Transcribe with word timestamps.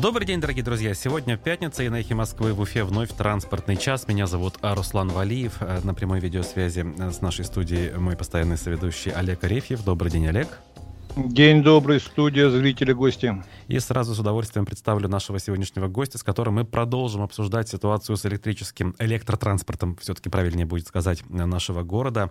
Добрый 0.00 0.28
день, 0.28 0.40
дорогие 0.40 0.62
друзья. 0.62 0.94
Сегодня 0.94 1.36
пятница, 1.36 1.82
и 1.82 1.88
на 1.88 1.96
эхе 1.96 2.14
Москвы 2.14 2.52
в 2.52 2.60
Уфе 2.60 2.84
вновь 2.84 3.10
транспортный 3.12 3.76
час. 3.76 4.06
Меня 4.06 4.28
зовут 4.28 4.54
Руслан 4.62 5.08
Валиев. 5.08 5.56
Э, 5.58 5.80
на 5.82 5.92
прямой 5.92 6.20
видеосвязи 6.20 6.86
э, 6.86 7.10
с 7.10 7.20
нашей 7.20 7.44
студией 7.44 7.98
мой 7.98 8.16
постоянный 8.16 8.56
соведущий 8.56 9.10
Олег 9.10 9.42
Арефьев. 9.42 9.82
Добрый 9.82 10.12
день, 10.12 10.28
Олег. 10.28 10.46
День 11.26 11.64
добрый, 11.64 11.98
студия, 11.98 12.48
зрители, 12.48 12.92
гости. 12.92 13.42
И 13.66 13.80
сразу 13.80 14.14
с 14.14 14.20
удовольствием 14.20 14.64
представлю 14.64 15.08
нашего 15.08 15.40
сегодняшнего 15.40 15.88
гостя, 15.88 16.16
с 16.16 16.22
которым 16.22 16.54
мы 16.54 16.64
продолжим 16.64 17.22
обсуждать 17.22 17.68
ситуацию 17.68 18.16
с 18.16 18.24
электрическим 18.24 18.94
электротранспортом, 19.00 19.96
все-таки 19.96 20.28
правильнее 20.28 20.64
будет 20.64 20.86
сказать, 20.86 21.28
нашего 21.28 21.82
города. 21.82 22.30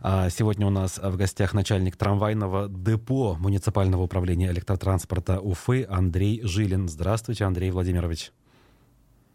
А, 0.00 0.30
сегодня 0.30 0.66
у 0.66 0.70
нас 0.70 0.98
в 0.98 1.16
гостях 1.16 1.54
начальник 1.54 1.94
трамвайного 1.94 2.68
депо 2.68 3.36
муниципального 3.38 4.02
управления 4.02 4.50
электротранспорта 4.50 5.38
Уфы 5.38 5.86
Андрей 5.88 6.40
Жилин. 6.42 6.88
Здравствуйте, 6.88 7.44
Андрей 7.44 7.70
Владимирович. 7.70 8.32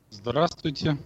Здравствуйте. 0.10 0.98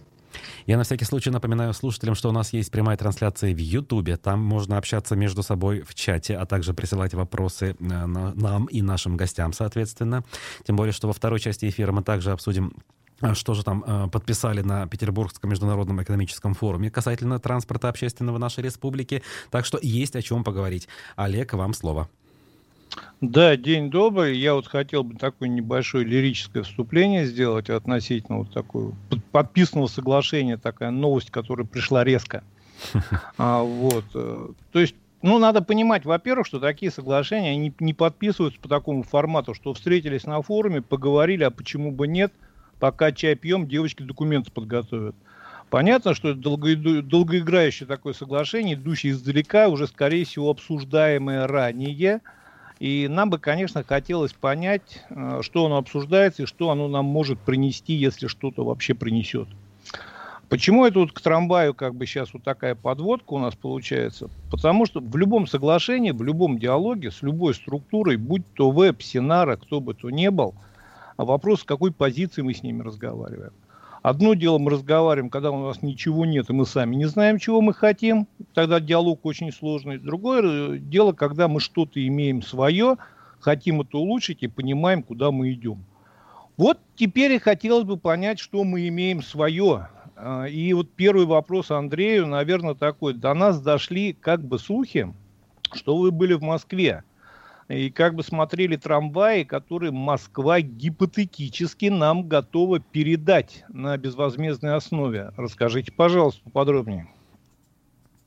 Я 0.66 0.76
на 0.76 0.84
всякий 0.84 1.04
случай 1.04 1.30
напоминаю 1.30 1.72
слушателям, 1.74 2.14
что 2.14 2.28
у 2.28 2.32
нас 2.32 2.52
есть 2.52 2.70
прямая 2.70 2.96
трансляция 2.96 3.54
в 3.54 3.58
Ютубе. 3.58 4.16
Там 4.16 4.40
можно 4.40 4.78
общаться 4.78 5.16
между 5.16 5.42
собой 5.42 5.82
в 5.82 5.94
чате, 5.94 6.36
а 6.36 6.46
также 6.46 6.74
присылать 6.74 7.14
вопросы 7.14 7.76
э, 7.78 8.06
нам 8.06 8.66
и 8.66 8.82
нашим 8.82 9.16
гостям, 9.16 9.52
соответственно. 9.52 10.24
Тем 10.66 10.76
более, 10.76 10.92
что 10.92 11.06
во 11.06 11.12
второй 11.12 11.40
части 11.40 11.68
эфира 11.68 11.92
мы 11.92 12.02
также 12.02 12.32
обсудим 12.32 12.72
э, 13.20 13.34
что 13.34 13.54
же 13.54 13.62
там 13.62 13.84
э, 13.86 14.08
подписали 14.08 14.62
на 14.62 14.86
Петербургском 14.86 15.50
международном 15.50 16.02
экономическом 16.02 16.54
форуме 16.54 16.90
касательно 16.90 17.38
транспорта 17.38 17.88
общественного 17.88 18.38
нашей 18.38 18.64
республики. 18.64 19.22
Так 19.50 19.66
что 19.66 19.78
есть 19.82 20.16
о 20.16 20.22
чем 20.22 20.44
поговорить. 20.44 20.88
Олег, 21.16 21.52
вам 21.52 21.74
слово. 21.74 22.08
Да, 23.20 23.56
день 23.56 23.90
добрый. 23.90 24.36
Я 24.36 24.54
вот 24.54 24.66
хотел 24.66 25.04
бы 25.04 25.16
такое 25.16 25.48
небольшое 25.48 26.04
лирическое 26.04 26.62
вступление 26.62 27.24
сделать 27.24 27.70
относительно 27.70 28.38
вот 28.38 28.52
такого 28.52 28.94
подписанного 29.32 29.86
соглашения, 29.86 30.56
такая 30.56 30.90
новость, 30.90 31.30
которая 31.30 31.66
пришла 31.66 32.04
резко. 32.04 32.44
А, 33.38 33.62
вот. 33.62 34.04
Э, 34.14 34.48
то 34.72 34.78
есть, 34.78 34.94
ну, 35.22 35.38
надо 35.38 35.62
понимать, 35.62 36.04
во-первых, 36.04 36.46
что 36.46 36.60
такие 36.60 36.92
соглашения 36.92 37.52
они 37.52 37.72
не 37.78 37.94
подписываются 37.94 38.60
по 38.60 38.68
такому 38.68 39.02
формату, 39.04 39.54
что 39.54 39.72
встретились 39.72 40.24
на 40.24 40.42
форуме, 40.42 40.82
поговорили, 40.82 41.44
а 41.44 41.50
почему 41.50 41.92
бы 41.92 42.06
нет, 42.06 42.32
пока 42.78 43.12
чай 43.12 43.36
пьем, 43.36 43.66
девочки 43.66 44.02
документы 44.02 44.50
подготовят. 44.50 45.14
Понятно, 45.70 46.14
что 46.14 46.30
это 46.30 46.40
долго, 46.40 46.76
долгоиграющее 46.76 47.86
такое 47.86 48.12
соглашение, 48.12 48.74
идущее 48.74 49.12
издалека, 49.12 49.68
уже, 49.68 49.86
скорее 49.86 50.24
всего, 50.24 50.50
обсуждаемое 50.50 51.46
ранее, 51.46 52.20
и 52.80 53.06
нам 53.08 53.30
бы, 53.30 53.38
конечно, 53.38 53.84
хотелось 53.84 54.32
понять, 54.32 55.02
э, 55.10 55.40
что 55.42 55.66
оно 55.66 55.76
обсуждается 55.76 56.42
и 56.42 56.46
что 56.46 56.70
оно 56.70 56.88
нам 56.88 57.04
может 57.04 57.38
принести, 57.38 57.94
если 57.94 58.26
что-то 58.26 58.64
вообще 58.64 58.94
принесет. 58.94 59.48
Почему 60.48 60.84
это 60.84 60.98
вот 60.98 61.12
к 61.12 61.20
трамваю 61.20 61.74
как 61.74 61.94
бы 61.94 62.06
сейчас 62.06 62.34
вот 62.34 62.42
такая 62.42 62.74
подводка 62.74 63.32
у 63.32 63.38
нас 63.38 63.54
получается? 63.54 64.28
Потому 64.50 64.86
что 64.86 65.00
в 65.00 65.16
любом 65.16 65.46
соглашении, 65.46 66.10
в 66.10 66.22
любом 66.22 66.58
диалоге 66.58 67.10
с 67.10 67.22
любой 67.22 67.54
структурой, 67.54 68.16
будь 68.16 68.44
то 68.54 68.70
веб, 68.70 69.02
Синара, 69.02 69.56
кто 69.56 69.80
бы 69.80 69.94
то 69.94 70.10
ни 70.10 70.28
был, 70.28 70.54
вопрос, 71.16 71.60
с 71.60 71.64
какой 71.64 71.92
позиции 71.92 72.42
мы 72.42 72.54
с 72.54 72.62
ними 72.62 72.82
разговариваем. 72.82 73.52
Одно 74.04 74.34
дело 74.34 74.58
мы 74.58 74.70
разговариваем, 74.70 75.30
когда 75.30 75.50
у 75.50 75.66
нас 75.66 75.80
ничего 75.80 76.26
нет, 76.26 76.50
и 76.50 76.52
мы 76.52 76.66
сами 76.66 76.94
не 76.94 77.06
знаем, 77.06 77.38
чего 77.38 77.62
мы 77.62 77.72
хотим, 77.72 78.28
тогда 78.52 78.78
диалог 78.78 79.24
очень 79.24 79.50
сложный. 79.50 79.96
Другое 79.96 80.78
дело, 80.78 81.14
когда 81.14 81.48
мы 81.48 81.58
что-то 81.58 82.06
имеем 82.06 82.42
свое, 82.42 82.98
хотим 83.40 83.80
это 83.80 83.96
улучшить 83.96 84.42
и 84.42 84.46
понимаем, 84.46 85.02
куда 85.02 85.30
мы 85.30 85.54
идем. 85.54 85.86
Вот 86.58 86.80
теперь 86.96 87.32
и 87.32 87.38
хотелось 87.38 87.84
бы 87.86 87.96
понять, 87.96 88.38
что 88.40 88.62
мы 88.62 88.86
имеем 88.88 89.22
свое. 89.22 89.88
А, 90.16 90.44
и 90.44 90.74
вот 90.74 90.90
первый 90.90 91.24
вопрос 91.24 91.70
Андрею, 91.70 92.26
наверное, 92.26 92.74
такой. 92.74 93.14
До 93.14 93.32
нас 93.32 93.58
дошли 93.58 94.12
как 94.12 94.44
бы 94.44 94.58
слухи, 94.58 95.14
что 95.72 95.96
вы 95.96 96.10
были 96.10 96.34
в 96.34 96.42
Москве 96.42 97.04
и 97.68 97.90
как 97.90 98.14
бы 98.14 98.22
смотрели 98.22 98.76
трамваи, 98.76 99.44
которые 99.44 99.92
Москва 99.92 100.60
гипотетически 100.60 101.86
нам 101.86 102.28
готова 102.28 102.80
передать 102.80 103.64
на 103.68 103.96
безвозмездной 103.96 104.74
основе. 104.74 105.32
Расскажите, 105.36 105.92
пожалуйста, 105.92 106.42
поподробнее. 106.44 107.08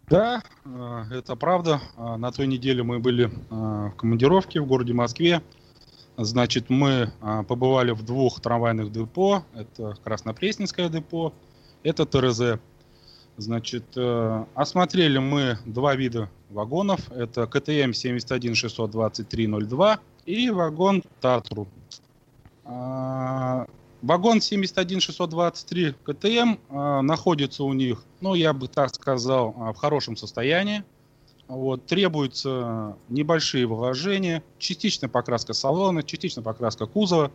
Да, 0.10 0.42
э, 0.64 1.04
это 1.12 1.36
правда. 1.36 1.82
Э, 1.98 2.16
на 2.16 2.32
той 2.32 2.48
неделе 2.48 2.82
мы 2.82 3.00
были 3.00 3.26
э, 3.26 3.30
в 3.50 3.94
командировке 3.98 4.62
в 4.62 4.66
городе 4.66 4.94
Москве. 4.94 5.42
Значит, 6.20 6.72
мы 6.72 7.12
побывали 7.48 7.92
в 7.92 8.04
двух 8.04 8.42
трамвайных 8.42 8.92
депо. 8.92 9.44
Это 9.54 9.96
Краснопресненское 10.04 10.90
депо, 10.90 11.32
это 11.84 12.08
ТРЗ. 12.08 12.60
Значит, 13.38 13.96
осмотрели 14.56 15.20
мы 15.20 15.60
два 15.66 15.96
вида 15.96 16.30
вагонов. 16.50 17.12
Это 17.12 17.46
КТМ 17.48 17.92
7162302 17.92 20.00
и 20.26 20.50
вагон 20.50 21.04
Татру. 21.22 21.68
А, 22.66 23.66
вагон 24.02 24.42
71623 24.42 25.94
КТМ 26.04 26.56
а, 26.70 27.02
находится 27.02 27.64
у 27.64 27.72
них, 27.74 28.04
ну, 28.20 28.36
я 28.36 28.52
бы 28.54 28.68
так 28.68 28.94
сказал, 28.94 29.56
а, 29.58 29.72
в 29.74 29.78
хорошем 29.78 30.18
состоянии. 30.18 30.84
Вот, 31.48 31.86
требуются 31.86 32.98
небольшие 33.08 33.66
вложения, 33.68 34.44
частично 34.58 35.08
покраска 35.08 35.54
салона, 35.54 36.04
частично 36.04 36.42
покраска 36.42 36.88
кузова. 36.88 37.32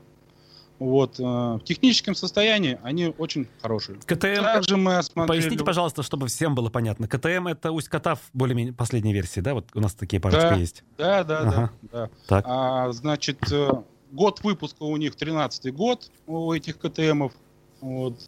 Вот, 0.78 1.20
э, 1.20 1.22
в 1.22 1.60
техническом 1.64 2.14
состоянии 2.14 2.78
они 2.82 3.14
очень 3.18 3.46
хорошие. 3.60 3.98
КТМ, 4.04 4.42
Также 4.42 4.76
мы 4.76 4.96
осмотрели... 4.96 5.40
поясните, 5.40 5.64
пожалуйста, 5.64 6.02
чтобы 6.02 6.26
всем 6.26 6.54
было 6.54 6.70
понятно. 6.70 7.06
КТМ 7.06 7.46
это 7.48 7.70
Усть-Катав 7.70 8.18
более-менее 8.32 8.72
последней 8.72 9.12
версии, 9.12 9.40
да? 9.40 9.54
Вот 9.54 9.68
у 9.74 9.80
нас 9.80 9.94
такие 9.94 10.20
парочки 10.20 10.40
да, 10.40 10.54
есть. 10.54 10.84
Да, 10.98 11.24
да, 11.24 11.38
ага. 11.38 11.72
да. 11.82 11.90
да. 11.92 12.10
Так. 12.26 12.44
А, 12.48 12.92
значит, 12.92 13.38
э, 13.52 13.70
год 14.10 14.42
выпуска 14.42 14.82
у 14.82 14.96
них 14.96 15.14
13-й 15.14 15.70
год 15.70 16.10
у 16.26 16.52
этих 16.52 16.78
КТМов. 16.78 17.32
Вот. 17.80 18.18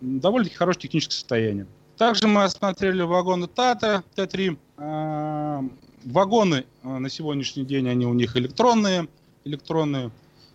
Довольно-таки 0.00 0.56
хорошее 0.56 0.82
техническое 0.82 1.14
состояние. 1.14 1.66
Также 1.96 2.28
мы 2.28 2.44
осмотрели 2.44 3.02
вагоны 3.02 3.46
ТАТА 3.46 4.02
Т3. 4.16 4.58
А, 4.78 5.62
вагоны 6.04 6.64
э, 6.82 6.88
на 6.88 7.10
сегодняшний 7.10 7.64
день 7.64 7.88
они 7.88 8.06
у 8.06 8.14
них 8.14 8.36
электронные. 8.36 9.08
электронные. 9.44 10.10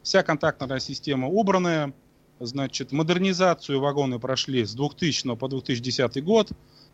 Вся 0.05 0.21
контактная 0.21 0.79
система 0.79 1.27
убранная. 1.27 1.91
Значит, 2.39 2.91
модернизацию 2.91 3.79
вагоны 3.79 4.19
прошли 4.19 4.63
с 4.63 4.75
2000 4.75 5.35
по 5.35 5.47
2010 5.47 6.23
год. 6.23 6.49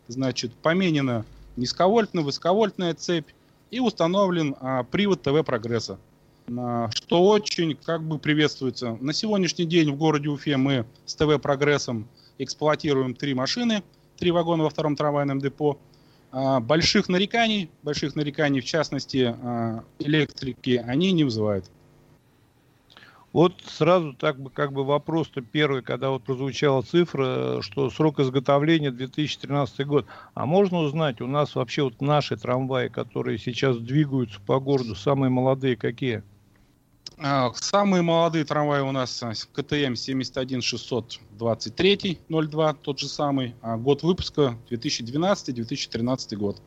Значит, 0.08 0.54
поменена 0.54 1.26
низковольтная, 1.56 2.24
высоковольтная 2.24 2.94
цепь 2.94 3.28
и 3.70 3.80
установлен 3.80 4.56
а, 4.60 4.84
привод 4.84 5.20
ТВ 5.20 5.44
прогресса. 5.44 5.98
А, 6.56 6.88
что 6.90 7.22
очень 7.26 7.76
как 7.76 8.02
бы 8.02 8.18
приветствуется. 8.18 8.96
На 9.02 9.12
сегодняшний 9.12 9.66
день 9.66 9.92
в 9.92 9.96
городе 9.96 10.30
Уфе 10.30 10.56
мы 10.56 10.86
с 11.04 11.14
ТВ 11.14 11.38
прогрессом 11.38 12.08
эксплуатируем 12.38 13.14
три 13.14 13.34
машины, 13.34 13.82
три 14.16 14.30
вагона 14.30 14.62
во 14.62 14.70
втором 14.70 14.96
трамвайном 14.96 15.38
депо. 15.38 15.78
А, 16.30 16.60
больших 16.60 17.10
нареканий, 17.10 17.68
больших 17.82 18.16
нареканий, 18.16 18.62
в 18.62 18.64
частности, 18.64 19.36
а, 19.38 19.84
электрики, 19.98 20.82
они 20.86 21.12
не 21.12 21.24
вызывают. 21.24 21.66
Вот 23.32 23.62
сразу 23.66 24.12
так 24.12 24.38
бы 24.38 24.50
как 24.50 24.72
бы 24.72 24.84
вопрос-то 24.84 25.40
первый, 25.40 25.82
когда 25.82 26.10
вот 26.10 26.24
прозвучала 26.24 26.82
цифра, 26.82 27.62
что 27.62 27.88
срок 27.90 28.20
изготовления 28.20 28.90
2013 28.90 29.86
год. 29.86 30.04
А 30.34 30.44
можно 30.44 30.80
узнать, 30.80 31.22
у 31.22 31.26
нас 31.26 31.54
вообще 31.54 31.84
вот 31.84 32.02
наши 32.02 32.36
трамваи, 32.36 32.88
которые 32.88 33.38
сейчас 33.38 33.78
двигаются 33.78 34.38
по 34.40 34.60
городу, 34.60 34.94
самые 34.94 35.30
молодые 35.30 35.76
какие? 35.76 36.22
А, 37.18 37.50
самые 37.54 38.02
молодые 38.02 38.44
трамваи 38.44 38.80
у 38.80 38.92
нас 38.92 39.22
а, 39.22 39.32
КТМ 39.54 39.94
71623 39.94 42.18
02, 42.28 42.74
тот 42.74 42.98
же 42.98 43.08
самый. 43.08 43.54
А 43.62 43.78
год 43.78 44.02
выпуска 44.02 44.58
2012-2013 44.70 46.36
год. 46.36 46.60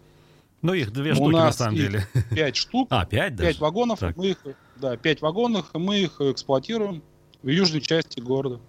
Ну, 0.63 0.73
их 0.73 0.91
две 0.91 1.13
штуки, 1.13 1.33
на 1.33 1.51
самом 1.51 1.75
деле. 1.75 2.07
Пять 2.31 2.55
штук. 2.55 2.87
А, 2.91 3.05
пять 3.05 3.35
даже? 3.35 3.51
Пять 3.51 3.59
вагонов. 3.59 3.99
Так. 3.99 4.17
Мы 4.17 4.29
их, 4.29 4.43
да, 4.75 4.97
пять 4.97 5.21
вагонов. 5.21 5.73
Мы 5.73 5.99
их 5.99 6.19
эксплуатируем 6.19 7.03
в 7.41 7.47
южной 7.47 7.81
части 7.81 8.19
города. 8.19 8.59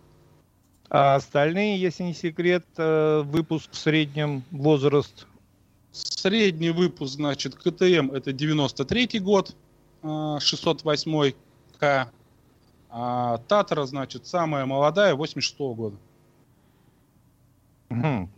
А 0.89 1.17
остальные, 1.17 1.81
если 1.81 2.05
не 2.05 2.15
секрет, 2.15 2.65
э, 2.77 3.23
выпуск 3.25 3.71
в 3.73 3.77
среднем 3.77 4.45
возраст? 4.51 5.27
Средний 5.91 6.71
выпуск, 6.71 7.15
значит, 7.15 7.55
КТМ 7.57 8.13
это 8.13 8.33
93 8.33 9.19
год, 9.21 9.57
608 10.03 11.25
э, 11.25 11.33
К. 11.79 12.13
А 12.89 13.39
Татара, 13.49 13.85
значит, 13.87 14.27
самая 14.27 14.65
молодая, 14.67 15.15
86 15.15 15.59
-го 15.59 15.75
года. 15.75 15.97
Угу. 17.91 18.29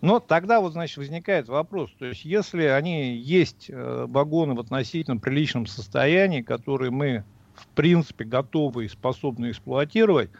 Но 0.00 0.20
тогда 0.20 0.60
вот, 0.60 0.72
значит, 0.72 0.96
возникает 0.96 1.48
вопрос, 1.48 1.90
то 1.98 2.06
есть 2.06 2.24
если 2.24 2.64
они 2.64 3.16
есть 3.16 3.68
э, 3.68 4.06
вагоны 4.08 4.54
в 4.54 4.60
относительно 4.60 5.16
приличном 5.16 5.66
состоянии, 5.66 6.40
которые 6.42 6.92
мы 6.92 7.24
в 7.54 7.66
принципе 7.68 8.24
готовы 8.24 8.84
и 8.84 8.88
способны 8.88 9.50
эксплуатировать, 9.50 10.30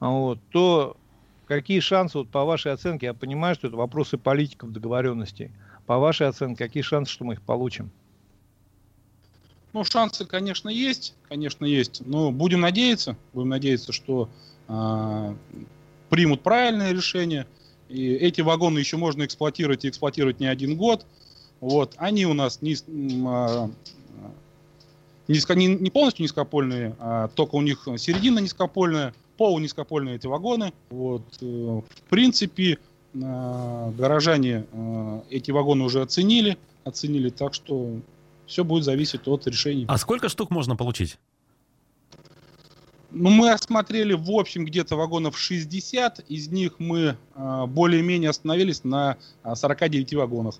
вот, 0.00 0.38
то 0.50 0.98
какие 1.46 1.80
шансы, 1.80 2.18
вот 2.18 2.28
по 2.28 2.44
вашей 2.44 2.72
оценке, 2.72 3.06
я 3.06 3.14
понимаю, 3.14 3.54
что 3.54 3.68
это 3.68 3.76
вопросы 3.76 4.18
политиков 4.18 4.70
договоренностей, 4.70 5.50
по 5.86 5.98
вашей 5.98 6.28
оценке, 6.28 6.64
какие 6.64 6.82
шансы, 6.82 7.10
что 7.12 7.24
мы 7.24 7.34
их 7.34 7.42
получим? 7.42 7.90
Ну, 9.72 9.84
шансы, 9.84 10.24
конечно, 10.26 10.68
есть, 10.68 11.14
конечно, 11.28 11.64
есть. 11.64 12.02
Но 12.04 12.32
будем 12.32 12.60
надеяться, 12.60 13.16
будем 13.32 13.50
надеяться, 13.50 13.92
что 13.92 14.28
э, 14.68 15.34
примут 16.08 16.42
правильное 16.42 16.92
решение. 16.92 17.46
И 17.90 18.12
эти 18.12 18.40
вагоны 18.40 18.78
еще 18.78 18.96
можно 18.96 19.24
эксплуатировать 19.24 19.84
и 19.84 19.88
эксплуатировать 19.88 20.40
не 20.40 20.46
один 20.46 20.76
год. 20.76 21.04
Вот, 21.60 21.94
они 21.98 22.24
у 22.24 22.32
нас 22.32 22.62
не, 22.62 22.74
э, 22.74 23.68
низко, 25.28 25.54
не, 25.54 25.66
не 25.66 25.90
полностью 25.90 26.22
низкопольные, 26.22 26.96
а 26.98 27.28
только 27.28 27.56
у 27.56 27.62
них 27.62 27.86
середина 27.98 28.38
низкопольная, 28.38 29.12
полунизкопольные 29.36 30.16
эти 30.16 30.26
вагоны. 30.26 30.72
Вот, 30.90 31.22
э, 31.40 31.44
в 31.44 32.02
принципе, 32.08 32.78
э, 33.14 33.92
горожане 33.96 34.66
э, 34.72 35.20
эти 35.30 35.50
вагоны 35.50 35.84
уже 35.84 36.02
оценили, 36.02 36.56
оценили, 36.84 37.30
так 37.30 37.54
что 37.54 38.00
все 38.46 38.64
будет 38.64 38.84
зависеть 38.84 39.26
от 39.28 39.46
решений. 39.46 39.84
А 39.88 39.96
сколько 39.98 40.28
штук 40.28 40.50
можно 40.50 40.76
получить? 40.76 41.18
Ну, 43.12 43.30
мы 43.30 43.52
осмотрели 43.52 44.12
в 44.12 44.30
общем 44.30 44.64
где-то 44.64 44.96
вагонов 44.96 45.38
60, 45.38 46.20
из 46.28 46.48
них 46.48 46.74
мы 46.78 47.16
э, 47.34 47.66
более-менее 47.66 48.30
остановились 48.30 48.84
на 48.84 49.16
49 49.54 50.14
вагонах. 50.14 50.54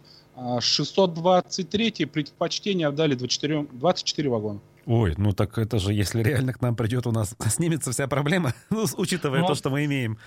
623 0.60 2.06
предпочтение 2.06 2.88
отдали 2.88 3.14
24, 3.14 3.66
24 3.72 4.28
вагона. 4.28 4.60
Ой, 4.86 5.14
ну 5.18 5.32
так 5.32 5.58
это 5.58 5.78
же, 5.78 5.92
если 5.92 6.22
реально 6.22 6.52
к 6.52 6.60
нам 6.60 6.74
придет, 6.74 7.06
у 7.06 7.12
нас 7.12 7.34
снимется 7.48 7.92
вся 7.92 8.08
проблема, 8.08 8.54
ну, 8.70 8.86
учитывая 8.96 9.40
Но... 9.40 9.48
то, 9.48 9.54
что 9.54 9.70
мы 9.70 9.84
имеем 9.84 10.18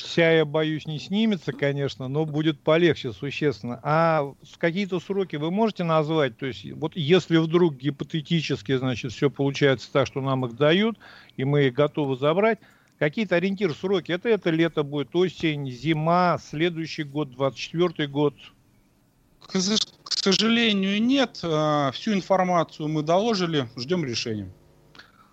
вся, 0.00 0.32
я 0.32 0.44
боюсь, 0.44 0.86
не 0.86 0.98
снимется, 0.98 1.52
конечно, 1.52 2.08
но 2.08 2.24
будет 2.24 2.60
полегче 2.60 3.12
существенно. 3.12 3.80
А 3.82 4.34
какие-то 4.58 5.00
сроки 5.00 5.36
вы 5.36 5.50
можете 5.50 5.84
назвать? 5.84 6.36
То 6.36 6.46
есть, 6.46 6.70
вот 6.72 6.96
если 6.96 7.36
вдруг 7.36 7.76
гипотетически, 7.76 8.76
значит, 8.76 9.12
все 9.12 9.30
получается 9.30 9.90
так, 9.92 10.06
что 10.06 10.20
нам 10.20 10.44
их 10.46 10.56
дают, 10.56 10.98
и 11.36 11.44
мы 11.44 11.66
их 11.66 11.74
готовы 11.74 12.16
забрать, 12.16 12.58
какие-то 12.98 13.36
ориентир 13.36 13.74
сроки? 13.74 14.12
Это 14.12 14.28
это 14.28 14.50
лето 14.50 14.82
будет, 14.82 15.14
осень, 15.14 15.70
зима, 15.70 16.38
следующий 16.38 17.04
год, 17.04 17.30
24 17.30 18.08
год? 18.08 18.34
К, 19.40 19.52
к 19.52 20.12
сожалению, 20.12 21.02
нет. 21.02 21.40
А, 21.42 21.90
всю 21.92 22.12
информацию 22.12 22.88
мы 22.88 23.02
доложили, 23.02 23.68
ждем 23.76 24.04
решения. 24.04 24.52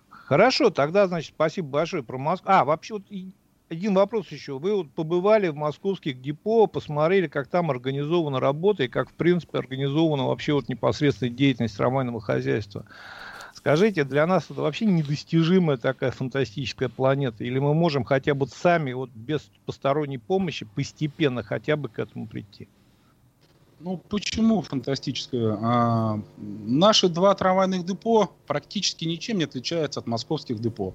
Хорошо, 0.08 0.70
тогда, 0.70 1.06
значит, 1.06 1.34
спасибо 1.34 1.68
большое 1.68 2.02
про 2.02 2.18
Москву. 2.18 2.50
А, 2.50 2.64
вообще, 2.64 2.94
вот 2.94 3.04
один 3.68 3.94
вопрос 3.94 4.28
еще. 4.28 4.58
Вы 4.58 4.74
вот 4.74 4.92
побывали 4.92 5.48
в 5.48 5.56
московских 5.56 6.20
депо, 6.20 6.66
посмотрели, 6.66 7.26
как 7.26 7.48
там 7.48 7.70
организована 7.70 8.40
работа 8.40 8.84
и 8.84 8.88
как, 8.88 9.10
в 9.10 9.14
принципе, 9.14 9.58
организована 9.58 10.26
вообще 10.26 10.52
вот 10.52 10.68
непосредственная 10.68 11.32
деятельность 11.32 11.76
трамвайного 11.76 12.20
хозяйства. 12.20 12.84
Скажите, 13.54 14.04
для 14.04 14.26
нас 14.26 14.50
это 14.50 14.60
вообще 14.60 14.84
недостижимая 14.84 15.78
такая 15.78 16.10
фантастическая 16.10 16.88
планета? 16.88 17.42
Или 17.42 17.58
мы 17.58 17.74
можем 17.74 18.04
хотя 18.04 18.34
бы 18.34 18.46
сами, 18.46 18.92
вот 18.92 19.10
без 19.10 19.50
посторонней 19.64 20.18
помощи, 20.18 20.66
постепенно 20.74 21.42
хотя 21.42 21.76
бы 21.76 21.88
к 21.88 21.98
этому 21.98 22.28
прийти? 22.28 22.68
Ну, 23.80 23.98
почему 24.08 24.62
фантастическая? 24.62 25.58
А, 25.60 26.20
наши 26.38 27.08
два 27.08 27.34
трамвайных 27.34 27.84
депо 27.84 28.30
практически 28.46 29.04
ничем 29.04 29.38
не 29.38 29.44
отличаются 29.44 30.00
от 30.00 30.06
московских 30.06 30.60
депо. 30.60 30.94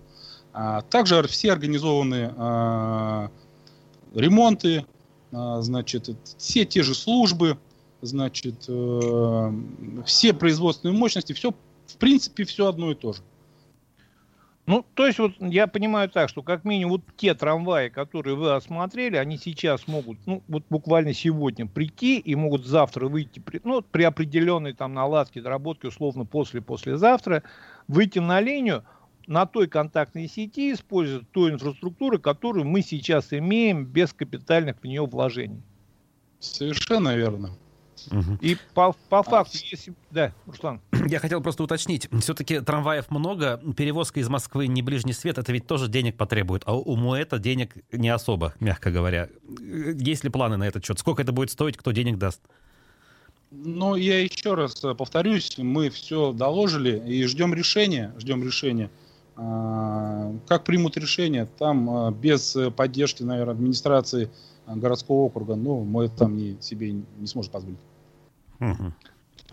А, 0.54 0.82
также 0.82 1.22
все 1.28 1.52
организованы 1.52 2.34
а, 2.38 3.32
ремонты, 4.14 4.86
а, 5.32 5.62
значит, 5.62 6.10
все 6.38 6.66
те 6.66 6.84
же 6.84 6.94
службы, 6.94 7.58
значит, 8.02 8.66
э, 8.68 9.54
все 10.06 10.34
производственные 10.34 10.98
мощности, 10.98 11.34
все, 11.34 11.52
в 11.86 11.98
принципе, 11.98 12.46
все 12.46 12.68
одно 12.68 12.92
и 12.92 12.96
то 12.96 13.14
же. 13.14 13.22
Ну, 14.68 14.86
то 14.94 15.08
есть 15.08 15.18
вот 15.20 15.34
я 15.40 15.68
понимаю 15.68 16.10
так, 16.10 16.30
что 16.30 16.44
как 16.44 16.64
минимум 16.66 16.94
вот 16.94 17.02
те 17.18 17.34
трамваи, 17.34 17.90
которые 17.90 18.36
вы 18.36 18.54
осмотрели, 18.54 19.18
они 19.18 19.38
сейчас 19.38 19.88
могут, 19.88 20.20
ну, 20.26 20.44
вот 20.48 20.64
буквально 20.70 21.14
сегодня 21.14 21.66
прийти 21.66 22.20
и 22.20 22.36
могут 22.36 22.66
завтра 22.66 23.08
выйти, 23.08 23.40
при, 23.40 23.60
ну, 23.64 23.82
при 23.82 24.04
определенной 24.04 24.74
там 24.74 24.94
наладке, 24.94 25.42
доработке, 25.42 25.88
условно, 25.88 26.26
после-послезавтра, 26.26 27.44
выйти 27.88 28.20
на 28.20 28.40
линию, 28.40 28.84
на 29.32 29.46
той 29.46 29.68
контактной 29.68 30.28
сети 30.28 30.74
используют 30.74 31.32
ту 31.32 31.50
инфраструктуру, 31.50 32.20
которую 32.20 32.66
мы 32.66 32.82
сейчас 32.82 33.32
имеем 33.32 33.86
без 33.86 34.12
капитальных 34.12 34.76
в 34.82 34.84
нее 34.84 35.06
вложений. 35.06 35.64
Совершенно 36.40 37.16
верно. 37.16 37.58
Угу. 38.10 38.40
И 38.42 38.58
по, 38.74 38.94
по 39.10 39.24
факту, 39.24 39.58
а... 39.58 39.68
если... 39.72 39.94
Да, 40.10 40.34
Руслан. 40.46 40.82
Я 41.08 41.20
хотел 41.20 41.40
просто 41.42 41.64
уточнить. 41.64 42.10
Все-таки 42.20 42.60
трамваев 42.60 43.10
много. 43.10 43.62
Перевозка 43.78 44.20
из 44.20 44.28
Москвы 44.28 44.68
не 44.68 44.82
ближний 44.82 45.14
свет, 45.14 45.38
это 45.38 45.54
ведь 45.54 45.66
тоже 45.66 45.88
денег 45.88 46.18
потребует. 46.18 46.64
А 46.66 46.76
у 46.76 47.14
это 47.14 47.40
денег 47.40 47.76
не 47.92 48.10
особо, 48.10 48.54
мягко 48.60 48.92
говоря. 48.92 49.30
Есть 49.98 50.26
ли 50.26 50.30
планы 50.30 50.58
на 50.58 50.68
этот 50.68 50.84
счет? 50.84 51.00
Сколько 51.00 51.22
это 51.22 51.32
будет 51.32 51.52
стоить, 51.52 51.78
кто 51.78 51.92
денег 51.92 52.18
даст? 52.18 52.42
Ну, 53.52 53.96
я 53.96 54.20
еще 54.22 54.56
раз 54.56 54.76
повторюсь, 54.98 55.58
мы 55.58 55.90
все 55.90 56.34
доложили 56.34 57.02
и 57.08 57.24
ждем 57.26 57.54
решения. 57.54 58.14
Ждем 58.18 58.44
решения. 58.44 58.90
А, 59.38 60.34
как 60.48 60.64
примут 60.64 60.98
решение, 60.98 61.48
там 61.58 61.90
а, 61.90 62.12
без 62.12 62.58
поддержки, 62.76 63.24
наверное, 63.24 63.54
администрации 63.54 64.30
а, 64.66 64.76
городского 64.76 65.22
округа, 65.22 65.56
ну, 65.56 65.84
мы 65.84 66.10
там 66.10 66.36
не, 66.36 66.58
себе 66.62 66.92
не 66.92 67.28
сможем 67.28 67.52
позволить. 67.52 67.80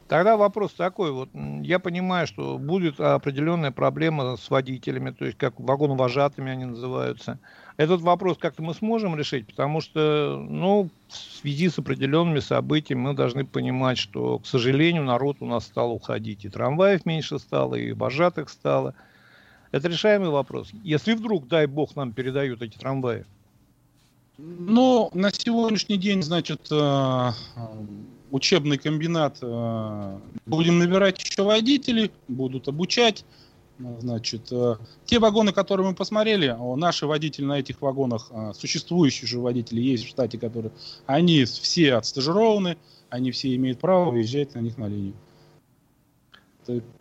Тогда 0.08 0.38
вопрос 0.38 0.72
такой, 0.72 1.12
вот 1.12 1.28
я 1.62 1.78
понимаю, 1.78 2.26
что 2.26 2.56
будет 2.56 2.98
определенная 2.98 3.70
проблема 3.70 4.36
с 4.36 4.48
водителями, 4.48 5.10
то 5.10 5.26
есть 5.26 5.36
как 5.36 5.60
вагоновожатыми 5.60 6.50
они 6.50 6.64
называются. 6.64 7.38
Этот 7.76 8.00
вопрос 8.00 8.38
как-то 8.38 8.62
мы 8.62 8.72
сможем 8.72 9.16
решить, 9.16 9.46
потому 9.46 9.82
что, 9.82 10.42
ну, 10.48 10.88
в 11.08 11.14
связи 11.14 11.68
с 11.68 11.78
определенными 11.78 12.40
событиями 12.40 13.02
мы 13.02 13.14
должны 13.14 13.44
понимать, 13.44 13.98
что, 13.98 14.38
к 14.38 14.46
сожалению, 14.46 15.04
народ 15.04 15.36
у 15.40 15.46
нас 15.46 15.64
стал 15.64 15.92
уходить, 15.92 16.46
и 16.46 16.48
трамваев 16.48 17.04
меньше 17.04 17.38
стало, 17.38 17.74
и 17.74 17.92
вожатых 17.92 18.48
стало– 18.48 18.94
это 19.72 19.88
решаемый 19.88 20.30
вопрос. 20.30 20.70
Если 20.82 21.14
вдруг, 21.14 21.48
дай 21.48 21.66
бог, 21.66 21.96
нам 21.96 22.12
передают 22.12 22.62
эти 22.62 22.76
трамваи. 22.78 23.24
Ну, 24.38 25.10
на 25.14 25.32
сегодняшний 25.32 25.96
день, 25.96 26.22
значит, 26.22 26.68
э, 26.70 27.30
учебный 28.30 28.78
комбинат 28.78 29.38
э, 29.42 30.18
будем 30.46 30.78
набирать 30.78 31.20
еще 31.20 31.42
водителей, 31.42 32.12
будут 32.28 32.68
обучать. 32.68 33.24
Значит, 33.78 34.52
э, 34.52 34.76
те 35.06 35.18
вагоны, 35.18 35.52
которые 35.52 35.88
мы 35.88 35.94
посмотрели, 35.96 36.56
наши 36.76 37.06
водители 37.06 37.44
на 37.46 37.58
этих 37.58 37.82
вагонах, 37.82 38.30
существующие 38.54 39.26
же 39.26 39.40
водители 39.40 39.80
есть 39.80 40.04
в 40.04 40.08
штате, 40.08 40.38
которые, 40.38 40.70
они 41.06 41.44
все 41.44 41.94
отстажированы, 41.94 42.76
они 43.10 43.32
все 43.32 43.54
имеют 43.56 43.80
право 43.80 44.12
выезжать 44.12 44.54
на 44.54 44.60
них 44.60 44.78
на 44.78 44.86
линию. 44.86 45.14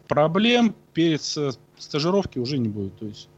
Проблем 0.07 0.73
перед 0.93 1.21
стажировки 1.77 2.39
уже 2.39 2.57
не 2.57 2.69
будет. 2.69 2.97
То 2.97 3.05
есть 3.05 3.29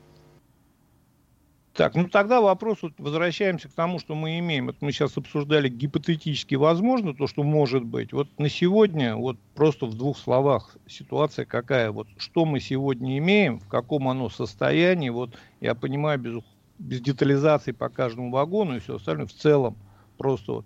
так, 1.79 1.95
ну 1.95 2.09
тогда 2.09 2.41
вопрос, 2.41 2.79
вот 2.81 2.91
возвращаемся 2.97 3.69
к 3.69 3.71
тому, 3.71 3.99
что 3.99 4.13
мы 4.13 4.37
имеем. 4.39 4.65
Вот 4.65 4.75
мы 4.81 4.91
сейчас 4.91 5.15
обсуждали 5.15 5.69
гипотетически 5.69 6.55
возможно 6.55 7.13
то, 7.13 7.25
что 7.25 7.41
может 7.41 7.85
быть. 7.85 8.11
Вот 8.11 8.27
на 8.37 8.49
сегодня, 8.49 9.15
вот 9.15 9.37
просто 9.55 9.85
в 9.85 9.95
двух 9.95 10.17
словах, 10.17 10.75
ситуация 10.87 11.45
какая? 11.45 11.91
Вот 11.91 12.09
что 12.17 12.43
мы 12.43 12.59
сегодня 12.59 13.17
имеем, 13.19 13.59
в 13.59 13.67
каком 13.69 14.09
оно 14.09 14.27
состоянии, 14.27 15.07
вот 15.07 15.37
я 15.61 15.73
понимаю, 15.73 16.19
без, 16.19 16.43
без 16.79 16.99
детализации 16.99 17.71
по 17.71 17.87
каждому 17.87 18.29
вагону 18.29 18.75
и 18.75 18.79
все 18.79 18.97
остальное, 18.97 19.27
в 19.27 19.33
целом 19.33 19.77
просто 20.17 20.51
вот. 20.51 20.65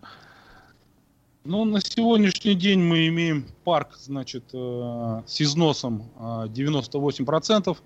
Ну, 1.46 1.66
на 1.66 1.82
сегодняшний 1.82 2.56
день 2.56 2.80
мы 2.80 3.08
имеем 3.08 3.46
парк, 3.66 3.98
значит, 4.00 4.46
э, 4.54 5.22
с 5.26 5.42
износом 5.42 6.10
э, 6.18 6.48
98%. 6.48 7.78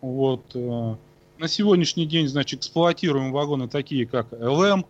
Вот, 0.00 0.40
э, 0.54 0.96
на 1.36 1.46
сегодняшний 1.46 2.06
день, 2.06 2.26
значит, 2.26 2.60
эксплуатируем 2.60 3.32
вагоны 3.32 3.68
такие, 3.68 4.06
как 4.06 4.32
ЛМ, 4.32 4.80
э, 4.80 4.84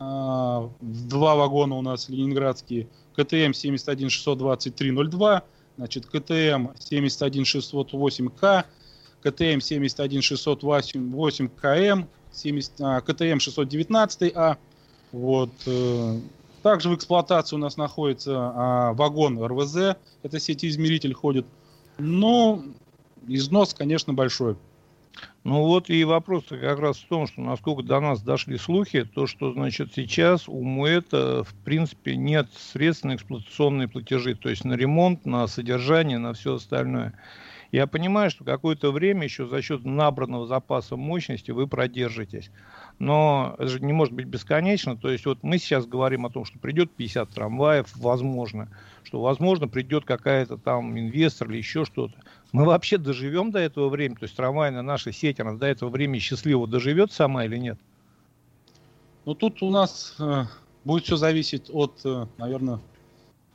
два 0.00 1.34
вагона 1.34 1.76
у 1.76 1.82
нас 1.82 2.08
ленинградские, 2.08 2.88
КТМ 3.14 3.52
7162302, 3.52 5.42
значит, 5.76 6.06
КТМ 6.06 6.68
71608К, 6.78 8.64
КТМ 9.20 9.60
71608КМ, 9.60 12.06
70, 12.32 13.04
КТМ 13.04 13.40
619А, 13.40 14.56
вот, 15.12 15.50
э, 15.66 16.18
также 16.66 16.88
в 16.88 16.96
эксплуатации 16.96 17.54
у 17.54 17.60
нас 17.60 17.76
находится 17.76 18.32
а, 18.34 18.92
вагон 18.92 19.40
РВЗ, 19.40 19.96
это 20.24 20.40
сетеизмеритель 20.40 21.14
ходит. 21.14 21.46
Но 21.96 22.60
износ, 23.28 23.72
конечно, 23.72 24.12
большой. 24.12 24.56
Ну 25.44 25.62
вот 25.62 25.90
и 25.90 26.02
вопрос 26.02 26.46
как 26.48 26.80
раз 26.80 26.96
в 26.96 27.06
том, 27.06 27.28
что 27.28 27.40
насколько 27.40 27.84
до 27.84 28.00
нас 28.00 28.20
дошли 28.20 28.58
слухи, 28.58 29.04
то 29.04 29.28
что 29.28 29.52
значит 29.52 29.92
сейчас 29.94 30.48
у 30.48 30.60
МУЭТа 30.60 31.44
в 31.44 31.54
принципе 31.64 32.16
нет 32.16 32.48
средств 32.52 33.04
на 33.04 33.14
эксплуатационные 33.14 33.86
платежи, 33.86 34.34
то 34.34 34.48
есть 34.48 34.64
на 34.64 34.72
ремонт, 34.72 35.24
на 35.24 35.46
содержание, 35.46 36.18
на 36.18 36.32
все 36.32 36.54
остальное. 36.54 37.14
Я 37.76 37.86
понимаю, 37.86 38.30
что 38.30 38.42
какое-то 38.42 38.90
время 38.90 39.24
еще 39.24 39.46
за 39.46 39.60
счет 39.60 39.84
набранного 39.84 40.46
запаса 40.46 40.96
мощности 40.96 41.50
вы 41.50 41.66
продержитесь. 41.66 42.50
Но 42.98 43.54
это 43.58 43.68
же 43.68 43.80
не 43.80 43.92
может 43.92 44.14
быть 44.14 44.24
бесконечно. 44.24 44.96
То 44.96 45.10
есть 45.10 45.26
вот 45.26 45.42
мы 45.42 45.58
сейчас 45.58 45.84
говорим 45.84 46.24
о 46.24 46.30
том, 46.30 46.46
что 46.46 46.58
придет 46.58 46.90
50 46.92 47.28
трамваев, 47.28 47.94
возможно, 47.96 48.70
что 49.02 49.20
возможно 49.20 49.68
придет 49.68 50.06
какая-то 50.06 50.56
там 50.56 50.98
инвестор 50.98 51.50
или 51.50 51.58
еще 51.58 51.84
что-то. 51.84 52.14
Мы 52.50 52.64
вообще 52.64 52.96
доживем 52.96 53.50
до 53.50 53.58
этого 53.58 53.90
времени? 53.90 54.16
То 54.16 54.24
есть 54.24 54.36
трамвайная 54.36 54.80
наша 54.80 55.12
сеть, 55.12 55.38
она 55.38 55.52
до 55.52 55.66
этого 55.66 55.90
времени 55.90 56.18
счастливо 56.18 56.66
доживет 56.66 57.12
сама 57.12 57.44
или 57.44 57.58
нет? 57.58 57.78
Ну 59.26 59.34
тут 59.34 59.62
у 59.62 59.68
нас 59.68 60.16
э, 60.18 60.44
будет 60.82 61.04
все 61.04 61.16
зависеть 61.16 61.68
от, 61.70 62.00
э, 62.06 62.26
наверное, 62.38 62.80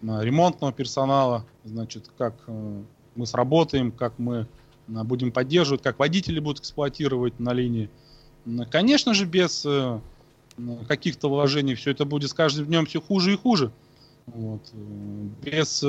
ремонтного 0.04 0.72
персонала, 0.72 1.44
значит, 1.64 2.12
как 2.20 2.36
э, 2.46 2.84
мы 3.22 3.28
сработаем, 3.28 3.92
как 3.92 4.18
мы 4.18 4.48
э, 4.88 5.04
будем 5.04 5.32
поддерживать, 5.32 5.84
как 5.84 6.00
водители 6.00 6.40
будут 6.40 6.62
эксплуатировать 6.62 7.40
на 7.40 7.54
линии. 7.54 7.90
Конечно 8.72 9.14
же, 9.14 9.26
без 9.26 9.64
э, 9.66 10.00
каких-то 10.88 11.30
вложений 11.30 11.76
все 11.76 11.92
это 11.92 12.04
будет 12.06 12.32
с 12.32 12.34
каждым 12.34 12.66
днем 12.66 12.86
все 12.88 13.00
хуже 13.00 13.34
и 13.34 13.38
хуже. 13.38 13.72
Вот. 14.26 14.62
Э, 14.74 15.28
без 15.44 15.84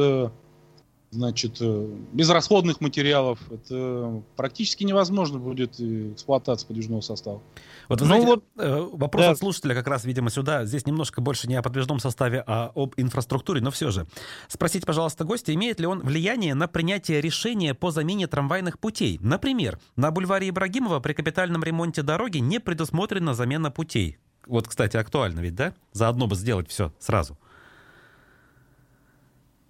значит, 1.13 1.59
э, 1.61 1.89
безрасходных 2.13 2.81
материалов. 2.81 3.39
Это 3.51 4.23
практически 4.35 4.83
невозможно 4.85 5.39
будет 5.39 5.79
эксплуатация 5.79 6.67
подвижного 6.67 7.03
состава. 7.03 7.43
Вот, 7.89 8.01
вы 8.01 8.07
ну 8.07 8.15
знаете, 8.15 8.27
вот, 8.27 8.45
э, 8.57 8.89
вопрос 8.93 9.25
да. 9.25 9.31
от 9.33 9.39
слушателя 9.39 9.75
как 9.75 9.87
раз, 9.87 10.05
видимо, 10.05 10.31
сюда. 10.31 10.65
Здесь 10.65 10.87
немножко 10.87 11.21
больше 11.21 11.49
не 11.49 11.55
о 11.55 11.63
подвижном 11.63 12.01
составе, 12.01 12.43
а 12.47 12.73
об 12.75 12.95
инфраструктуре, 12.97 13.61
но 13.61 13.71
все 13.71 13.91
же. 13.91 14.07
Спросите, 14.49 14.87
пожалуйста, 14.87 15.25
гостя, 15.25 15.55
имеет 15.55 15.79
ли 15.81 15.87
он 15.87 16.01
влияние 16.01 16.55
на 16.55 16.67
принятие 16.67 17.21
решения 17.21 17.75
по 17.75 17.91
замене 17.91 18.27
трамвайных 18.27 18.79
путей? 18.79 19.19
Например, 19.21 19.79
на 19.97 20.11
бульваре 20.11 20.49
Ибрагимова 20.49 21.01
при 21.01 21.13
капитальном 21.13 21.63
ремонте 21.63 22.03
дороги 22.03 22.39
не 22.39 22.59
предусмотрена 22.59 23.35
замена 23.35 23.71
путей. 23.71 24.17
Вот, 24.47 24.67
кстати, 24.67 24.97
актуально 24.97 25.41
ведь, 25.41 25.55
да? 25.55 25.75
Заодно 25.93 26.27
бы 26.27 26.35
сделать 26.35 26.69
все 26.69 26.93
сразу. 26.99 27.39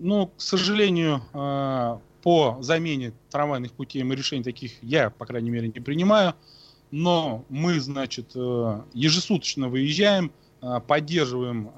Ну, 0.04 0.26
к 0.26 0.40
сожалению, 0.40 1.23
э, 1.32 1.99
по 2.23 2.59
замене 2.61 3.12
трамвайных 3.30 3.71
путей 3.71 4.02
мы 4.02 4.16
решений 4.16 4.42
таких 4.42 4.82
я, 4.82 5.11
по 5.11 5.26
крайней 5.26 5.50
мере, 5.50 5.68
не 5.68 5.80
принимаю. 5.80 6.35
Но 6.90 7.44
мы, 7.49 7.78
значит, 7.78 8.32
э, 8.35 8.80
ежесуточно 8.94 9.68
выезжаем, 9.68 10.32
э, 10.61 10.80
поддерживаем 10.85 11.71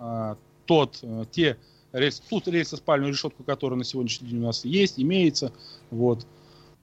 тот, 0.65 1.05
те 1.33 1.59
рельсы, 1.93 2.23
ту 2.27 2.41
рельсоспальную 2.47 3.13
решетку, 3.13 3.45
которая 3.45 3.77
на 3.77 3.85
сегодняшний 3.85 4.29
день 4.29 4.39
у 4.39 4.47
нас 4.47 4.65
есть, 4.65 4.99
имеется. 4.99 5.53
Вот. 5.91 6.27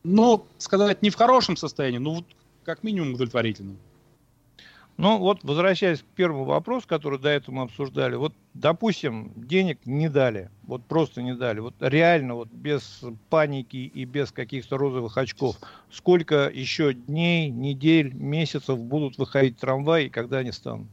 Но 0.04 0.46
сказать 0.60 1.02
не 1.02 1.10
в 1.10 1.16
хорошем 1.16 1.58
состоянии, 1.58 1.98
но 1.98 2.14
вот 2.14 2.26
как 2.64 2.84
минимум 2.84 3.16
удовлетворительном. 3.16 3.80
Ну 5.02 5.18
вот, 5.18 5.44
возвращаясь 5.44 6.02
к 6.02 6.06
первому 6.16 6.44
вопросу, 6.44 6.88
который 6.88 7.18
до 7.18 7.30
этого 7.30 7.56
мы 7.56 7.62
обсуждали, 7.64 8.14
вот, 8.14 8.36
допустим, 8.54 9.32
денег 9.36 9.80
не 9.86 10.10
дали, 10.10 10.52
вот 10.62 10.86
просто 10.86 11.24
не 11.24 11.34
дали, 11.34 11.60
вот 11.60 11.74
реально, 11.80 12.36
вот 12.36 12.50
без 12.50 13.02
паники 13.32 13.78
и 13.78 14.06
без 14.06 14.32
каких-то 14.32 14.78
розовых 14.78 15.18
очков, 15.18 15.58
сколько 15.90 16.52
еще 16.54 16.94
дней, 16.94 17.50
недель, 17.50 18.14
месяцев 18.14 18.78
будут 18.78 19.18
выходить 19.18 19.58
трамваи, 19.58 20.08
когда 20.08 20.38
они 20.38 20.52
станут? 20.52 20.88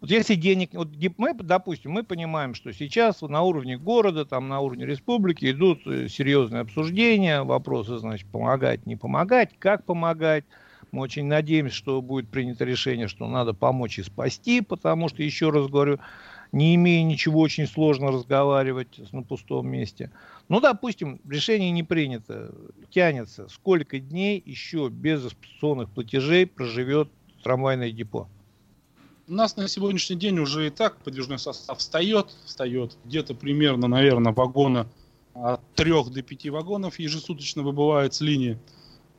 Вот 0.00 0.10
если 0.10 0.34
денег, 0.34 0.70
вот 0.72 0.88
мы, 1.18 1.34
допустим, 1.34 1.90
мы 1.90 2.04
понимаем, 2.04 2.54
что 2.54 2.72
сейчас 2.72 3.20
на 3.20 3.42
уровне 3.42 3.76
города, 3.76 4.24
там 4.24 4.48
на 4.48 4.60
уровне 4.60 4.86
республики 4.86 5.50
идут 5.50 5.86
э, 5.86 6.08
серьезные 6.08 6.62
обсуждения, 6.62 7.42
вопросы, 7.42 7.98
значит, 7.98 8.26
помогать, 8.28 8.86
не 8.86 8.96
помогать, 8.96 9.50
как 9.58 9.84
помогать, 9.84 10.44
мы 10.96 11.02
очень 11.02 11.26
надеемся, 11.26 11.76
что 11.76 12.00
будет 12.00 12.30
принято 12.30 12.64
решение, 12.64 13.06
что 13.06 13.28
надо 13.28 13.52
помочь 13.52 13.98
и 13.98 14.02
спасти, 14.02 14.62
потому 14.62 15.10
что, 15.10 15.22
еще 15.22 15.50
раз 15.50 15.66
говорю, 15.66 15.98
не 16.52 16.74
имея 16.74 17.04
ничего, 17.04 17.40
очень 17.40 17.66
сложно 17.66 18.10
разговаривать 18.10 18.98
на 19.12 19.22
пустом 19.22 19.68
месте. 19.68 20.10
Ну, 20.48 20.58
допустим, 20.58 21.20
решение 21.28 21.70
не 21.70 21.82
принято, 21.82 22.54
тянется. 22.88 23.46
Сколько 23.50 23.98
дней 23.98 24.42
еще 24.46 24.88
без 24.88 25.26
эксплуатационных 25.26 25.90
платежей 25.90 26.46
проживет 26.46 27.10
трамвайное 27.42 27.92
депо? 27.92 28.26
У 29.28 29.34
нас 29.34 29.54
на 29.58 29.68
сегодняшний 29.68 30.16
день 30.16 30.38
уже 30.38 30.68
и 30.68 30.70
так 30.70 30.96
подвижной 31.02 31.38
состав 31.38 31.76
встает, 31.76 32.34
встает 32.46 32.96
где-то 33.04 33.34
примерно, 33.34 33.86
наверное, 33.86 34.32
вагона 34.32 34.86
от 35.34 35.60
трех 35.74 36.08
до 36.10 36.22
пяти 36.22 36.48
вагонов 36.48 36.98
ежесуточно 36.98 37.62
выбывает 37.62 38.14
с 38.14 38.22
линии. 38.22 38.58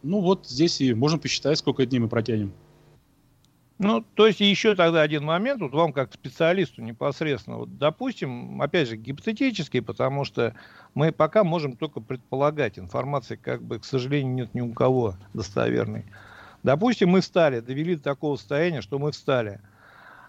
Ну 0.04 0.22
вот 0.22 0.48
здесь 0.48 0.82
и 0.82 0.94
можно 0.94 1.18
посчитать, 1.18 1.58
сколько 1.58 1.86
дней 1.86 2.00
мы 2.00 2.10
протянем. 2.10 2.54
Ну, 3.80 4.04
то 4.16 4.26
есть 4.26 4.40
еще 4.40 4.74
тогда 4.74 5.02
один 5.02 5.24
момент, 5.24 5.62
вот 5.62 5.72
вам 5.72 5.94
как 5.94 6.12
специалисту 6.12 6.82
непосредственно, 6.82 7.58
вот, 7.58 7.78
допустим, 7.78 8.60
опять 8.60 8.88
же, 8.88 8.98
гипотетически, 8.98 9.82
потому 9.82 10.26
что 10.26 10.56
мы 10.96 11.12
пока 11.12 11.44
можем 11.44 11.78
только 11.78 12.00
предполагать, 12.00 12.80
информации 12.80 13.36
как 13.36 13.62
бы, 13.62 13.78
к 13.78 13.86
сожалению, 13.86 14.34
нет 14.34 14.56
ни 14.56 14.62
у 14.62 14.74
кого 14.74 15.16
достоверной. 15.36 16.06
Допустим, 16.64 17.10
мы 17.10 17.22
встали, 17.22 17.60
довели 17.60 17.96
до 17.96 18.02
такого 18.02 18.36
состояния, 18.36 18.82
что 18.82 18.98
мы 18.98 19.12
встали. 19.12 19.62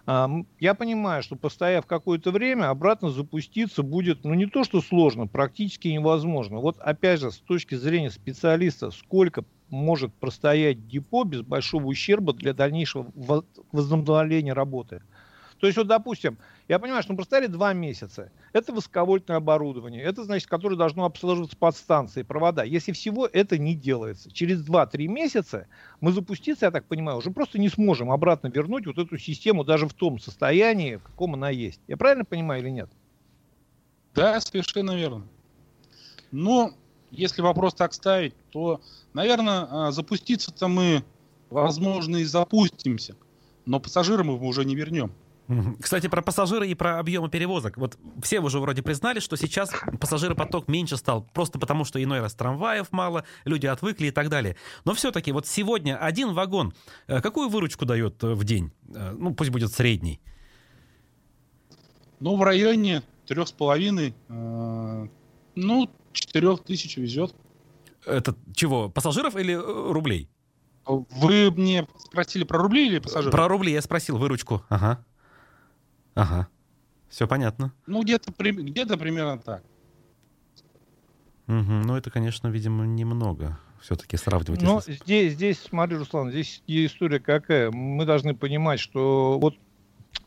А, 0.05 0.29
я 0.59 0.75
понимаю, 0.75 1.23
что 1.23 1.35
постояв 1.35 1.87
какое-то 1.87 2.29
время, 2.29 2.69
обратно 2.69 3.09
запуститься 3.09 3.81
будет, 3.81 4.23
ну 4.25 4.35
не 4.35 4.45
то 4.45 4.63
что 4.63 4.79
сложно, 4.79 5.25
практически 5.25 5.87
невозможно. 5.87 6.59
Вот 6.59 6.77
опять 6.79 7.19
же, 7.19 7.31
с 7.31 7.39
точки 7.39 7.73
зрения 7.73 8.11
специалиста, 8.11 8.91
сколько 8.91 9.43
может 9.69 10.13
простоять 10.13 10.87
депо 10.87 11.23
без 11.23 11.41
большого 11.41 11.85
ущерба 11.85 12.33
для 12.33 12.53
дальнейшего 12.53 13.11
возобновления 13.71 14.53
работы. 14.53 15.01
То 15.59 15.67
есть, 15.67 15.77
вот, 15.77 15.87
допустим, 15.87 16.37
я 16.69 16.79
понимаю, 16.79 17.03
что 17.03 17.11
мы 17.11 17.17
простояли 17.17 17.47
два 17.47 17.73
месяца. 17.73 18.31
Это 18.53 18.71
высоковольтное 18.71 19.37
оборудование. 19.37 20.01
Это, 20.01 20.23
значит, 20.23 20.47
которое 20.47 20.77
должно 20.77 21.03
обслуживаться 21.03 21.57
подстанции, 21.57 22.23
провода. 22.23 22.63
Если 22.63 22.93
всего 22.93 23.27
это 23.27 23.57
не 23.57 23.75
делается, 23.75 24.31
через 24.31 24.65
2-3 24.65 25.07
месяца 25.07 25.67
мы 25.99 26.13
запуститься, 26.13 26.65
я 26.67 26.71
так 26.71 26.85
понимаю, 26.85 27.17
уже 27.17 27.31
просто 27.31 27.59
не 27.59 27.67
сможем 27.67 28.09
обратно 28.09 28.47
вернуть 28.47 28.87
вот 28.87 28.97
эту 28.97 29.17
систему 29.17 29.65
даже 29.65 29.85
в 29.85 29.93
том 29.93 30.17
состоянии, 30.17 30.95
в 30.95 31.03
каком 31.03 31.33
она 31.33 31.49
есть. 31.49 31.81
Я 31.87 31.97
правильно 31.97 32.23
понимаю 32.23 32.61
или 32.63 32.69
нет? 32.69 32.89
Да, 34.15 34.39
совершенно 34.39 34.95
верно. 34.95 35.27
Но 36.31 36.71
если 37.11 37.41
вопрос 37.41 37.73
так 37.73 37.93
ставить, 37.93 38.33
то, 38.51 38.81
наверное, 39.13 39.67
а, 39.69 39.91
запуститься-то 39.91 40.67
мы, 40.67 41.03
возможно, 41.49 42.17
и 42.17 42.23
запустимся, 42.23 43.15
но 43.65 43.79
пассажирам 43.79 44.27
мы 44.27 44.39
уже 44.39 44.65
не 44.65 44.75
вернем. 44.75 45.11
Кстати, 45.81 46.07
про 46.07 46.21
пассажиры 46.21 46.67
и 46.67 46.75
про 46.75 46.99
объемы 46.99 47.27
перевозок. 47.27 47.77
Вот 47.77 47.97
все 48.21 48.39
уже 48.39 48.59
вроде 48.59 48.83
признали, 48.83 49.19
что 49.19 49.35
сейчас 49.35 49.71
пассажиропоток 49.99 50.67
меньше 50.67 50.95
стал, 50.95 51.27
просто 51.33 51.57
потому 51.57 51.85
что 51.85 52.01
иной 52.01 52.19
раз 52.19 52.35
трамваев 52.35 52.91
мало, 52.91 53.25
люди 53.45 53.65
отвыкли 53.65 54.07
и 54.07 54.11
так 54.11 54.29
далее. 54.29 54.57
Но 54.85 54.93
все-таки 54.93 55.31
вот 55.31 55.47
сегодня 55.47 55.97
один 55.97 56.33
вагон, 56.33 56.73
э, 57.07 57.19
какую 57.21 57.49
выручку 57.49 57.85
дает 57.85 58.23
э, 58.23 58.35
в 58.35 58.43
день? 58.43 58.71
Э, 58.93 59.15
ну, 59.17 59.33
пусть 59.33 59.49
будет 59.49 59.73
средний. 59.73 60.21
Ну, 62.19 62.35
в 62.35 62.43
районе 62.43 63.01
трех 63.25 63.47
с 63.47 63.51
половиной, 63.51 64.13
ну, 64.27 65.89
четырех 66.11 66.63
тысяч 66.63 66.97
везет. 66.97 67.35
Это 68.05 68.35
чего, 68.53 68.89
пассажиров 68.89 69.35
или 69.35 69.53
э, 69.53 69.91
рублей? 69.91 70.29
Вы 70.85 71.51
мне 71.51 71.87
спросили 71.97 72.43
про 72.43 72.57
рубли 72.57 72.87
или 72.87 72.99
пассажиров? 72.99 73.31
Про 73.31 73.47
рубли 73.47 73.71
я 73.71 73.81
спросил, 73.81 74.17
выручку. 74.17 74.63
Ага. 74.69 75.05
Ага. 76.15 76.47
Все 77.09 77.27
понятно. 77.27 77.73
Ну, 77.85 78.01
где-то 78.03 78.31
где 78.37 78.85
примерно 78.97 79.37
так. 79.39 79.63
Угу. 81.47 81.55
Ну, 81.85 81.95
это, 81.95 82.11
конечно, 82.11 82.47
видимо, 82.47 82.85
немного 82.85 83.59
все-таки 83.81 84.17
сравнивать. 84.17 84.61
Но 84.61 84.81
здесь, 84.81 85.33
здесь, 85.33 85.59
смотри, 85.59 85.97
Руслан, 85.97 86.29
здесь 86.29 86.61
история 86.67 87.19
какая. 87.19 87.71
Мы 87.71 88.05
должны 88.05 88.35
понимать, 88.35 88.79
что 88.79 89.39
вот 89.39 89.55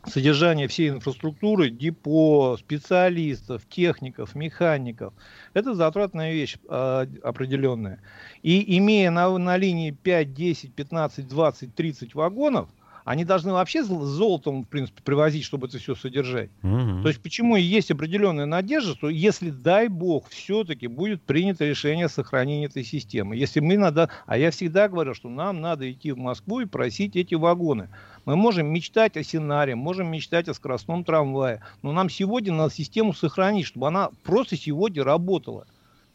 содержание 0.05 0.67
всей 0.67 0.89
инфраструктуры, 0.89 1.69
депо, 1.69 2.57
специалистов, 2.57 3.63
техников, 3.69 4.35
механиков. 4.35 5.13
Это 5.53 5.73
затратная 5.73 6.33
вещь 6.33 6.57
э, 6.67 7.07
определенная. 7.23 7.99
И 8.41 8.77
имея 8.77 9.11
на, 9.11 9.37
на 9.37 9.57
линии 9.57 9.91
5, 9.91 10.33
10, 10.33 10.73
15, 10.73 11.27
20, 11.27 11.75
30 11.75 12.15
вагонов, 12.15 12.69
они 13.05 13.25
должны 13.25 13.51
вообще 13.51 13.83
золотом, 13.83 14.63
в 14.63 14.67
принципе, 14.67 15.01
привозить, 15.03 15.43
чтобы 15.43 15.67
это 15.67 15.77
все 15.77 15.93
содержать. 15.95 16.49
Угу. 16.63 17.01
То 17.01 17.09
есть 17.09 17.21
почему 17.21 17.55
есть 17.55 17.91
определенная 17.91 18.45
надежда, 18.45 18.93
что 18.93 19.09
если, 19.09 19.49
дай 19.49 19.87
бог, 19.87 20.29
все-таки 20.29 20.87
будет 20.87 21.21
принято 21.21 21.65
решение 21.65 22.05
о 22.05 22.09
сохранении 22.09 22.65
этой 22.65 22.83
системы. 22.83 23.35
Если 23.35 23.59
мы 23.59 23.77
надо... 23.77 24.09
А 24.25 24.37
я 24.37 24.51
всегда 24.51 24.87
говорю, 24.87 25.13
что 25.13 25.29
нам 25.29 25.59
надо 25.59 25.91
идти 25.91 26.11
в 26.11 26.17
Москву 26.17 26.61
и 26.61 26.65
просить 26.65 27.15
эти 27.15 27.35
вагоны. 27.35 27.89
Мы 28.25 28.37
можем 28.37 28.67
мечтать 28.67 29.17
о 29.17 29.23
сценарии, 29.23 29.73
можем 29.73 30.09
мечтать 30.09 30.47
о 30.47 30.53
скоростном 30.53 31.03
трамвае, 31.03 31.61
но 31.81 31.91
нам 31.91 32.09
сегодня 32.09 32.53
надо 32.53 32.73
систему 32.73 33.13
сохранить, 33.13 33.65
чтобы 33.65 33.87
она 33.87 34.09
просто 34.23 34.55
сегодня 34.55 35.03
работала. 35.03 35.67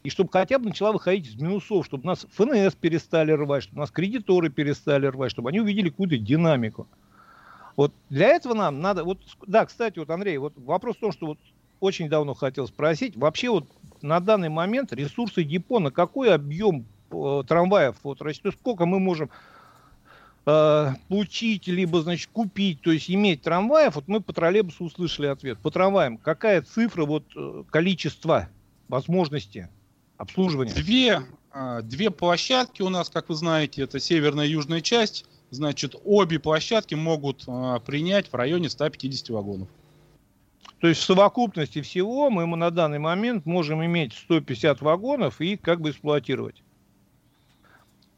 И 0.03 0.09
чтобы 0.09 0.29
хотя 0.31 0.57
бы 0.57 0.69
начала 0.69 0.93
выходить 0.93 1.27
из 1.27 1.35
минусов, 1.35 1.85
чтобы 1.85 2.05
нас 2.07 2.25
ФНС 2.31 2.73
перестали 2.75 3.31
рвать, 3.31 3.63
чтобы 3.63 3.81
нас 3.81 3.91
кредиторы 3.91 4.49
перестали 4.49 5.05
рвать, 5.05 5.31
чтобы 5.31 5.49
они 5.49 5.59
увидели 5.59 5.89
какую-то 5.89 6.17
динамику. 6.17 6.87
Вот 7.75 7.93
для 8.09 8.27
этого 8.27 8.53
нам 8.53 8.81
надо... 8.81 9.03
Вот, 9.03 9.19
да, 9.45 9.65
кстати, 9.65 9.99
вот, 9.99 10.09
Андрей, 10.09 10.37
вот 10.37 10.53
вопрос 10.57 10.95
в 10.95 10.99
том, 10.99 11.11
что 11.11 11.27
вот 11.27 11.37
очень 11.79 12.09
давно 12.09 12.33
хотел 12.33 12.67
спросить. 12.67 13.15
Вообще 13.17 13.49
вот 13.49 13.65
на 14.01 14.19
данный 14.19 14.49
момент 14.49 14.93
ресурсы 14.93 15.43
депо, 15.43 15.79
на 15.79 15.91
какой 15.91 16.33
объем 16.33 16.85
э, 17.11 17.43
трамваев, 17.47 17.95
вот, 18.03 18.21
есть 18.25 18.41
сколько 18.59 18.85
мы 18.85 18.99
можем 18.99 19.29
получить, 20.43 21.67
либо, 21.67 22.01
значит, 22.01 22.29
купить, 22.31 22.81
то 22.81 22.91
есть 22.91 23.09
иметь 23.11 23.41
трамваев, 23.43 23.95
вот 23.95 24.07
мы 24.07 24.21
по 24.21 24.33
троллейбусу 24.33 24.85
услышали 24.85 25.27
ответ. 25.27 25.59
По 25.59 25.69
трамваям 25.69 26.17
какая 26.17 26.61
цифра, 26.61 27.05
вот, 27.05 27.23
э, 27.35 27.63
количество 27.69 28.49
возможности 28.87 29.69
обслуживания? 30.17 30.73
Две, 30.73 31.21
а, 31.51 31.81
две 31.81 32.11
площадки 32.11 32.81
у 32.81 32.89
нас, 32.89 33.09
как 33.09 33.29
вы 33.29 33.35
знаете, 33.35 33.83
это 33.83 33.99
северная 33.99 34.45
и 34.45 34.51
южная 34.51 34.81
часть. 34.81 35.25
Значит, 35.51 35.95
обе 36.03 36.39
площадки 36.39 36.95
могут 36.95 37.43
а, 37.47 37.79
принять 37.79 38.31
в 38.31 38.35
районе 38.35 38.69
150 38.69 39.29
вагонов. 39.29 39.67
То 40.79 40.87
есть 40.87 41.01
в 41.01 41.03
совокупности 41.03 41.81
всего 41.81 42.29
мы 42.29 42.45
на 42.45 42.71
данный 42.71 42.99
момент 42.99 43.45
можем 43.45 43.83
иметь 43.85 44.13
150 44.13 44.81
вагонов 44.81 45.41
и 45.41 45.57
как 45.57 45.81
бы 45.81 45.89
эксплуатировать. 45.89 46.61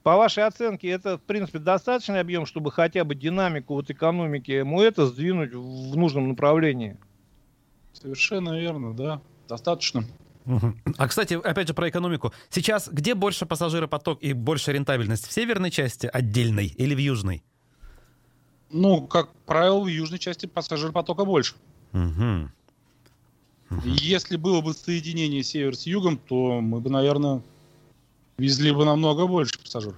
По 0.04 0.18
вашей 0.18 0.46
оценке, 0.46 0.90
это, 0.90 1.18
в 1.18 1.22
принципе, 1.22 1.60
достаточный 1.60 2.20
объем, 2.20 2.46
чтобы 2.46 2.72
хотя 2.72 3.04
бы 3.04 3.14
динамику 3.14 3.76
вот 3.76 3.90
экономики 3.92 4.62
МУЭТа 4.64 5.06
сдвинуть 5.06 5.54
в 5.54 5.96
нужном 5.96 6.30
направлении? 6.30 6.98
Совершенно 7.94 8.60
верно, 8.60 8.94
да. 8.94 9.22
Достаточно. 9.48 10.06
А, 10.98 11.08
кстати, 11.08 11.36
опять 11.36 11.68
же 11.68 11.74
про 11.76 11.88
экономику. 11.90 12.34
Сейчас 12.50 12.90
где 12.92 13.14
больше 13.14 13.46
пассажиропоток 13.46 14.24
и 14.24 14.34
больше 14.34 14.72
рентабельность? 14.72 15.28
В 15.28 15.32
северной 15.32 15.70
части 15.70 16.10
отдельной 16.12 16.68
или 16.68 16.96
в 16.96 16.98
южной? 16.98 17.44
Ну, 18.72 19.06
как 19.06 19.32
правило, 19.46 19.82
в 19.82 19.88
южной 19.88 20.18
части 20.18 20.48
пассажиропотока 20.48 21.26
больше. 21.26 21.56
Угу. 21.94 22.50
Угу. 23.70 23.82
Если 23.86 24.38
было 24.38 24.62
бы 24.62 24.74
соединение 24.74 25.44
север 25.44 25.76
с 25.76 25.86
югом, 25.86 26.18
то 26.18 26.60
мы 26.60 26.80
бы, 26.80 26.90
наверное, 26.90 27.42
везли 28.42 28.72
бы 28.72 28.86
намного 28.86 29.28
больше 29.28 29.60
пассажиров. 29.60 29.98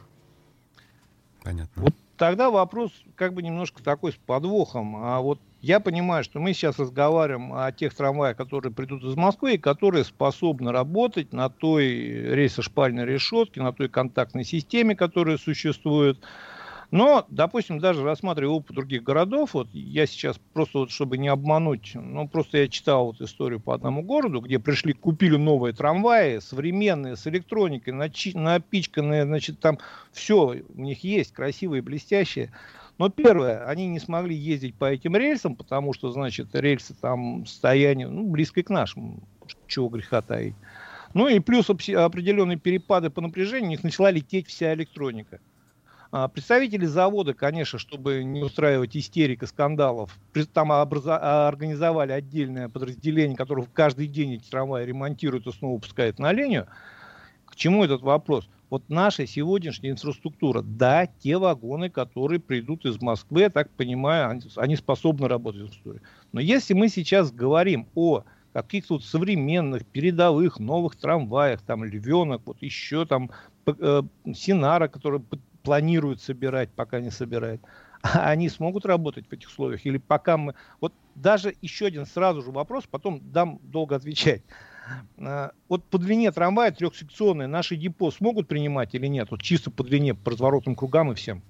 Понятно. 1.43 1.81
Вот 1.81 1.93
тогда 2.17 2.50
вопрос 2.50 2.91
как 3.15 3.33
бы 3.33 3.41
немножко 3.41 3.81
такой 3.81 4.12
с 4.12 4.15
подвохом. 4.15 4.97
А 4.97 5.19
вот 5.21 5.39
я 5.62 5.79
понимаю, 5.79 6.23
что 6.23 6.39
мы 6.39 6.53
сейчас 6.53 6.77
разговариваем 6.77 7.53
о 7.53 7.71
тех 7.71 7.93
трамваях, 7.93 8.38
которые 8.38 8.73
придут 8.73 9.03
из 9.03 9.15
Москвы 9.15 9.55
и 9.55 9.57
которые 9.57 10.03
способны 10.03 10.71
работать 10.71 11.31
на 11.31 11.50
той 11.50 11.85
рельсо-шпальной 12.35 13.05
решетке, 13.05 13.62
на 13.62 13.71
той 13.71 13.88
контактной 13.88 14.43
системе, 14.43 14.95
которая 14.95 15.38
существует. 15.38 16.19
Но, 16.93 17.25
допустим, 17.27 17.79
даже 17.79 18.03
рассматривая 18.03 18.53
опыт 18.53 18.75
других 18.75 19.01
городов, 19.01 19.55
вот 19.55 19.67
я 19.73 20.05
сейчас 20.05 20.39
просто 20.53 20.77
вот, 20.77 20.91
чтобы 20.91 21.17
не 21.17 21.27
обмануть, 21.27 21.93
ну, 21.95 22.27
просто 22.27 22.59
я 22.59 22.67
читал 22.67 23.07
вот 23.07 23.19
историю 23.19 23.59
по 23.59 23.73
одному 23.73 24.03
городу, 24.03 24.41
где 24.41 24.59
пришли, 24.59 24.93
купили 24.93 25.35
новые 25.35 25.73
трамваи, 25.73 26.38
современные, 26.38 27.15
с 27.15 27.25
электроникой, 27.25 27.93
напичканные, 27.93 29.25
значит, 29.25 29.59
там 29.59 29.79
все 30.12 30.62
у 30.69 30.79
них 30.79 31.03
есть, 31.03 31.33
красивые, 31.33 31.81
блестящие. 31.81 32.51
Но 33.00 33.09
первое, 33.09 33.65
они 33.65 33.88
не 33.88 34.00
смогли 34.00 34.35
ездить 34.35 34.75
по 34.75 34.85
этим 34.85 35.15
рельсам, 35.15 35.55
потому 35.55 35.93
что, 35.93 36.11
значит, 36.11 36.50
рельсы 36.53 36.94
там 36.94 37.48
состояние, 37.48 38.07
ну, 38.07 38.29
близкое 38.29 38.61
к 38.61 38.70
нашему, 38.70 39.24
чего 39.65 39.89
греха 39.89 40.22
таить. 40.22 40.53
Ну 41.15 41.27
и 41.27 41.39
плюс 41.39 41.72
определенные 41.72 42.59
перепады 42.59 43.09
по 43.09 43.20
напряжению, 43.20 43.70
у 43.70 43.72
них 43.72 43.83
начала 43.83 44.11
лететь 44.11 44.48
вся 44.48 44.75
электроника. 44.75 45.39
А, 46.15 46.27
представители 46.27 46.85
завода, 46.85 47.33
конечно, 47.33 47.79
чтобы 47.79 48.23
не 48.23 48.43
устраивать 48.43 48.95
истерик 48.95 49.41
и 49.41 49.47
скандалов, 49.47 50.15
там 50.53 50.71
образа- 50.71 51.47
организовали 51.47 52.11
отдельное 52.11 52.69
подразделение, 52.69 53.35
которое 53.35 53.65
каждый 53.73 54.05
день 54.05 54.35
эти 54.35 54.47
трамваи 54.47 54.85
ремонтирует 54.85 55.47
и 55.47 55.51
снова 55.51 55.79
пускает 55.79 56.19
на 56.19 56.31
линию. 56.31 56.67
К 57.47 57.55
чему 57.55 57.83
этот 57.83 58.03
вопрос? 58.03 58.47
Вот 58.69 58.83
наша 58.89 59.25
сегодняшняя 59.25 59.89
инфраструктура, 59.89 60.61
да, 60.61 61.07
те 61.07 61.39
вагоны, 61.39 61.89
которые 61.89 62.39
придут 62.39 62.85
из 62.85 63.01
Москвы, 63.01 63.41
я 63.41 63.49
так 63.49 63.71
понимаю, 63.71 64.29
они, 64.29 64.41
они 64.57 64.75
способны 64.75 65.27
работать 65.27 65.61
в 65.61 65.73
истории. 65.73 66.01
Но 66.31 66.39
если 66.39 66.75
мы 66.75 66.89
сейчас 66.89 67.31
говорим 67.31 67.87
о 67.95 68.23
каких-то 68.53 68.95
вот 68.95 69.03
современных, 69.03 69.83
передовых, 69.83 70.59
новых 70.59 70.95
трамваях, 70.95 71.61
там, 71.61 71.83
львенок, 71.83 72.43
вот 72.45 72.61
еще 72.61 73.07
там, 73.07 73.31
э, 73.65 74.03
Синара, 74.35 74.87
который 74.87 75.19
планирует 75.63 76.21
собирать, 76.21 76.69
пока 76.71 76.99
не 76.99 77.09
собирает, 77.09 77.61
а 78.01 78.29
они 78.29 78.49
смогут 78.49 78.85
работать 78.85 79.27
в 79.27 79.33
этих 79.33 79.47
условиях? 79.47 79.85
Или 79.85 79.97
пока 79.97 80.37
мы... 80.37 80.53
Вот 80.79 80.93
даже 81.15 81.55
еще 81.61 81.87
один 81.87 82.05
сразу 82.05 82.41
же 82.41 82.51
вопрос, 82.51 82.85
потом 82.89 83.21
дам 83.31 83.59
долго 83.63 83.95
отвечать. 83.95 84.43
А, 85.17 85.51
вот 85.69 85.83
по 85.85 85.97
длине 85.97 86.31
трамвая 86.31 86.71
трехсекционные 86.71 87.47
наши 87.47 87.75
депо 87.75 88.11
смогут 88.11 88.47
принимать 88.47 88.93
или 88.93 89.07
нет? 89.07 89.29
Вот 89.31 89.41
чисто 89.41 89.71
по 89.71 89.83
длине, 89.83 90.13
по 90.13 90.31
разворотным 90.31 90.75
кругам 90.75 91.11
и 91.11 91.15
всем. 91.15 91.41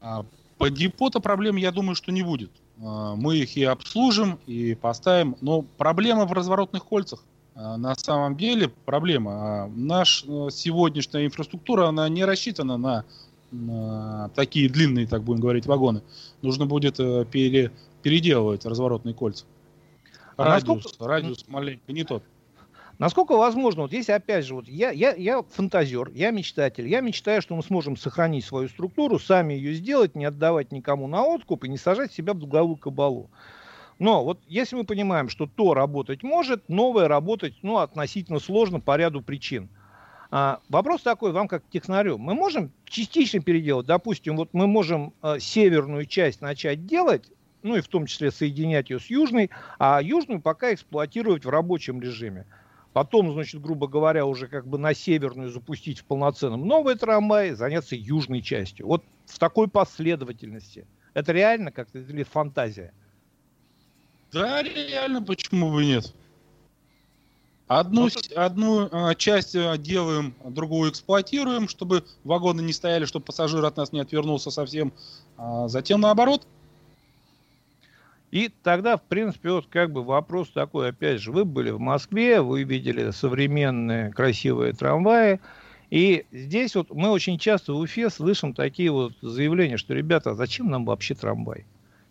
А, 0.00 0.24
по 0.58 0.70
депо-то 0.70 1.20
проблем, 1.20 1.56
я 1.56 1.70
думаю, 1.70 1.94
что 1.94 2.12
не 2.12 2.22
будет. 2.22 2.50
Мы 2.76 3.38
их 3.38 3.56
и 3.56 3.64
обслужим, 3.64 4.38
и 4.46 4.74
поставим. 4.74 5.36
Но 5.40 5.62
проблема 5.62 6.26
в 6.26 6.32
разворотных 6.32 6.84
кольцах. 6.84 7.24
На 7.58 7.96
самом 7.96 8.36
деле 8.36 8.68
проблема. 8.68 9.68
Наша 9.74 10.24
э, 10.28 10.48
сегодняшняя 10.52 11.26
инфраструктура, 11.26 11.88
она 11.88 12.08
не 12.08 12.24
рассчитана 12.24 12.76
на, 12.76 12.94
на 12.98 13.04
такие 14.34 14.68
длинные, 14.68 15.06
так 15.06 15.22
будем 15.22 15.40
говорить, 15.40 15.66
вагоны. 15.66 16.02
Нужно 16.42 16.66
будет 16.66 17.00
э, 17.00 17.24
пере, 17.24 17.72
переделывать 18.02 18.66
разворотные 18.66 19.14
кольца. 19.14 19.46
Радиус, 20.36 20.84
насколько... 20.84 21.08
радиус 21.08 21.44
маленький, 21.48 21.92
не 21.92 22.04
тот. 22.04 22.22
Насколько 22.98 23.36
возможно, 23.36 23.82
вот 23.82 23.90
здесь 23.90 24.10
опять 24.10 24.44
же, 24.44 24.54
вот 24.54 24.68
я, 24.68 24.90
я, 24.90 25.14
я 25.14 25.42
фантазер, 25.42 26.10
я 26.14 26.32
мечтатель, 26.32 26.88
я 26.88 27.00
мечтаю, 27.00 27.40
что 27.40 27.54
мы 27.54 27.62
сможем 27.62 27.96
сохранить 27.96 28.44
свою 28.44 28.68
структуру, 28.68 29.20
сами 29.20 29.54
ее 29.54 29.74
сделать, 29.74 30.16
не 30.16 30.24
отдавать 30.24 30.72
никому 30.72 31.06
на 31.06 31.24
откуп 31.24 31.64
и 31.64 31.68
не 31.68 31.78
сажать 31.78 32.12
себя 32.12 32.34
в 32.34 32.38
долговую 32.38 32.76
кабалу. 32.76 33.30
Но 34.00 34.24
вот 34.24 34.40
если 34.48 34.76
мы 34.76 34.84
понимаем, 34.84 35.28
что 35.28 35.46
то 35.46 35.74
работать 35.74 36.24
может, 36.24 36.68
новое 36.68 37.06
работать 37.06 37.54
ну, 37.62 37.78
относительно 37.78 38.40
сложно 38.40 38.80
по 38.80 38.96
ряду 38.96 39.22
причин. 39.22 39.68
А, 40.30 40.60
вопрос 40.68 41.02
такой 41.02 41.32
вам 41.32 41.48
как 41.48 41.62
технарю. 41.70 42.18
Мы 42.18 42.34
можем 42.34 42.70
частично 42.84 43.40
переделать, 43.40 43.86
допустим, 43.86 44.36
вот 44.36 44.50
мы 44.52 44.66
можем 44.66 45.14
а, 45.22 45.38
северную 45.38 46.06
часть 46.06 46.40
начать 46.40 46.86
делать, 46.86 47.30
ну 47.62 47.76
и 47.76 47.80
в 47.80 47.88
том 47.88 48.06
числе 48.06 48.30
соединять 48.30 48.90
ее 48.90 49.00
с 49.00 49.06
южной, 49.06 49.50
а 49.78 50.00
южную 50.02 50.40
пока 50.40 50.74
эксплуатировать 50.74 51.44
в 51.44 51.48
рабочем 51.48 52.00
режиме. 52.00 52.46
Потом, 52.92 53.32
значит, 53.32 53.60
грубо 53.62 53.86
говоря, 53.86 54.26
уже 54.26 54.48
как 54.48 54.66
бы 54.66 54.76
на 54.76 54.92
северную 54.92 55.50
запустить 55.50 56.00
в 56.00 56.04
полноценном 56.04 56.66
новый 56.66 56.96
трамвай, 56.96 57.52
заняться 57.52 57.96
южной 57.96 58.42
частью. 58.42 58.86
Вот 58.86 59.04
в 59.26 59.38
такой 59.38 59.68
последовательности. 59.68 60.86
Это 61.14 61.32
реально 61.32 61.70
как-то 61.70 62.00
или 62.00 62.22
фантазия? 62.22 62.92
Да, 64.32 64.62
реально, 64.62 65.22
почему 65.22 65.72
бы 65.72 65.84
нет? 65.84 66.14
Одну, 67.68 68.04
ну, 68.06 68.10
одну 68.34 68.88
а, 68.90 69.14
часть 69.14 69.54
а, 69.54 69.76
делаем, 69.76 70.34
другую 70.42 70.90
эксплуатируем, 70.90 71.68
чтобы 71.68 72.02
вагоны 72.24 72.62
не 72.62 72.72
стояли, 72.72 73.04
чтобы 73.04 73.26
пассажир 73.26 73.62
от 73.64 73.76
нас 73.76 73.92
не 73.92 74.00
отвернулся 74.00 74.50
совсем. 74.50 74.92
А 75.36 75.68
затем 75.68 76.00
наоборот, 76.00 76.46
и 78.30 78.50
тогда, 78.62 78.96
в 78.96 79.02
принципе, 79.02 79.52
вот 79.52 79.66
как 79.66 79.90
бы 79.92 80.02
вопрос 80.02 80.50
такой, 80.50 80.90
опять 80.90 81.20
же, 81.20 81.32
вы 81.32 81.44
были 81.44 81.70
в 81.70 81.78
Москве, 81.78 82.40
вы 82.42 82.62
видели 82.62 83.10
современные 83.10 84.12
красивые 84.12 84.72
трамваи, 84.74 85.40
и 85.90 86.26
здесь 86.30 86.74
вот 86.74 86.90
мы 86.90 87.08
очень 87.08 87.38
часто 87.38 87.72
в 87.72 87.78
Уфе 87.78 88.10
слышим 88.10 88.52
такие 88.52 88.90
вот 88.90 89.14
заявления, 89.22 89.78
что, 89.78 89.94
ребята, 89.94 90.30
а 90.30 90.34
зачем 90.34 90.68
нам 90.68 90.84
вообще 90.84 91.14
трамвай? 91.14 91.64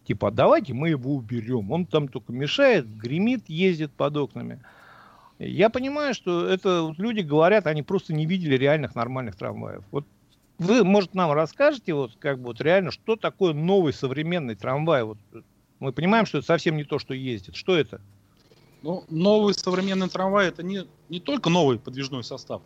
Типа, 0.07 0.31
давайте 0.31 0.73
мы 0.73 0.89
его 0.89 1.15
уберем, 1.15 1.71
он 1.71 1.85
там 1.85 2.07
только 2.07 2.31
мешает, 2.31 2.87
гремит, 2.97 3.47
ездит 3.47 3.91
под 3.91 4.17
окнами. 4.17 4.59
Я 5.39 5.69
понимаю, 5.69 6.13
что 6.13 6.47
это 6.47 6.83
вот 6.83 6.97
люди 6.97 7.21
говорят, 7.21 7.67
они 7.67 7.83
просто 7.83 8.13
не 8.13 8.25
видели 8.25 8.55
реальных 8.55 8.95
нормальных 8.95 9.35
трамваев. 9.35 9.83
Вот 9.91 10.05
вы, 10.57 10.83
может, 10.83 11.13
нам 11.13 11.31
расскажете, 11.31 11.93
вот 11.93 12.13
как 12.17 12.39
бы 12.39 12.47
вот 12.47 12.61
реально, 12.61 12.91
что 12.91 13.15
такое 13.15 13.53
новый 13.53 13.93
современный 13.93 14.55
трамвай? 14.55 15.03
Вот 15.03 15.19
мы 15.79 15.91
понимаем, 15.91 16.25
что 16.25 16.39
это 16.39 16.47
совсем 16.47 16.77
не 16.77 16.83
то, 16.83 16.97
что 16.97 17.13
ездит. 17.13 17.55
Что 17.55 17.75
это? 17.75 18.01
Ну, 18.81 19.03
новый 19.09 19.53
современный 19.53 20.09
трамвай 20.09 20.47
это 20.47 20.63
не, 20.63 20.87
не 21.09 21.19
только 21.19 21.49
новый 21.49 21.77
подвижной 21.77 22.23
состав. 22.23 22.61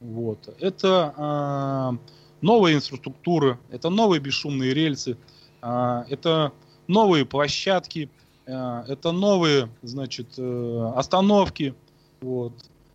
Вот. 0.00 0.54
Это 0.60 1.14
э, 1.16 2.16
новая 2.40 2.74
инфраструктура, 2.74 3.58
это 3.70 3.90
новые 3.90 4.20
бесшумные 4.20 4.74
рельсы, 4.74 5.16
э, 5.62 6.04
это 6.08 6.52
новые 6.86 7.24
площадки, 7.24 8.10
э, 8.46 8.84
это 8.88 9.12
новые, 9.12 9.68
значит, 9.82 10.34
э, 10.38 10.92
остановки. 10.94 11.74
Вот. 12.20 12.52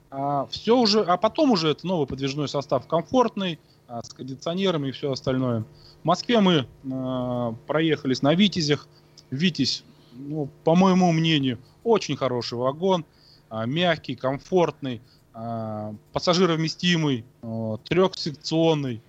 А 0.09 0.45
все 0.47 0.77
уже, 0.77 1.01
а 1.01 1.17
потом 1.17 1.51
уже 1.51 1.69
это 1.69 1.87
новый 1.87 2.05
подвижной 2.05 2.49
состав, 2.49 2.85
комфортный, 2.87 3.59
а, 3.87 4.03
с 4.03 4.13
кондиционерами 4.13 4.89
и 4.89 4.91
все 4.91 5.11
остальное. 5.11 5.63
В 6.01 6.05
Москве 6.05 6.39
мы 6.39 6.65
э, 6.83 7.53
проехались 7.67 8.21
на 8.21 8.33
Витязях. 8.33 8.87
Витязь, 9.29 9.83
ну, 10.13 10.49
по 10.63 10.75
моему 10.75 11.11
мнению, 11.11 11.59
очень 11.83 12.17
хороший 12.17 12.57
вагон, 12.57 13.05
э, 13.49 13.65
мягкий, 13.67 14.15
комфортный, 14.15 15.01
э, 15.33 15.93
пассажировместимый, 16.11 17.23
э, 17.41 17.77
трехсекционный. 17.85 19.01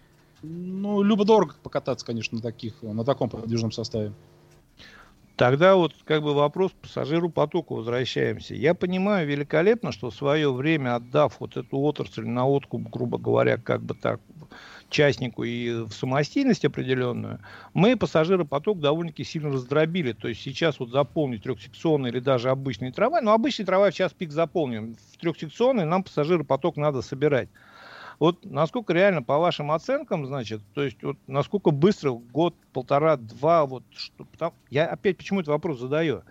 Ну, 0.42 1.02
любо-дорого 1.02 1.54
покататься, 1.62 2.04
конечно, 2.04 2.36
на, 2.36 2.42
таких, 2.42 2.82
на 2.82 3.04
таком 3.04 3.30
подвижном 3.30 3.72
составе. 3.72 4.12
Тогда 5.36 5.76
вот 5.76 5.94
как 6.04 6.22
бы 6.22 6.34
вопрос 6.34 6.72
к 6.72 6.82
пассажиру 6.82 7.30
потоку 7.30 7.76
возвращаемся. 7.76 8.54
Я 8.54 8.74
понимаю 8.74 9.26
великолепно, 9.26 9.90
что 9.90 10.10
в 10.10 10.14
свое 10.14 10.52
время 10.52 10.96
отдав 10.96 11.40
вот 11.40 11.56
эту 11.56 11.78
отрасль 11.78 12.26
на 12.26 12.46
откуп, 12.46 12.82
грубо 12.90 13.18
говоря, 13.18 13.56
как 13.56 13.82
бы 13.82 13.94
так, 13.94 14.20
частнику 14.90 15.42
и 15.42 15.70
в 15.84 15.92
самостоятельность 15.92 16.64
определенную, 16.66 17.40
мы 17.72 17.96
пассажиропоток 17.96 18.78
довольно-таки 18.78 19.24
сильно 19.24 19.50
раздробили. 19.50 20.12
То 20.12 20.28
есть 20.28 20.42
сейчас 20.42 20.78
вот 20.78 20.90
заполнить 20.90 21.42
трехсекционный 21.42 22.10
или 22.10 22.20
даже 22.20 22.50
обычный 22.50 22.92
трамвай, 22.92 23.22
ну 23.22 23.32
обычный 23.32 23.64
трамвай 23.64 23.90
в 23.90 23.94
час 23.94 24.12
пик 24.12 24.32
заполнен, 24.32 24.96
в 25.12 25.16
трехсекционный 25.18 25.86
нам 25.86 26.04
пассажиропоток 26.04 26.76
надо 26.76 27.00
собирать. 27.00 27.48
Вот 28.18 28.44
насколько 28.44 28.92
реально, 28.92 29.22
по 29.22 29.38
вашим 29.38 29.70
оценкам, 29.72 30.26
значит, 30.26 30.60
то 30.74 30.82
есть 30.82 31.02
вот 31.02 31.16
насколько 31.26 31.70
быстро, 31.70 32.12
год, 32.12 32.54
полтора, 32.72 33.16
два, 33.16 33.66
вот, 33.66 33.84
что, 33.94 34.26
там, 34.38 34.52
я 34.70 34.86
опять 34.86 35.16
почему 35.16 35.40
этот 35.40 35.48
вопрос 35.48 35.78
задаю? 35.78 36.22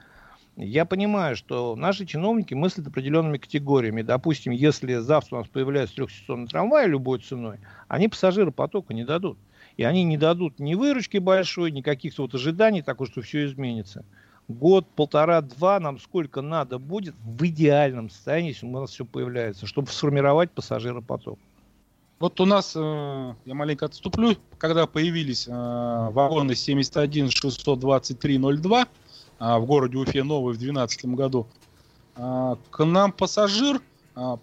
Я 0.58 0.86
понимаю, 0.86 1.36
что 1.36 1.76
наши 1.76 2.06
чиновники 2.06 2.54
мыслят 2.54 2.88
определенными 2.88 3.38
категориями. 3.38 4.02
Допустим, 4.02 4.52
если 4.52 4.96
завтра 4.96 5.38
у 5.38 5.40
нас 5.40 5.48
появляется 5.48 5.96
трехсекционный 5.96 6.48
трамвай 6.48 6.88
любой 6.88 7.20
ценой, 7.20 7.60
они 7.88 8.10
пассажиры 8.10 8.52
потока 8.52 8.94
не 8.94 9.06
дадут. 9.06 9.38
И 9.78 9.84
они 9.84 10.04
не 10.04 10.18
дадут 10.18 10.60
ни 10.60 10.76
выручки 10.76 11.18
большой, 11.18 11.72
ни 11.72 11.82
каких-то 11.82 12.24
вот 12.24 12.36
ожиданий 12.36 12.82
такой, 12.82 13.08
что 13.08 13.22
все 13.22 13.46
изменится. 13.46 14.04
Год, 14.50 14.86
полтора, 14.96 15.42
два 15.42 15.80
нам 15.80 15.98
сколько 15.98 16.42
надо 16.42 16.78
будет 16.78 17.16
в 17.24 17.46
идеальном 17.46 18.10
состоянии, 18.10 18.50
если 18.50 18.66
у 18.66 18.72
нас 18.72 18.92
все 18.92 19.06
появляется, 19.06 19.66
чтобы 19.66 19.88
сформировать 19.88 20.52
пассажиропоток. 20.52 21.40
Вот 22.22 22.40
у 22.40 22.46
нас, 22.46 22.74
э, 22.76 23.34
я 23.46 23.54
маленько 23.56 23.88
отступлю, 23.88 24.36
когда 24.60 24.86
появились 24.86 25.48
э, 25.48 25.52
вагоны 25.52 26.54
71 26.54 27.32
623 27.32 28.38
02, 28.38 28.88
а, 29.40 29.58
в 29.58 29.66
городе 29.66 29.98
Уфе 29.98 30.22
новый 30.22 30.54
в 30.54 30.60
2012 30.60 31.06
году, 31.16 31.48
к 32.14 32.86
нам 32.86 33.12
пассажир 33.14 33.82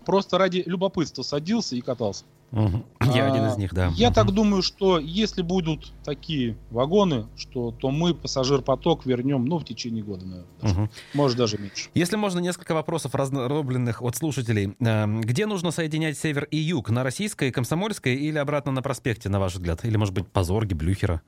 просто 0.07 0.39
ради 0.39 0.65
любопытства 0.67 1.23
садился 1.23 1.77
и 1.77 1.81
катался. 1.81 2.25
Угу. 2.51 2.83
Я 3.13 3.27
а, 3.27 3.33
один 3.33 3.47
из 3.47 3.57
них, 3.59 3.75
да. 3.75 3.93
Я 3.95 4.09
угу. 4.09 4.15
так 4.15 4.31
думаю, 4.31 4.63
что 4.63 4.99
если 4.99 5.43
будут 5.43 5.93
такие 6.03 6.57
вагоны, 6.71 7.27
что, 7.37 7.73
то 7.73 7.91
мы 7.91 8.15
пассажир-поток 8.15 9.05
вернем, 9.05 9.45
ну, 9.45 9.59
в 9.59 9.65
течение 9.65 10.03
года, 10.03 10.25
наверное. 10.25 10.51
Даже. 10.63 10.75
Угу. 10.75 10.91
Может, 11.15 11.37
даже 11.37 11.59
меньше. 11.59 11.91
Если 11.95 12.17
можно, 12.17 12.39
несколько 12.39 12.73
вопросов 12.75 13.15
раздробленных 13.15 14.01
от 14.03 14.17
слушателей. 14.17 14.75
Где 14.79 15.47
нужно 15.47 15.71
соединять 15.71 16.17
север 16.17 16.45
и 16.45 16.57
юг? 16.57 16.89
На 16.89 17.03
Российской, 17.03 17.51
Комсомольской 17.51 18.15
или 18.15 18.39
обратно 18.39 18.73
на 18.73 18.81
проспекте, 18.81 19.29
на 19.29 19.41
ваш 19.41 19.55
взгляд? 19.55 19.85
Или, 19.85 19.97
может 19.97 20.15
быть, 20.15 20.27
Позорги, 20.27 20.73
Блюхера? 20.73 21.21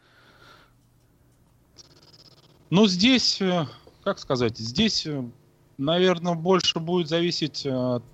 Ну, 2.71 2.87
здесь, 2.87 3.43
э, 3.43 3.67
как 4.05 4.21
сказать, 4.21 4.57
здесь, 4.57 5.05
э, 5.05 5.23
наверное, 5.77 6.35
больше 6.35 6.79
будет 6.79 7.09
зависеть 7.09 7.67
от 7.67 8.05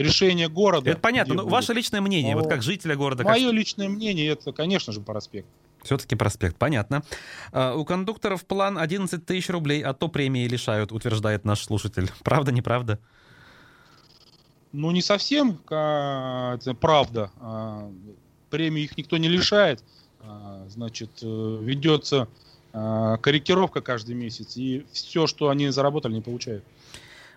э, 0.00 0.04
решения 0.04 0.48
города. 0.48 0.90
Это 0.90 1.00
понятно, 1.00 1.34
но 1.34 1.42
будет. 1.42 1.52
ваше 1.52 1.72
личное 1.72 2.00
мнение, 2.00 2.34
но 2.34 2.42
вот 2.42 2.50
как 2.50 2.62
жителя 2.62 2.96
города. 2.96 3.24
Мое 3.24 3.46
как... 3.46 3.54
личное 3.54 3.88
мнение, 3.88 4.28
это, 4.28 4.52
конечно 4.52 4.92
же, 4.92 5.00
проспект. 5.00 5.46
Все-таки 5.82 6.14
проспект, 6.14 6.56
понятно. 6.56 7.02
А, 7.52 7.74
у 7.74 7.84
кондукторов 7.84 8.44
план 8.44 8.78
11 8.78 9.24
тысяч 9.24 9.48
рублей, 9.48 9.82
а 9.82 9.94
то 9.94 10.08
премии 10.08 10.46
лишают, 10.46 10.92
утверждает 10.92 11.44
наш 11.44 11.62
слушатель. 11.62 12.10
Правда, 12.22 12.52
неправда? 12.52 12.98
Ну, 14.72 14.90
не 14.92 15.02
совсем 15.02 15.58
это 15.66 16.76
правда. 16.78 17.32
А, 17.40 17.90
премии 18.50 18.84
их 18.84 18.96
никто 18.96 19.16
не 19.16 19.28
лишает. 19.28 19.82
А, 20.20 20.64
значит, 20.68 21.10
ведется 21.22 22.28
а, 22.72 23.16
корректировка 23.16 23.80
каждый 23.80 24.14
месяц, 24.14 24.56
и 24.56 24.86
все, 24.92 25.26
что 25.26 25.48
они 25.48 25.68
заработали, 25.70 26.14
не 26.14 26.20
получают. 26.20 26.64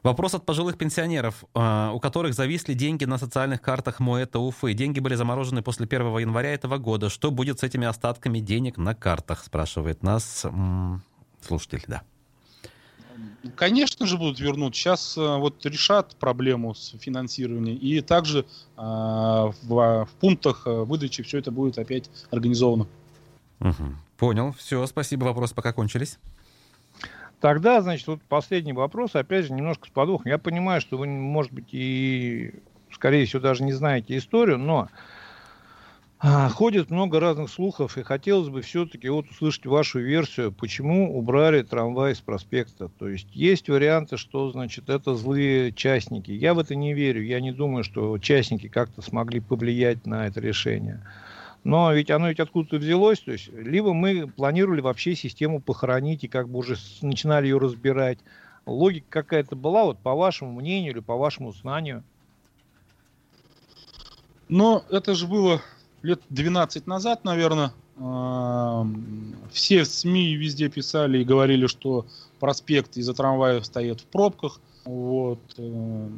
Вопрос 0.03 0.33
от 0.33 0.45
пожилых 0.45 0.77
пенсионеров, 0.77 1.45
а, 1.53 1.93
у 1.93 1.99
которых 2.01 2.33
зависли 2.33 2.73
деньги 2.73 3.05
на 3.05 3.17
социальных 3.17 3.61
картах 3.61 4.01
Моэта 4.01 4.37
Уфы. 4.39 4.73
Деньги 4.73 4.99
были 4.99 5.15
заморожены 5.15 5.61
после 5.61 5.85
1 5.85 6.17
января 6.17 6.53
этого 6.53 6.77
года. 6.77 7.09
Что 7.09 7.31
будет 7.31 7.61
с 7.61 7.63
этими 7.63 7.87
остатками 7.87 8.39
денег 8.39 8.77
на 8.77 8.95
картах, 8.95 9.45
спрашивает 9.45 10.03
нас 10.03 10.45
слушатель, 11.41 11.83
да. 11.87 12.01
Конечно 13.55 14.05
же 14.05 14.17
будут 14.17 14.41
вернуть. 14.41 14.75
Сейчас 14.75 15.17
а, 15.17 15.37
вот 15.37 15.65
решат 15.65 16.17
проблему 16.17 16.75
с 16.75 16.97
финансированием. 16.99 17.77
И 17.77 18.01
также 18.01 18.39
э, 18.39 18.45
в, 18.75 19.53
в 19.63 20.09
пунктах 20.19 20.63
выдачи 20.65 21.23
все 21.23 21.37
это 21.37 21.51
будет 21.51 21.77
опять 21.77 22.09
организовано. 22.31 22.87
Угу. 23.59 23.95
Понял. 24.17 24.53
Все, 24.57 24.85
спасибо. 24.87 25.25
Вопросы 25.25 25.55
пока 25.55 25.71
кончились. 25.71 26.19
Тогда, 27.43 27.81
значит, 27.81 28.07
вот 28.07 28.21
последний 28.29 28.71
вопрос, 28.71 29.15
опять 29.15 29.47
же, 29.47 29.51
немножко 29.51 29.85
с 29.85 29.89
подвохом. 29.89 30.27
Я 30.27 30.37
понимаю, 30.37 30.79
что 30.79 30.97
вы, 30.97 31.07
может 31.07 31.51
быть, 31.51 31.73
и, 31.73 32.53
скорее 32.89 33.25
всего, 33.25 33.41
даже 33.41 33.65
не 33.65 33.73
знаете 33.73 34.15
историю, 34.15 34.57
но 34.57 34.87
а, 36.19 36.47
ходит 36.47 36.89
много 36.89 37.19
разных 37.19 37.49
слухов, 37.49 37.97
и 37.97 38.03
хотелось 38.03 38.47
бы 38.47 38.61
все-таки 38.61 39.09
вот 39.09 39.29
услышать 39.29 39.65
вашу 39.65 39.99
версию, 39.99 40.53
почему 40.53 41.17
убрали 41.17 41.63
трамвай 41.63 42.15
с 42.15 42.21
проспекта. 42.21 42.87
То 42.97 43.09
есть 43.09 43.27
есть 43.33 43.67
варианты, 43.67 44.15
что, 44.15 44.49
значит, 44.49 44.89
это 44.89 45.13
злые 45.13 45.73
частники. 45.73 46.31
Я 46.31 46.53
в 46.53 46.59
это 46.59 46.75
не 46.75 46.93
верю. 46.93 47.25
Я 47.25 47.41
не 47.41 47.51
думаю, 47.51 47.83
что 47.83 48.17
частники 48.19 48.69
как-то 48.69 49.01
смогли 49.01 49.41
повлиять 49.41 50.05
на 50.05 50.27
это 50.27 50.39
решение. 50.39 51.01
Но 51.63 51.93
ведь 51.93 52.11
оно 52.11 52.29
ведь 52.29 52.39
откуда-то 52.39 52.77
взялось. 52.77 53.19
То 53.19 53.31
есть, 53.31 53.49
либо 53.53 53.93
мы 53.93 54.27
планировали 54.27 54.81
вообще 54.81 55.15
систему 55.15 55.61
похоронить 55.61 56.23
и 56.23 56.27
как 56.27 56.49
бы 56.49 56.59
уже 56.59 56.77
начинали 57.01 57.47
ее 57.47 57.57
разбирать. 57.57 58.19
Логика 58.65 59.05
какая-то 59.09 59.55
была, 59.55 59.85
вот 59.85 59.99
по 59.99 60.13
вашему 60.13 60.51
мнению 60.53 60.93
или 60.93 60.99
по 60.99 61.15
вашему 61.15 61.53
знанию? 61.53 62.03
Но 64.49 64.83
это 64.89 65.15
же 65.15 65.27
было 65.27 65.61
лет 66.01 66.21
12 66.29 66.85
назад, 66.87 67.23
наверное. 67.23 67.73
Все 69.51 69.85
СМИ 69.85 70.35
везде 70.35 70.67
писали 70.69 71.19
и 71.19 71.23
говорили, 71.23 71.67
что 71.67 72.05
проспект 72.39 72.97
из-за 72.97 73.13
трамваев 73.13 73.65
стоит 73.65 74.01
в 74.01 74.05
пробках. 74.05 74.59
Вот. 74.83 75.39
Э, 75.57 76.09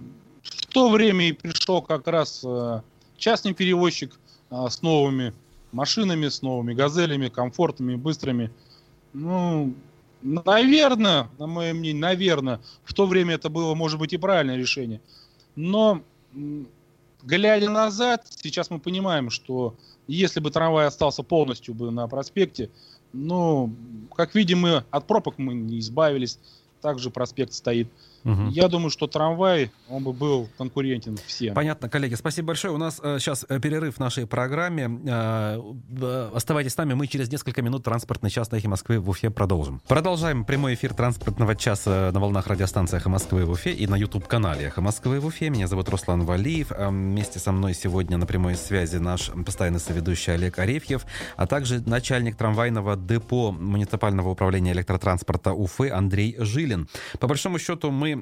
в 0.42 0.66
то 0.68 0.90
время 0.90 1.30
и 1.30 1.34
пришел 1.34 1.82
как 1.82 2.08
раз 2.08 2.42
э, 2.44 2.82
частный 3.18 3.54
перевозчик 3.54 4.14
а, 4.14 4.25
с 4.50 4.82
новыми 4.82 5.34
машинами, 5.72 6.28
с 6.30 6.42
новыми 6.42 6.74
газелями, 6.74 7.28
комфортными, 7.28 7.96
быстрыми. 7.96 8.52
Ну, 9.14 9.74
наверное, 10.22 11.30
на 11.38 11.48
мое 11.48 11.74
мнение, 11.74 12.02
наверное, 12.02 12.62
в 12.84 12.94
то 12.94 13.06
время 13.06 13.36
это 13.36 13.50
было, 13.50 13.76
может 13.76 14.00
быть, 14.00 14.14
и 14.14 14.18
правильное 14.18 14.58
решение. 14.58 15.02
Но, 15.56 16.02
глядя 17.24 17.70
назад, 17.70 18.26
сейчас 18.30 18.70
мы 18.70 18.80
понимаем, 18.80 19.30
что 19.30 19.76
если 20.08 20.40
бы 20.40 20.52
трамвай 20.52 20.88
остался 20.88 21.24
полностью 21.24 21.74
бы 21.74 21.92
на 21.92 22.08
проспекте, 22.08 22.70
ну, 23.14 23.74
как 24.16 24.36
видим, 24.36 24.60
мы 24.60 24.84
от 24.92 25.08
пробок 25.08 25.38
мы 25.38 25.54
не 25.54 25.80
избавились. 25.80 26.38
также 26.82 27.10
проспект 27.10 27.54
стоит. 27.54 27.88
Угу. 28.26 28.50
Я 28.50 28.68
думаю, 28.68 28.90
что 28.90 29.06
трамвай, 29.06 29.72
он 29.88 30.04
бы 30.04 30.12
был 30.12 30.50
конкурентен 30.58 31.18
всем. 31.28 31.54
Понятно, 31.54 31.90
коллеги. 31.90 32.16
Спасибо 32.16 32.48
большое. 32.48 32.74
У 32.74 32.78
нас 32.78 33.00
э, 33.04 33.20
сейчас 33.20 33.46
э, 33.48 33.60
перерыв 33.60 33.96
в 33.96 34.00
нашей 34.00 34.26
программе. 34.26 35.00
Э, 35.06 35.62
э, 36.02 36.32
оставайтесь 36.34 36.74
с 36.74 36.78
нами. 36.78 36.96
Мы 36.96 37.06
через 37.06 37.32
несколько 37.32 37.62
минут 37.62 37.84
транспортный 37.84 38.32
час 38.32 38.50
на 38.52 38.56
Эхе 38.56 38.68
Москвы 38.68 39.00
в 39.00 39.08
Уфе 39.10 39.30
продолжим. 39.30 39.80
Продолжаем 39.88 40.44
прямой 40.44 40.74
эфир 40.74 40.96
транспортного 40.96 41.56
часа 41.56 42.10
на 42.12 42.20
волнах 42.20 42.48
радиостанции 42.48 42.98
Эхо 42.98 43.10
Москвы 43.10 43.46
в 43.46 43.52
Уфе 43.52 43.74
и 43.74 43.86
на 43.86 43.96
YouTube-канале 43.96 44.66
Эхо 44.66 44.82
Москвы 44.82 45.20
в 45.20 45.28
Уфе. 45.28 45.52
Меня 45.52 45.68
зовут 45.68 45.90
Руслан 45.90 46.26
Валиев. 46.26 46.72
Э, 46.72 46.90
вместе 46.90 47.38
со 47.38 47.52
мной 47.52 47.76
сегодня 47.76 48.18
на 48.18 48.26
прямой 48.26 48.56
связи 48.56 48.98
наш 48.98 49.30
постоянный 49.46 49.80
соведущий 49.80 50.34
Олег 50.34 50.58
Арефьев, 50.58 51.06
а 51.38 51.46
также 51.46 51.80
начальник 51.88 52.38
трамвайного 52.38 52.96
депо 52.96 53.52
муниципального 53.52 54.30
управления 54.30 54.72
электротранспорта 54.72 55.54
Уфы 55.54 55.92
Андрей 55.92 56.36
Жилин. 56.40 56.88
По 57.20 57.28
большому 57.28 57.60
счету 57.60 57.92
мы 57.92 58.15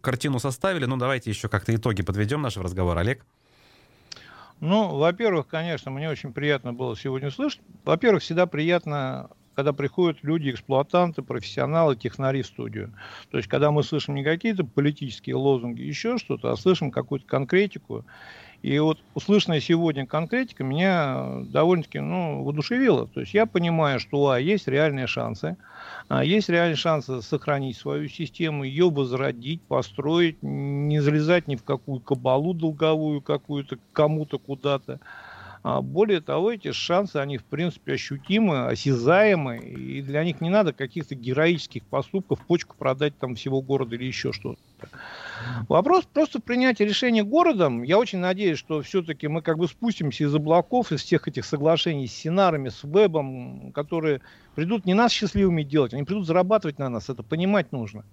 картину 0.00 0.38
составили, 0.38 0.84
но 0.84 0.96
давайте 0.96 1.30
еще 1.30 1.48
как-то 1.48 1.74
итоги 1.74 2.02
подведем 2.02 2.42
нашего 2.42 2.64
разговора. 2.64 3.00
Олег? 3.00 3.24
Ну, 4.60 4.96
во-первых, 4.96 5.46
конечно, 5.46 5.90
мне 5.90 6.10
очень 6.10 6.32
приятно 6.32 6.72
было 6.72 6.96
сегодня 6.96 7.30
слышать. 7.30 7.60
Во-первых, 7.84 8.22
всегда 8.22 8.46
приятно, 8.46 9.30
когда 9.54 9.72
приходят 9.72 10.18
люди, 10.22 10.50
эксплуатанты, 10.50 11.22
профессионалы, 11.22 11.94
технари 11.96 12.42
в 12.42 12.46
студию. 12.46 12.92
То 13.30 13.36
есть, 13.36 13.48
когда 13.48 13.70
мы 13.70 13.84
слышим 13.84 14.14
не 14.14 14.24
какие-то 14.24 14.64
политические 14.64 15.36
лозунги, 15.36 15.82
еще 15.82 16.18
что-то, 16.18 16.50
а 16.50 16.56
слышим 16.56 16.90
какую-то 16.90 17.26
конкретику. 17.26 18.04
И 18.62 18.76
вот 18.80 18.98
услышанная 19.14 19.60
сегодня 19.60 20.04
конкретика 20.04 20.64
меня 20.64 21.42
довольно-таки 21.44 22.00
ну, 22.00 22.42
воодушевила. 22.42 23.06
То 23.06 23.20
есть 23.20 23.32
я 23.32 23.46
понимаю, 23.46 24.00
что 24.00 24.30
а, 24.30 24.40
есть 24.40 24.66
реальные 24.66 25.06
шансы, 25.06 25.56
а, 26.08 26.24
есть 26.24 26.48
реальные 26.48 26.76
шансы 26.76 27.22
сохранить 27.22 27.76
свою 27.76 28.08
систему, 28.08 28.64
ее 28.64 28.90
возродить, 28.90 29.62
построить, 29.62 30.42
не 30.42 31.00
залезать 31.00 31.46
ни 31.46 31.54
в 31.54 31.62
какую 31.62 32.00
кабалу 32.00 32.52
долговую 32.52 33.22
какую-то, 33.22 33.78
кому-то 33.92 34.38
куда-то. 34.38 34.98
А 35.62 35.80
более 35.80 36.20
того, 36.20 36.52
эти 36.52 36.72
шансы, 36.72 37.16
они 37.16 37.36
в 37.36 37.44
принципе 37.44 37.92
ощутимы, 37.92 38.66
осязаемы, 38.66 39.58
и 39.58 40.02
для 40.02 40.24
них 40.24 40.40
не 40.40 40.50
надо 40.50 40.72
каких-то 40.72 41.14
героических 41.14 41.84
поступков, 41.84 42.40
почку 42.46 42.76
продать 42.76 43.18
там 43.18 43.34
всего 43.34 43.60
города 43.60 43.94
или 43.94 44.04
еще 44.04 44.32
что-то. 44.32 44.60
Вопрос 45.68 46.04
просто 46.04 46.40
принятия 46.40 46.84
решения 46.84 47.22
городом. 47.22 47.82
Я 47.82 47.98
очень 47.98 48.18
надеюсь, 48.18 48.58
что 48.58 48.82
все-таки 48.82 49.28
мы 49.28 49.42
как 49.42 49.58
бы 49.58 49.68
спустимся 49.68 50.24
из 50.24 50.34
облаков, 50.34 50.92
из 50.92 51.02
всех 51.02 51.28
этих 51.28 51.44
соглашений 51.44 52.06
с 52.06 52.12
Синарами, 52.12 52.68
с 52.68 52.82
Вебом, 52.84 53.72
которые 53.72 54.20
придут 54.54 54.86
не 54.86 54.94
нас 54.94 55.12
счастливыми 55.12 55.62
делать, 55.62 55.94
они 55.94 56.04
придут 56.04 56.26
зарабатывать 56.26 56.78
на 56.78 56.88
нас. 56.88 57.08
Это 57.08 57.22
понимать 57.22 57.72
нужно. 57.72 58.04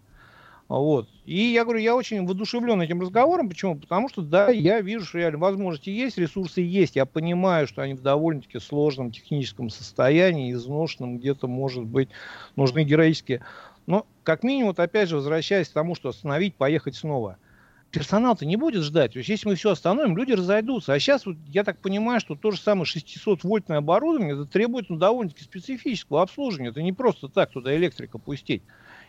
Вот. 0.68 1.08
И 1.26 1.38
я 1.38 1.64
говорю, 1.64 1.80
я 1.80 1.96
очень 1.96 2.26
воодушевлен 2.26 2.82
этим 2.82 3.00
разговором. 3.00 3.50
Почему? 3.50 3.76
Потому 3.76 4.10
что, 4.10 4.24
да, 4.24 4.50
я 4.50 4.82
вижу, 4.82 5.06
что 5.06 5.20
реально 5.20 5.38
возможности 5.38 5.92
есть, 5.92 6.18
ресурсы 6.18 6.62
есть. 6.62 6.96
Я 6.96 7.06
понимаю, 7.06 7.68
что 7.68 7.84
они 7.84 7.94
в 7.94 8.02
довольно-таки 8.02 8.60
сложном 8.60 9.12
техническом 9.12 9.70
состоянии, 9.70 10.52
изношенном, 10.52 11.20
где-то, 11.20 11.48
может 11.48 11.84
быть, 11.84 12.10
нужны 12.56 12.84
героические 12.84 13.42
но, 13.88 14.06
как 14.24 14.44
минимум, 14.44 14.70
вот 14.70 14.80
опять 14.80 15.10
же, 15.10 15.16
возвращаясь 15.16 15.70
к 15.70 15.74
тому, 15.74 15.96
что 15.96 16.10
остановить, 16.10 16.56
поехать 16.56 16.96
снова. 16.96 17.38
Персонал-то 17.92 18.46
не 18.46 18.58
будет 18.58 18.84
ждать. 18.84 19.14
То 19.14 19.20
есть, 19.20 19.30
если 19.30 19.48
мы 19.48 19.56
все 19.56 19.72
остановим, 19.72 20.18
люди 20.18 20.34
разойдутся. 20.34 20.94
А 20.94 21.00
сейчас, 21.00 21.26
вот, 21.26 21.38
я 21.48 21.64
так 21.64 21.80
понимаю, 21.80 22.20
что 22.20 22.36
то 22.36 22.52
же 22.52 22.60
самое 22.60 22.86
600-вольтное 22.86 23.78
оборудование 23.78 24.34
это 24.34 24.46
требует 24.46 24.90
ну, 24.90 24.98
довольно-таки 24.98 25.44
специфического 25.44 26.22
обслуживания. 26.22 26.70
Это 26.70 26.82
не 26.82 26.92
просто 26.92 27.30
так 27.30 27.52
туда 27.52 27.76
электрика 27.76 28.18
пустить. 28.18 28.64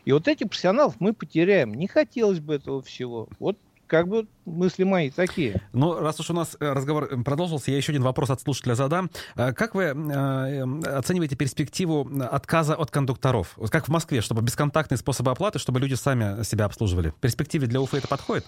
И 0.04 0.12
вот 0.12 0.28
этих 0.28 0.48
профессионалов 0.48 1.00
мы 1.00 1.14
потеряем. 1.14 1.74
Не 1.74 1.88
хотелось 1.88 2.38
бы 2.38 2.54
этого 2.54 2.80
всего. 2.80 3.28
Вот 3.40 3.58
как 3.86 4.08
бы 4.08 4.26
мысли 4.44 4.84
мои 4.84 5.10
такие. 5.10 5.62
Ну, 5.72 5.98
раз 5.98 6.18
уж 6.20 6.30
у 6.30 6.32
нас 6.32 6.56
э, 6.58 6.72
разговор 6.72 7.08
э, 7.10 7.16
продолжился, 7.22 7.70
я 7.70 7.76
еще 7.76 7.92
один 7.92 8.02
вопрос 8.02 8.30
от 8.30 8.40
слушателя 8.40 8.74
задам. 8.74 9.10
Э, 9.36 9.52
как 9.52 9.74
вы 9.74 9.90
оцениваете 9.90 11.36
перспективу 11.36 12.08
отказа 12.30 12.74
от 12.74 12.90
кондукторов? 12.90 13.58
Как 13.70 13.86
в 13.86 13.90
Москве, 13.90 14.20
чтобы 14.20 14.42
бесконтактные 14.42 14.98
способы 14.98 15.30
оплаты, 15.30 15.58
чтобы 15.58 15.80
люди 15.80 15.94
сами 15.94 16.42
себя 16.42 16.64
обслуживали? 16.64 17.10
В 17.10 17.14
перспективе 17.14 17.66
для 17.66 17.80
Уфы 17.80 17.98
это 17.98 18.08
подходит? 18.08 18.46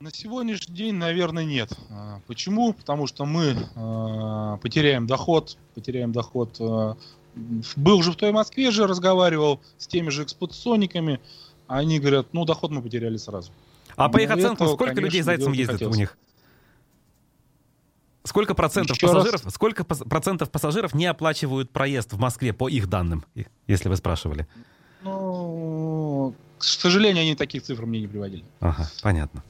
На 0.00 0.10
сегодняшний 0.10 0.74
день, 0.74 0.94
наверное, 0.94 1.44
нет. 1.44 1.72
А, 1.90 2.20
почему? 2.26 2.72
Потому 2.72 3.06
что 3.06 3.24
мы 3.24 3.54
потеряем 4.60 5.06
доход, 5.06 5.56
потеряем 5.74 6.12
доход. 6.12 6.58
Был 7.76 8.02
же 8.02 8.12
в 8.12 8.16
той 8.16 8.32
Москве 8.32 8.70
же, 8.70 8.86
разговаривал 8.86 9.60
с 9.78 9.86
теми 9.86 10.10
же 10.10 10.24
эксплуатационниками. 10.24 11.20
Они 11.66 11.98
говорят, 11.98 12.28
ну, 12.32 12.44
доход 12.44 12.70
мы 12.70 12.82
потеряли 12.82 13.16
сразу. 13.16 13.52
А 13.96 14.08
по 14.08 14.18
их 14.18 14.30
оценкам, 14.30 14.66
сколько 14.68 14.86
конечно, 14.86 15.04
людей 15.04 15.22
зайцем 15.22 15.52
ездит 15.52 15.82
у 15.82 15.94
них? 15.94 16.16
Сколько 18.24 18.54
процентов 18.54 18.96
Еще 18.96 19.06
пассажиров, 19.06 19.44
раз. 19.44 19.54
сколько 19.54 19.84
процентов 19.84 20.50
пассажиров 20.50 20.94
не 20.94 21.04
оплачивают 21.04 21.70
проезд 21.70 22.14
в 22.14 22.18
Москве 22.18 22.54
по 22.54 22.68
их 22.70 22.88
данным, 22.88 23.24
если 23.66 23.90
вы 23.90 23.96
спрашивали? 23.96 24.46
Ну, 25.02 26.34
к 26.56 26.64
сожалению, 26.64 27.22
они 27.22 27.34
таких 27.34 27.62
цифр 27.62 27.84
мне 27.84 28.00
не 28.00 28.08
приводили. 28.08 28.44
Ага, 28.60 28.88
понятно. 29.02 29.44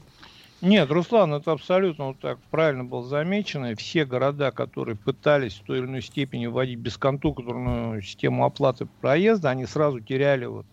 Нет, 0.59 0.89
Руслан, 0.91 1.33
это 1.33 1.53
абсолютно 1.53 2.07
вот 2.07 2.19
так 2.19 2.39
правильно 2.51 2.83
было 2.83 3.03
замечено. 3.03 3.75
Все 3.75 4.03
города, 4.03 4.51
которые 4.51 4.97
пытались 4.97 5.53
в 5.53 5.63
той 5.63 5.79
или 5.79 5.85
иной 5.85 6.01
степени 6.01 6.47
вводить 6.47 6.79
бесконтурную 6.79 8.01
систему 8.01 8.45
оплаты 8.45 8.87
проезда, 8.99 9.51
они 9.51 9.65
сразу 9.65 10.01
теряли 10.01 10.45
вот 10.45 10.65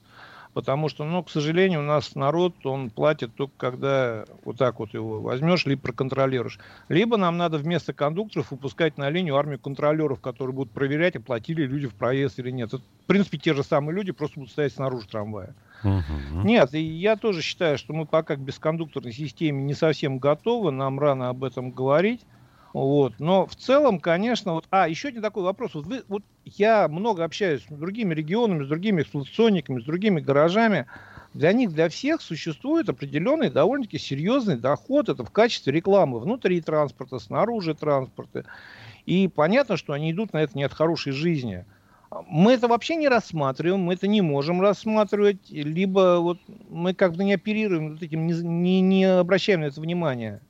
потому 0.54 0.88
что, 0.88 1.04
ну, 1.04 1.22
к 1.22 1.30
сожалению, 1.30 1.80
у 1.80 1.84
нас 1.84 2.14
народ, 2.14 2.54
он 2.64 2.90
платит 2.90 3.34
только 3.34 3.52
когда 3.56 4.24
вот 4.44 4.58
так 4.58 4.78
вот 4.78 4.94
его 4.94 5.20
возьмешь, 5.20 5.66
либо 5.66 5.82
проконтролируешь. 5.82 6.58
Либо 6.88 7.16
нам 7.16 7.36
надо 7.36 7.58
вместо 7.58 7.92
кондукторов 7.92 8.50
выпускать 8.50 8.98
на 8.98 9.08
линию 9.10 9.36
армию 9.36 9.58
контролеров, 9.58 10.20
которые 10.20 10.54
будут 10.54 10.72
проверять, 10.72 11.16
оплатили 11.16 11.64
люди 11.64 11.86
в 11.86 11.94
проезд 11.94 12.38
или 12.38 12.50
нет. 12.50 12.74
Это, 12.74 12.82
в 12.82 13.06
принципе, 13.06 13.38
те 13.38 13.54
же 13.54 13.62
самые 13.62 13.96
люди, 13.96 14.12
просто 14.12 14.40
будут 14.40 14.52
стоять 14.52 14.72
снаружи 14.72 15.08
трамвая. 15.08 15.54
Угу. 15.82 16.42
Нет, 16.44 16.74
и 16.74 16.80
я 16.80 17.16
тоже 17.16 17.42
считаю, 17.42 17.78
что 17.78 17.92
мы 17.92 18.06
пока 18.06 18.36
к 18.36 18.40
бескондукторной 18.40 19.12
системе 19.12 19.62
не 19.62 19.74
совсем 19.74 20.18
готовы, 20.18 20.70
нам 20.70 20.98
рано 21.00 21.28
об 21.28 21.44
этом 21.44 21.70
говорить. 21.70 22.20
Вот. 22.72 23.14
Но 23.18 23.46
в 23.46 23.54
целом, 23.54 24.00
конечно, 24.00 24.54
вот... 24.54 24.66
А, 24.70 24.88
еще 24.88 25.08
один 25.08 25.22
такой 25.22 25.42
вопрос. 25.42 25.74
Вот, 25.74 25.86
вы, 25.86 26.02
вот 26.08 26.22
я 26.44 26.88
много 26.88 27.24
общаюсь 27.24 27.62
с 27.62 27.72
другими 27.72 28.14
регионами, 28.14 28.64
с 28.64 28.68
другими 28.68 29.02
эксплуатационниками, 29.02 29.80
с 29.80 29.84
другими 29.84 30.20
гаражами. 30.20 30.86
Для 31.34 31.52
них, 31.52 31.72
для 31.72 31.88
всех 31.88 32.20
существует 32.20 32.88
определенный 32.88 33.50
довольно-таки 33.50 33.98
серьезный 33.98 34.56
доход. 34.56 35.08
Это 35.08 35.24
в 35.24 35.30
качестве 35.30 35.72
рекламы 35.72 36.18
внутри 36.18 36.60
транспорта, 36.60 37.18
снаружи 37.18 37.74
транспорта. 37.74 38.44
И 39.04 39.28
понятно, 39.28 39.76
что 39.76 39.92
они 39.92 40.12
идут 40.12 40.32
на 40.32 40.42
это 40.42 40.56
не 40.56 40.64
от 40.64 40.72
хорошей 40.72 41.12
жизни. 41.12 41.64
Мы 42.28 42.52
это 42.52 42.68
вообще 42.68 42.96
не 42.96 43.08
рассматриваем, 43.08 43.80
мы 43.80 43.94
это 43.94 44.06
не 44.06 44.20
можем 44.20 44.60
рассматривать, 44.60 45.48
либо 45.48 46.18
вот 46.20 46.38
мы 46.68 46.92
как 46.92 47.14
бы 47.14 47.24
не 47.24 47.32
оперируем 47.32 47.92
вот 47.92 48.02
этим, 48.02 48.26
не, 48.26 48.34
не, 48.34 48.80
не 48.82 49.04
обращаем 49.04 49.60
на 49.60 49.64
это 49.64 49.80
внимания. 49.80 50.42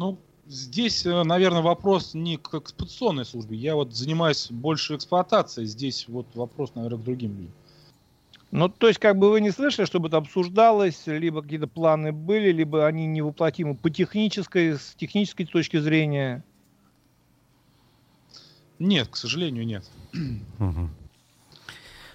Ну, 0.00 0.18
здесь, 0.46 1.04
э, 1.04 1.24
наверное, 1.24 1.60
вопрос 1.60 2.14
не 2.14 2.38
к 2.38 2.54
эксплуатационной 2.54 3.26
службе. 3.26 3.58
Я 3.58 3.74
вот 3.74 3.94
занимаюсь 3.94 4.50
больше 4.50 4.96
эксплуатацией. 4.96 5.66
Здесь 5.66 6.08
вот 6.08 6.26
вопрос, 6.32 6.74
наверное, 6.74 6.98
к 6.98 7.04
другим 7.04 7.36
людям. 7.36 7.52
Ну, 8.50 8.70
то 8.70 8.88
есть, 8.88 8.98
как 8.98 9.18
бы 9.18 9.28
вы 9.28 9.42
не 9.42 9.50
слышали, 9.50 9.84
чтобы 9.84 10.08
это 10.08 10.16
обсуждалось, 10.16 11.02
либо 11.06 11.42
какие-то 11.42 11.66
планы 11.66 12.12
были, 12.12 12.50
либо 12.50 12.86
они 12.86 13.06
невоплотимы 13.06 13.74
по 13.74 13.90
технической, 13.90 14.78
с 14.78 14.94
технической 14.96 15.44
точки 15.44 15.78
зрения? 15.78 16.42
Нет, 18.78 19.08
к 19.08 19.16
сожалению, 19.16 19.66
нет. 19.66 19.84
Угу. 20.58 20.88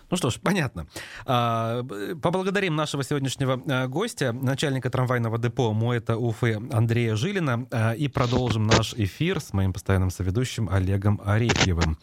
Ну 0.10 0.18
что 0.18 0.30
ж, 0.30 0.39
понятно. 0.39 0.88
А, 1.26 1.84
поблагодарим 2.22 2.76
нашего 2.76 3.04
сегодняшнего 3.04 3.62
а, 3.68 3.88
гостя, 3.88 4.34
начальника 4.34 4.89
трамвайного 4.89 5.38
депо 5.38 5.74
Моэта 5.74 6.18
Уфы 6.18 6.62
Андрея 6.72 7.15
Жилина, 7.15 7.68
а, 7.72 7.94
и 7.94 8.08
продолжим 8.08 8.68
наш 8.68 8.94
эфир 8.94 9.39
с 9.39 9.54
моим 9.54 9.74
постоянным 9.74 10.12
соведущим 10.12 10.70
Олегом 10.70 11.22
Арефьевым. 11.24 11.98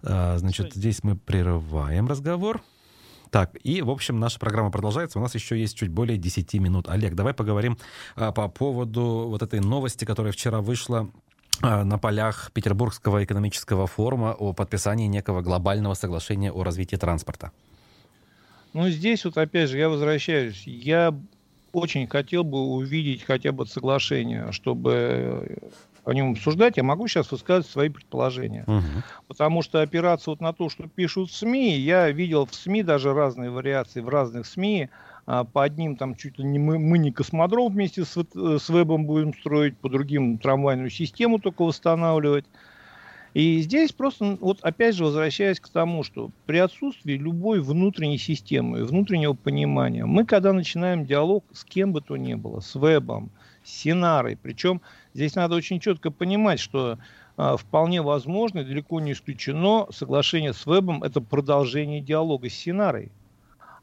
Значит, 0.00 0.74
здесь 0.74 1.02
мы 1.02 1.16
прерываем 1.16 2.06
разговор. 2.06 2.62
Так, 3.30 3.56
и, 3.62 3.82
в 3.82 3.90
общем, 3.90 4.18
наша 4.18 4.38
программа 4.38 4.70
продолжается. 4.70 5.18
У 5.18 5.22
нас 5.22 5.34
еще 5.34 5.58
есть 5.58 5.76
чуть 5.76 5.90
более 5.90 6.16
10 6.16 6.54
минут. 6.54 6.88
Олег, 6.88 7.14
давай 7.14 7.34
поговорим 7.34 7.78
а, 8.16 8.32
по 8.32 8.48
поводу 8.48 9.26
вот 9.28 9.42
этой 9.42 9.60
новости, 9.60 10.04
которая 10.04 10.32
вчера 10.32 10.60
вышла 10.60 11.10
на 11.62 11.98
полях 11.98 12.50
Петербургского 12.52 13.24
экономического 13.24 13.86
форума 13.86 14.34
о 14.38 14.52
подписании 14.52 15.06
некого 15.06 15.42
глобального 15.42 15.94
соглашения 15.94 16.52
о 16.52 16.62
развитии 16.62 16.96
транспорта? 16.96 17.52
Ну, 18.72 18.88
здесь 18.88 19.24
вот 19.24 19.38
опять 19.38 19.70
же 19.70 19.78
я 19.78 19.88
возвращаюсь. 19.88 20.62
Я 20.66 21.14
очень 21.72 22.06
хотел 22.06 22.44
бы 22.44 22.58
увидеть 22.58 23.24
хотя 23.24 23.52
бы 23.52 23.66
соглашение, 23.66 24.52
чтобы 24.52 25.58
о 26.08 26.14
нем 26.14 26.32
обсуждать, 26.32 26.78
я 26.78 26.82
могу 26.82 27.06
сейчас 27.06 27.30
высказать 27.30 27.70
свои 27.70 27.90
предположения. 27.90 28.64
Угу. 28.66 29.02
Потому 29.26 29.60
что 29.60 29.82
опираться 29.82 30.30
вот 30.30 30.40
на 30.40 30.54
то, 30.54 30.70
что 30.70 30.88
пишут 30.88 31.30
СМИ, 31.30 31.76
я 31.78 32.10
видел 32.10 32.46
в 32.46 32.54
СМИ 32.54 32.82
даже 32.82 33.12
разные 33.12 33.50
вариации 33.50 34.00
в 34.00 34.08
разных 34.08 34.46
СМИ. 34.46 34.84
А, 34.84 34.88
по 35.52 35.62
одним 35.62 35.96
там 35.96 36.14
чуть 36.14 36.38
ли 36.38 36.44
не 36.44 36.58
мы, 36.58 36.78
мы 36.78 36.96
не 36.96 37.12
космодром 37.12 37.70
вместе 37.70 38.04
с, 38.04 38.16
с 38.16 38.68
вебом 38.70 39.04
будем 39.04 39.34
строить, 39.34 39.76
по 39.76 39.90
другим 39.90 40.38
трамвайную 40.38 40.88
систему 40.88 41.38
только 41.38 41.62
восстанавливать. 41.62 42.46
И 43.34 43.60
здесь 43.60 43.92
просто, 43.92 44.38
вот 44.40 44.60
опять 44.62 44.94
же, 44.94 45.04
возвращаясь 45.04 45.60
к 45.60 45.68
тому, 45.68 46.02
что 46.02 46.30
при 46.46 46.56
отсутствии 46.56 47.12
любой 47.12 47.60
внутренней 47.60 48.16
системы, 48.16 48.84
внутреннего 48.84 49.34
понимания, 49.34 50.06
мы 50.06 50.24
когда 50.24 50.54
начинаем 50.54 51.04
диалог 51.04 51.44
с 51.52 51.62
кем 51.62 51.92
бы 51.92 52.00
то 52.00 52.16
ни 52.16 52.32
было, 52.34 52.60
с 52.60 52.74
вебом, 52.74 53.30
с 53.64 53.70
Синарой, 53.70 54.38
причем 54.40 54.80
здесь 55.12 55.34
надо 55.34 55.56
очень 55.56 55.78
четко 55.78 56.10
понимать, 56.10 56.58
что 56.58 56.98
а, 57.36 57.58
вполне 57.58 58.00
возможно, 58.00 58.64
далеко 58.64 58.98
не 58.98 59.12
исключено, 59.12 59.86
соглашение 59.90 60.54
с 60.54 60.64
вебом 60.64 61.02
это 61.02 61.20
продолжение 61.20 62.00
диалога 62.00 62.48
с 62.48 62.54
Синарой. 62.54 63.12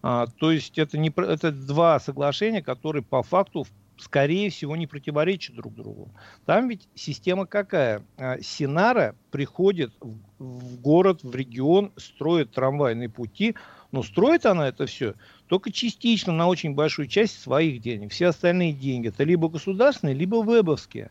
А, 0.07 0.27
то 0.27 0.51
есть 0.51 0.77
это, 0.77 0.99
не, 0.99 1.11
это 1.17 1.51
два 1.51 1.99
соглашения, 1.99 2.61
которые 2.61 3.01
по 3.01 3.23
факту 3.23 3.65
скорее 3.97 4.51
всего, 4.51 4.75
не 4.75 4.85
противоречат 4.85 5.55
друг 5.55 5.73
другу. 5.73 6.11
Там 6.45 6.67
ведь 6.67 6.87
система 6.93 7.47
какая? 7.47 8.03
А, 8.17 8.39
Синара 8.39 9.15
приходит 9.31 9.95
в 10.37 10.79
город, 10.79 11.23
в 11.23 11.33
регион, 11.33 11.91
строит 11.97 12.51
трамвайные 12.51 13.09
пути, 13.09 13.55
но 13.91 14.03
строит 14.03 14.45
она 14.45 14.67
это 14.67 14.85
все 14.85 15.15
только 15.47 15.71
частично 15.71 16.31
на 16.33 16.45
очень 16.49 16.75
большую 16.75 17.07
часть 17.07 17.41
своих 17.41 17.81
денег. 17.81 18.11
Все 18.11 18.27
остальные 18.27 18.73
деньги 18.73 19.07
это 19.07 19.23
либо 19.23 19.49
государственные, 19.49 20.13
либо 20.13 20.43
вебовские. 20.43 21.09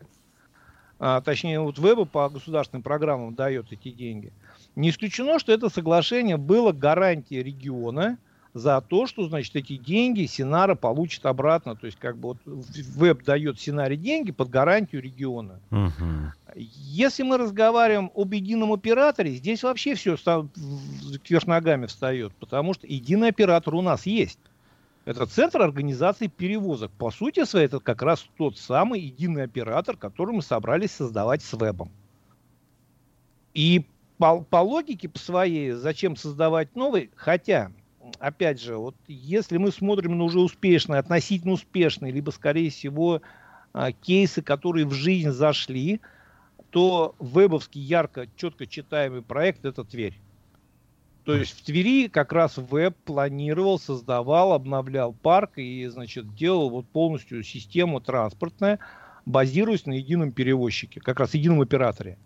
А, 0.99 1.19
точнее, 1.19 1.59
вот 1.59 1.77
веба 1.79 2.05
по 2.05 2.29
государственным 2.29 2.81
программам 2.83 3.35
дает 3.35 3.73
эти 3.73 3.89
деньги. 3.89 4.31
Не 4.77 4.91
исключено, 4.91 5.37
что 5.37 5.51
это 5.51 5.67
соглашение 5.67 6.37
было 6.37 6.71
гарантией 6.71 7.43
региона– 7.43 8.17
за 8.55 8.79
то, 8.79 9.05
что, 9.05 9.27
значит, 9.27 9.53
эти 9.57 9.75
деньги 9.75 10.25
Синара 10.25 10.75
получит 10.75 11.25
обратно. 11.25 11.75
То 11.75 11.87
есть, 11.87 11.99
как 11.99 12.17
бы 12.17 12.29
вот 12.29 12.37
веб 12.45 13.21
дает 13.25 13.59
Синаре 13.59 13.97
деньги 13.97 14.31
под 14.31 14.49
гарантию 14.49 15.01
региона. 15.01 15.59
Угу. 15.71 16.55
Если 16.55 17.23
мы 17.23 17.37
разговариваем 17.37 18.11
об 18.15 18.33
едином 18.33 18.71
операторе, 18.71 19.31
здесь 19.31 19.61
вообще 19.61 19.95
все 19.95 20.15
кверх 21.25 21.47
ногами 21.47 21.85
встает, 21.87 22.33
потому 22.39 22.73
что 22.73 22.87
единый 22.87 23.27
оператор 23.27 23.75
у 23.75 23.81
нас 23.81 24.05
есть. 24.05 24.39
Это 25.03 25.25
центр 25.25 25.61
организации 25.61 26.27
перевозок. 26.27 26.91
По 26.91 27.11
сути 27.11 27.43
своей, 27.43 27.65
это 27.65 27.81
как 27.81 28.01
раз 28.01 28.25
тот 28.37 28.57
самый 28.57 29.01
единый 29.01 29.43
оператор, 29.43 29.97
который 29.97 30.33
мы 30.33 30.41
собрались 30.41 30.91
создавать 30.91 31.43
с 31.43 31.51
вебом. 31.51 31.91
И 33.53 33.85
по, 34.17 34.39
по 34.39 34.61
логике 34.61 35.09
по 35.09 35.19
своей, 35.19 35.71
зачем 35.71 36.15
создавать 36.15 36.73
новый, 36.73 37.11
хотя 37.17 37.73
опять 38.19 38.61
же, 38.61 38.77
вот 38.77 38.95
если 39.07 39.57
мы 39.57 39.71
смотрим 39.71 40.17
на 40.17 40.23
уже 40.23 40.39
успешные, 40.39 40.99
относительно 40.99 41.53
успешные, 41.53 42.11
либо, 42.11 42.31
скорее 42.31 42.69
всего, 42.69 43.21
а, 43.73 43.91
кейсы, 43.91 44.41
которые 44.41 44.85
в 44.85 44.93
жизнь 44.93 45.31
зашли, 45.31 46.01
то 46.69 47.15
вебовский 47.19 47.81
ярко, 47.81 48.27
четко 48.35 48.67
читаемый 48.67 49.21
проект– 49.21 49.63
это 49.65 49.83
Тверь. 49.83 50.19
То 51.25 51.35
есть 51.35 51.59
в 51.59 51.63
Твери 51.65 52.07
как 52.07 52.31
раз 52.31 52.57
веб 52.57 52.95
планировал, 53.03 53.79
создавал, 53.79 54.53
обновлял 54.53 55.11
парк 55.11 55.57
и, 55.57 55.85
значит, 55.87 56.35
делал 56.35 56.69
вот 56.69 56.85
полностью 56.87 57.41
систему 57.43 57.99
транспортная, 57.99 58.79
базируясь 59.25 59.87
на 59.87 59.93
едином 59.93 60.31
перевозчике, 60.31 60.99
как 60.99 61.19
раз 61.19 61.33
едином 61.33 61.61
операторе. 61.61 62.19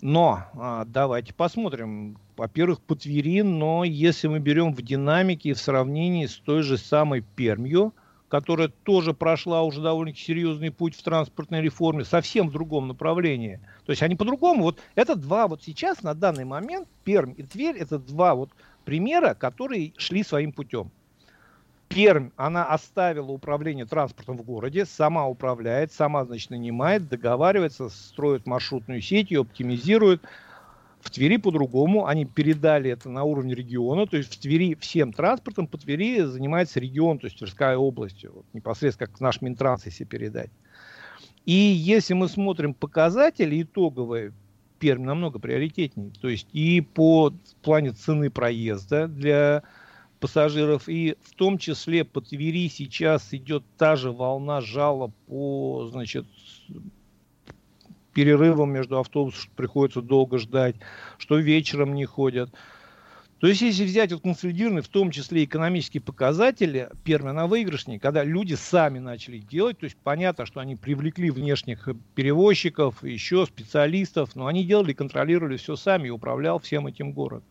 Но 0.00 0.44
а, 0.54 0.84
давайте 0.84 1.32
посмотрим. 1.32 2.18
Во-первых, 2.36 2.80
по 2.80 2.94
Твери, 2.94 3.40
но 3.40 3.82
если 3.84 4.28
мы 4.28 4.40
берем 4.40 4.74
в 4.74 4.82
динамике 4.82 5.54
в 5.54 5.58
сравнении 5.58 6.26
с 6.26 6.34
той 6.36 6.62
же 6.62 6.76
самой 6.76 7.22
Пермью, 7.22 7.94
которая 8.28 8.68
тоже 8.68 9.14
прошла 9.14 9.62
уже 9.62 9.80
довольно 9.80 10.14
серьезный 10.14 10.70
путь 10.70 10.94
в 10.94 11.02
транспортной 11.02 11.62
реформе, 11.62 12.04
совсем 12.04 12.48
в 12.48 12.52
другом 12.52 12.88
направлении. 12.88 13.60
То 13.86 13.90
есть 13.90 14.02
они 14.02 14.16
по-другому. 14.16 14.64
Вот 14.64 14.80
это 14.96 15.14
два 15.14 15.48
вот 15.48 15.62
сейчас, 15.62 16.02
на 16.02 16.12
данный 16.12 16.44
момент, 16.44 16.88
Пермь 17.04 17.34
и 17.36 17.42
Тверь, 17.42 17.76
это 17.76 17.98
два 17.98 18.34
вот 18.34 18.50
примера, 18.84 19.34
которые 19.34 19.94
шли 19.96 20.22
своим 20.22 20.52
путем. 20.52 20.90
Пермь, 21.88 22.30
она 22.36 22.64
оставила 22.64 23.30
управление 23.30 23.86
транспортом 23.86 24.36
в 24.36 24.42
городе, 24.42 24.84
сама 24.84 25.26
управляет, 25.26 25.92
сама, 25.92 26.24
значит, 26.24 26.50
нанимает, 26.50 27.08
договаривается, 27.08 27.88
строит 27.88 28.46
маршрутную 28.46 29.00
сеть, 29.00 29.30
ее 29.30 29.42
оптимизирует. 29.42 30.22
В 31.00 31.10
Твери 31.10 31.36
по-другому, 31.36 32.06
они 32.06 32.24
передали 32.24 32.90
это 32.90 33.08
на 33.08 33.22
уровень 33.22 33.54
региона, 33.54 34.06
то 34.06 34.16
есть 34.16 34.34
в 34.34 34.40
Твери 34.40 34.74
всем 34.74 35.12
транспортом 35.12 35.68
по 35.68 35.78
Твери 35.78 36.22
занимается 36.22 36.80
регион, 36.80 37.18
то 37.18 37.26
есть 37.26 37.38
Тверская 37.38 37.76
область, 37.76 38.24
вот, 38.24 38.44
непосредственно 38.52 39.06
как 39.06 39.20
наш 39.20 39.40
Минтранс, 39.40 39.86
если 39.86 40.04
передать. 40.04 40.50
И 41.44 41.52
если 41.52 42.14
мы 42.14 42.28
смотрим 42.28 42.74
показатели 42.74 43.62
итоговые, 43.62 44.32
Пермь 44.78 45.04
намного 45.04 45.38
приоритетнее. 45.38 46.10
То 46.20 46.28
есть 46.28 46.48
и 46.52 46.80
по 46.80 47.32
плане 47.62 47.92
цены 47.92 48.30
проезда 48.30 49.08
для 49.08 49.62
пассажиров. 50.20 50.88
И 50.88 51.16
в 51.22 51.34
том 51.34 51.58
числе 51.58 52.04
по 52.04 52.20
Твери 52.20 52.68
сейчас 52.68 53.32
идет 53.32 53.64
та 53.78 53.96
же 53.96 54.12
волна 54.12 54.60
жалоб 54.60 55.12
по, 55.26 55.88
значит, 55.90 56.26
перерывам 58.12 58.72
между 58.72 58.98
автобусами, 58.98 59.42
что 59.42 59.52
приходится 59.54 60.00
долго 60.00 60.38
ждать, 60.38 60.76
что 61.18 61.38
вечером 61.38 61.94
не 61.94 62.06
ходят. 62.06 62.50
То 63.38 63.48
есть, 63.48 63.60
если 63.60 63.84
взять 63.84 64.12
вот 64.12 64.22
консолидированные, 64.22 64.82
в 64.82 64.88
том 64.88 65.10
числе 65.10 65.44
экономические 65.44 66.00
показатели, 66.00 66.88
Пермь, 67.04 67.28
она 67.28 67.46
выигрышнее, 67.46 68.00
когда 68.00 68.24
люди 68.24 68.54
сами 68.54 68.98
начали 68.98 69.38
делать, 69.38 69.78
то 69.78 69.84
есть 69.84 69.96
понятно, 70.02 70.46
что 70.46 70.60
они 70.60 70.74
привлекли 70.74 71.30
внешних 71.30 71.86
перевозчиков, 72.14 73.04
еще 73.04 73.44
специалистов, 73.44 74.34
но 74.34 74.46
они 74.46 74.64
делали, 74.64 74.94
контролировали 74.94 75.58
все 75.58 75.76
сами 75.76 76.08
и 76.08 76.10
управлял 76.10 76.58
всем 76.60 76.86
этим 76.86 77.12
город. 77.12 77.44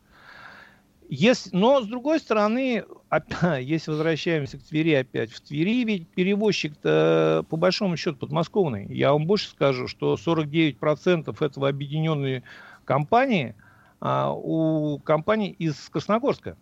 Если, 1.07 1.55
но, 1.55 1.81
с 1.81 1.87
другой 1.87 2.19
стороны, 2.19 2.83
опять, 3.09 3.65
если 3.65 3.91
возвращаемся 3.91 4.57
к 4.57 4.63
Твери 4.63 4.93
опять, 4.93 5.31
в 5.31 5.41
Твери 5.41 5.83
ведь 5.83 6.07
перевозчик-то 6.09 7.45
по 7.49 7.57
большому 7.57 7.97
счету 7.97 8.17
подмосковный. 8.17 8.87
Я 8.93 9.13
вам 9.13 9.27
больше 9.27 9.49
скажу, 9.49 9.87
что 9.87 10.15
49% 10.15 11.45
этого 11.45 11.69
объединенной 11.69 12.43
компании 12.85 13.55
а, 13.99 14.31
у 14.31 14.99
компании 14.99 15.51
из 15.51 15.75
Красногорска. 15.89 16.57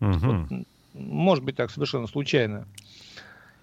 Угу. 0.00 0.10
Вот, 0.10 0.66
может 0.94 1.44
быть 1.44 1.56
так 1.56 1.70
совершенно 1.70 2.06
случайно. 2.06 2.66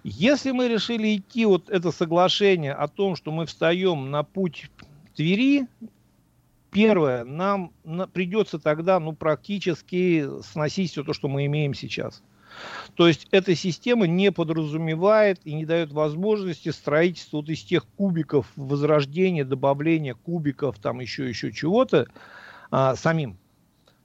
Если 0.04 0.52
мы 0.52 0.68
решили 0.70 1.18
идти 1.18 1.46
вот 1.46 1.70
это 1.70 1.92
соглашение 1.92 2.74
о 2.74 2.88
том, 2.88 3.16
что 3.16 3.32
мы 3.32 3.46
встаем 3.46 4.12
на 4.12 4.24
путь 4.24 4.70
Твери, 5.16 5.68
Первое, 6.72 7.24
нам 7.24 7.72
придется 8.14 8.60
тогда 8.60 9.00
ну, 9.00 9.14
практически 9.14 10.28
сносить 10.44 10.92
все 10.92 11.04
то, 11.04 11.14
что 11.14 11.28
мы 11.28 11.46
имеем 11.46 11.74
сейчас. 11.74 12.22
То 12.96 13.08
есть 13.08 13.28
эта 13.32 13.56
система 13.56 14.08
не 14.08 14.32
подразумевает 14.32 15.40
и 15.46 15.54
не 15.54 15.66
дает 15.66 15.92
возможности 15.92 16.70
строительства 16.70 17.38
вот 17.38 17.50
из 17.50 17.64
тех 17.64 17.86
кубиков 17.98 18.48
возрождения, 18.56 19.46
добавления 19.46 20.14
кубиков, 20.14 20.78
там 20.80 21.00
еще, 21.00 21.28
еще 21.28 21.52
чего-то 21.52 22.08
а, 22.72 22.96
самим. 22.96 23.38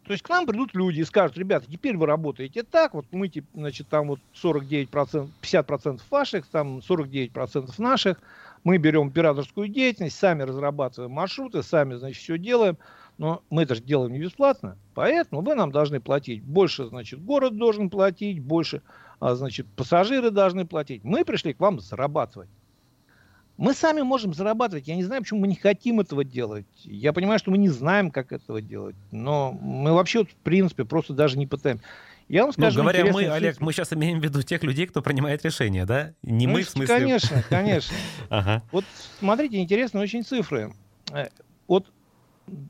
То 0.05 0.13
есть 0.13 0.23
к 0.23 0.29
нам 0.29 0.47
придут 0.47 0.75
люди 0.75 1.01
и 1.01 1.05
скажут, 1.05 1.39
ребята, 1.39 1.67
теперь 1.71 1.97
вы 1.97 2.07
работаете 2.07 2.63
так, 2.63 2.93
вот 2.93 3.07
мы, 3.11 3.31
значит, 3.55 3.89
там 3.89 4.09
вот 4.09 4.21
49%, 4.43 5.31
50% 5.41 6.01
ваших, 6.11 6.47
там 6.47 6.79
49% 6.79 7.73
наших, 7.79 8.21
мы 8.65 8.79
берем 8.79 9.09
операторскую 9.09 9.69
деятельность, 9.69 10.19
сами 10.19 10.43
разрабатываем 10.43 11.13
маршруты, 11.13 11.63
сами, 11.63 11.95
значит, 11.95 12.23
все 12.23 12.39
делаем. 12.39 12.79
Но 13.17 13.43
мы 13.49 13.63
это 13.63 13.77
же 13.77 13.83
делаем 13.83 14.13
не 14.13 14.19
бесплатно, 14.19 14.77
поэтому 14.95 15.43
вы 15.43 15.55
нам 15.55 15.71
должны 15.71 16.01
платить. 16.01 16.43
Больше, 16.43 16.87
значит, 16.87 17.23
город 17.23 17.57
должен 17.57 17.89
платить, 17.89 18.41
больше, 18.41 18.83
а, 19.21 19.37
значит, 19.37 19.67
пассажиры 19.77 20.31
должны 20.31 20.67
платить. 20.67 21.05
Мы 21.05 21.25
пришли 21.25 21.53
к 21.53 21.61
вам 21.61 21.79
зарабатывать. 21.79 22.49
Мы 23.57 23.73
сами 23.73 24.03
можем 24.03 24.35
зарабатывать. 24.35 24.89
Я 24.89 24.97
не 24.97 25.05
знаю, 25.05 25.23
почему 25.23 25.41
мы 25.41 25.47
не 25.47 25.55
хотим 25.55 26.01
этого 26.01 26.25
делать. 26.25 26.67
Я 26.83 27.13
понимаю, 27.13 27.39
что 27.39 27.53
мы 27.53 27.59
не 27.59 27.69
знаем, 27.69 28.11
как 28.11 28.33
этого 28.33 28.61
делать. 28.61 28.97
Но 29.13 29.53
мы 29.53 29.93
вообще, 29.93 30.25
в 30.25 30.35
принципе, 30.43 30.85
просто 30.85 31.13
даже 31.13 31.39
не 31.39 31.47
пытаемся. 31.47 31.85
Я 32.29 32.43
вам 32.43 32.49
ну, 32.49 32.53
скажу, 32.53 32.79
ну, 32.79 32.83
говоря 32.85 33.13
мы, 33.13 33.29
Олег, 33.29 33.61
мы 33.61 33.73
сейчас 33.73 33.93
имеем 33.93 34.21
в 34.21 34.25
виду 34.25 34.43
тех 34.43 34.63
людей, 34.63 34.87
кто 34.87 35.03
принимает 35.03 35.45
решения, 35.45 35.85
да? 35.85 36.15
Не 36.23 36.47
ну, 36.47 36.55
мы, 36.55 36.63
в 36.63 36.71
смысле... 36.71 36.95
Конечно, 36.95 37.45
конечно. 37.49 37.95
ага. 38.31 38.63
Вот 38.73 38.85
смотрите, 39.19 39.59
интересные 39.59 40.03
очень 40.03 40.25
цифры. 40.25 40.73
Э, 41.13 41.29
вот 41.69 41.93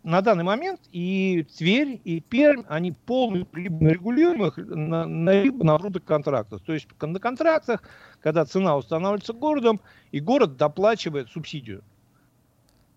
на 0.03 0.21
данный 0.23 0.45
момент 0.45 0.81
и 0.93 1.47
Тверь, 1.57 2.01
и 2.05 2.21
Пермь, 2.21 2.63
они 2.69 2.93
полностью 2.93 3.49
регулируемых, 3.55 4.57
на, 4.57 5.07
на, 5.07 5.43
либо 5.43 5.65
на 5.65 5.79
контрактах. 6.01 6.63
То 6.63 6.75
есть 6.75 6.89
на 7.01 7.19
контрактах, 7.21 7.83
когда 8.21 8.45
цена 8.45 8.77
устанавливается 8.77 9.33
городом, 9.33 9.81
и 10.11 10.21
город 10.21 10.57
доплачивает 10.57 11.31
субсидию. 11.31 11.83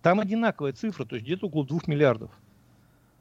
Там 0.02 0.20
одинаковая 0.20 0.74
цифра, 0.74 1.06
то 1.06 1.16
есть 1.16 1.26
где-то 1.26 1.48
около 1.48 1.66
2 1.66 1.82
миллиардов. 1.88 2.32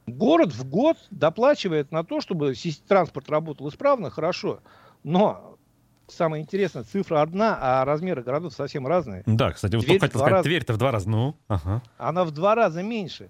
Город 0.07 0.53
в 0.53 0.67
год 0.67 0.97
доплачивает 1.11 1.91
на 1.91 2.03
то, 2.03 2.21
чтобы 2.21 2.53
транспорт 2.87 3.29
работал 3.29 3.67
исправно, 3.67 4.09
хорошо. 4.09 4.61
Но 5.03 5.57
самое 6.07 6.41
интересное, 6.41 6.83
цифра 6.83 7.21
одна, 7.21 7.57
а 7.59 7.83
размеры 7.83 8.23
городов 8.23 8.53
совсем 8.53 8.87
разные. 8.87 9.23
Да, 9.25 9.51
кстати, 9.51 9.75
вот 9.75 9.85
Тверь 9.85 9.99
хотел 9.99 10.19
сказать, 10.19 10.31
раза... 10.31 10.43
Тверь-то 10.43 10.73
в 10.73 10.77
два 10.77 10.91
раза, 10.91 11.09
ну, 11.09 11.35
ага. 11.49 11.83
Она 11.97 12.23
в 12.23 12.31
два 12.31 12.55
раза 12.55 12.81
меньше. 12.81 13.29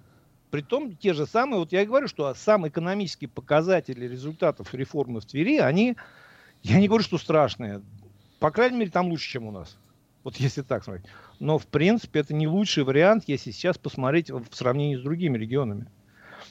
Притом 0.51 0.95
те 0.95 1.13
же 1.13 1.25
самые, 1.25 1.59
вот 1.59 1.71
я 1.71 1.81
и 1.81 1.85
говорю, 1.85 2.07
что 2.07 2.31
сам 2.35 2.67
экономический 2.67 3.27
показатели 3.27 4.07
результатов 4.07 4.73
реформы 4.73 5.19
в 5.19 5.25
Твери, 5.25 5.57
они, 5.57 5.97
я 6.61 6.79
не 6.79 6.87
говорю, 6.87 7.03
что 7.03 7.17
страшные, 7.17 7.81
по 8.39 8.51
крайней 8.51 8.77
мере, 8.77 8.91
там 8.91 9.07
лучше, 9.07 9.29
чем 9.29 9.47
у 9.47 9.51
нас. 9.51 9.77
Вот 10.23 10.35
если 10.37 10.61
так 10.61 10.83
смотреть. 10.83 11.07
Но, 11.39 11.57
в 11.57 11.65
принципе, 11.65 12.19
это 12.19 12.35
не 12.35 12.47
лучший 12.47 12.83
вариант, 12.83 13.23
если 13.27 13.51
сейчас 13.51 13.77
посмотреть 13.77 14.29
в 14.29 14.45
сравнении 14.51 14.95
с 14.95 15.01
другими 15.01 15.37
регионами. 15.37 15.87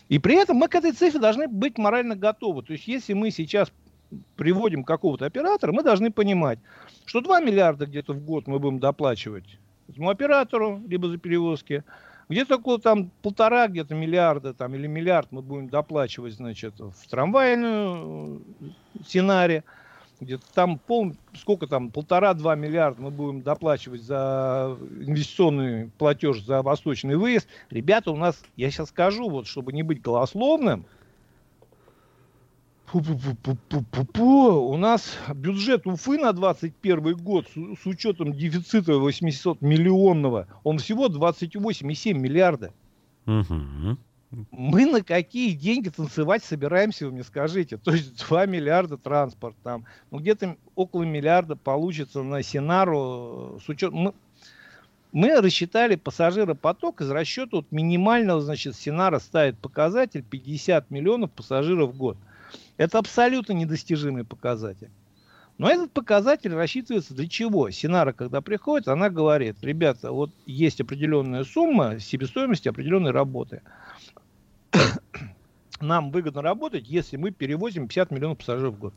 И 0.09 0.19
при 0.19 0.37
этом 0.37 0.57
мы 0.57 0.69
к 0.69 0.75
этой 0.75 0.93
цифре 0.93 1.21
должны 1.21 1.49
быть 1.49 1.79
морально 1.79 2.17
готовы. 2.17 2.63
То 2.63 2.73
есть, 2.73 2.87
если 2.87 3.13
мы 3.13 3.31
сейчас 3.31 3.73
приводим 4.37 4.85
какого-то 4.85 5.27
оператора, 5.27 5.73
мы 5.73 5.83
должны 5.83 6.11
понимать, 6.11 6.59
что 7.05 7.21
2 7.21 7.41
миллиарда 7.41 7.87
где-то 7.87 8.13
в 8.13 8.25
год 8.25 8.47
мы 8.47 8.59
будем 8.59 8.79
доплачивать 8.79 9.59
этому 9.89 10.11
оператору, 10.11 10.83
либо 10.87 11.09
за 11.09 11.19
перевозки, 11.19 11.85
где-то 12.29 12.57
около 12.57 12.81
там 12.81 13.11
полтора 13.23 13.69
где-то 13.69 13.95
миллиарда 13.95 14.53
там, 14.53 14.75
или 14.75 14.87
миллиард 14.87 15.31
мы 15.31 15.43
будем 15.43 15.69
доплачивать, 15.69 16.35
значит, 16.35 16.75
в 16.79 17.09
трамвайную 17.09 18.43
э, 18.61 19.03
сценарии. 19.05 19.63
Где-то 20.19 20.45
там 20.55 20.79
пол, 20.79 21.13
сколько 21.35 21.67
там, 21.67 21.91
полтора-два 21.91 22.55
миллиарда 22.55 23.03
мы 23.03 23.11
будем 23.11 23.43
доплачивать 23.43 24.03
за 24.03 24.77
инвестиционный 25.01 25.91
платеж 25.99 26.43
за 26.43 26.63
восточный 26.63 27.17
выезд. 27.17 27.49
Ребята, 27.71 28.11
у 28.11 28.17
нас, 28.17 28.43
я 28.57 28.71
сейчас 28.71 28.89
скажу, 28.89 29.29
вот, 29.29 29.47
чтобы 29.47 29.73
не 29.73 29.83
быть 29.83 30.01
голословным, 30.01 30.87
у 32.93 34.77
нас 34.77 35.19
бюджет 35.35 35.87
Уфы 35.87 36.19
на 36.19 36.33
2021 36.33 37.17
год 37.17 37.47
с, 37.49 37.83
с 37.83 37.87
учетом 37.87 38.33
дефицита 38.33 38.97
800 38.99 39.61
миллионного, 39.61 40.47
он 40.63 40.79
всего 40.79 41.09
28,7 41.09 42.15
миллиарда. 42.15 42.73
Угу. 43.27 43.99
Мы 44.51 44.85
на 44.87 45.03
какие 45.03 45.53
деньги 45.53 45.89
танцевать 45.89 46.45
собираемся, 46.45 47.07
вы 47.07 47.13
мне 47.13 47.25
скажите? 47.25 47.77
То 47.79 47.93
есть 47.93 48.17
2 48.27 48.47
миллиарда 48.47 48.99
транспорт 48.99 49.57
там, 49.63 49.85
ну 50.11 50.19
где-то 50.19 50.57
около 50.75 51.05
миллиарда 51.05 51.57
получится 51.57 52.23
на 52.23 52.43
Синару 52.43 53.61
с 53.65 53.69
учетом... 53.69 53.99
Мы, 53.99 54.15
мы 55.13 55.41
рассчитали 55.41 55.97
пассажиропоток 55.97 57.01
из 57.01 57.11
расчета 57.11 57.57
вот 57.57 57.67
минимального, 57.71 58.43
значит, 58.43 58.77
Синара 58.77 59.19
ставит 59.19 59.59
показатель 59.59 60.23
50 60.23 60.91
миллионов 60.91 61.31
пассажиров 61.31 61.93
в 61.93 61.97
год. 61.97 62.19
Это 62.77 62.99
абсолютно 62.99 63.53
недостижимый 63.53 64.25
показатель. 64.25 64.91
Но 65.59 65.71
этот 65.71 65.91
показатель 65.93 66.53
рассчитывается 66.53 67.15
для 67.15 67.29
чего? 67.29 67.71
Синара, 67.71 68.13
когда 68.13 68.43
приходит, 68.43 68.89
она 68.89 69.09
говорит, 69.09 69.57
ребята, 69.63 70.13
вот 70.13 70.31
есть 70.45 70.83
определенная 70.83 71.45
сумма 71.45 71.99
себестоимости 71.99 72.69
определенной 72.69 73.13
работы. 73.13 73.63
Нам 75.81 76.11
выгодно 76.11 76.43
работать, 76.43 76.89
если 76.89 77.17
мы 77.17 77.31
перевозим 77.31 77.89
50 77.89 78.11
миллионов 78.11 78.39
пассажиров 78.39 78.75
в 78.75 78.79
год. 78.79 78.95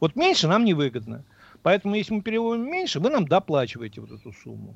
Вот 0.00 0.16
меньше 0.16 0.48
нам 0.48 0.64
не 0.64 0.74
выгодно. 0.74 1.24
Поэтому, 1.62 1.94
если 1.94 2.14
мы 2.14 2.22
перевозим 2.22 2.70
меньше, 2.70 3.00
вы 3.00 3.10
нам 3.10 3.26
доплачиваете 3.26 4.00
вот 4.00 4.12
эту 4.12 4.32
сумму. 4.32 4.74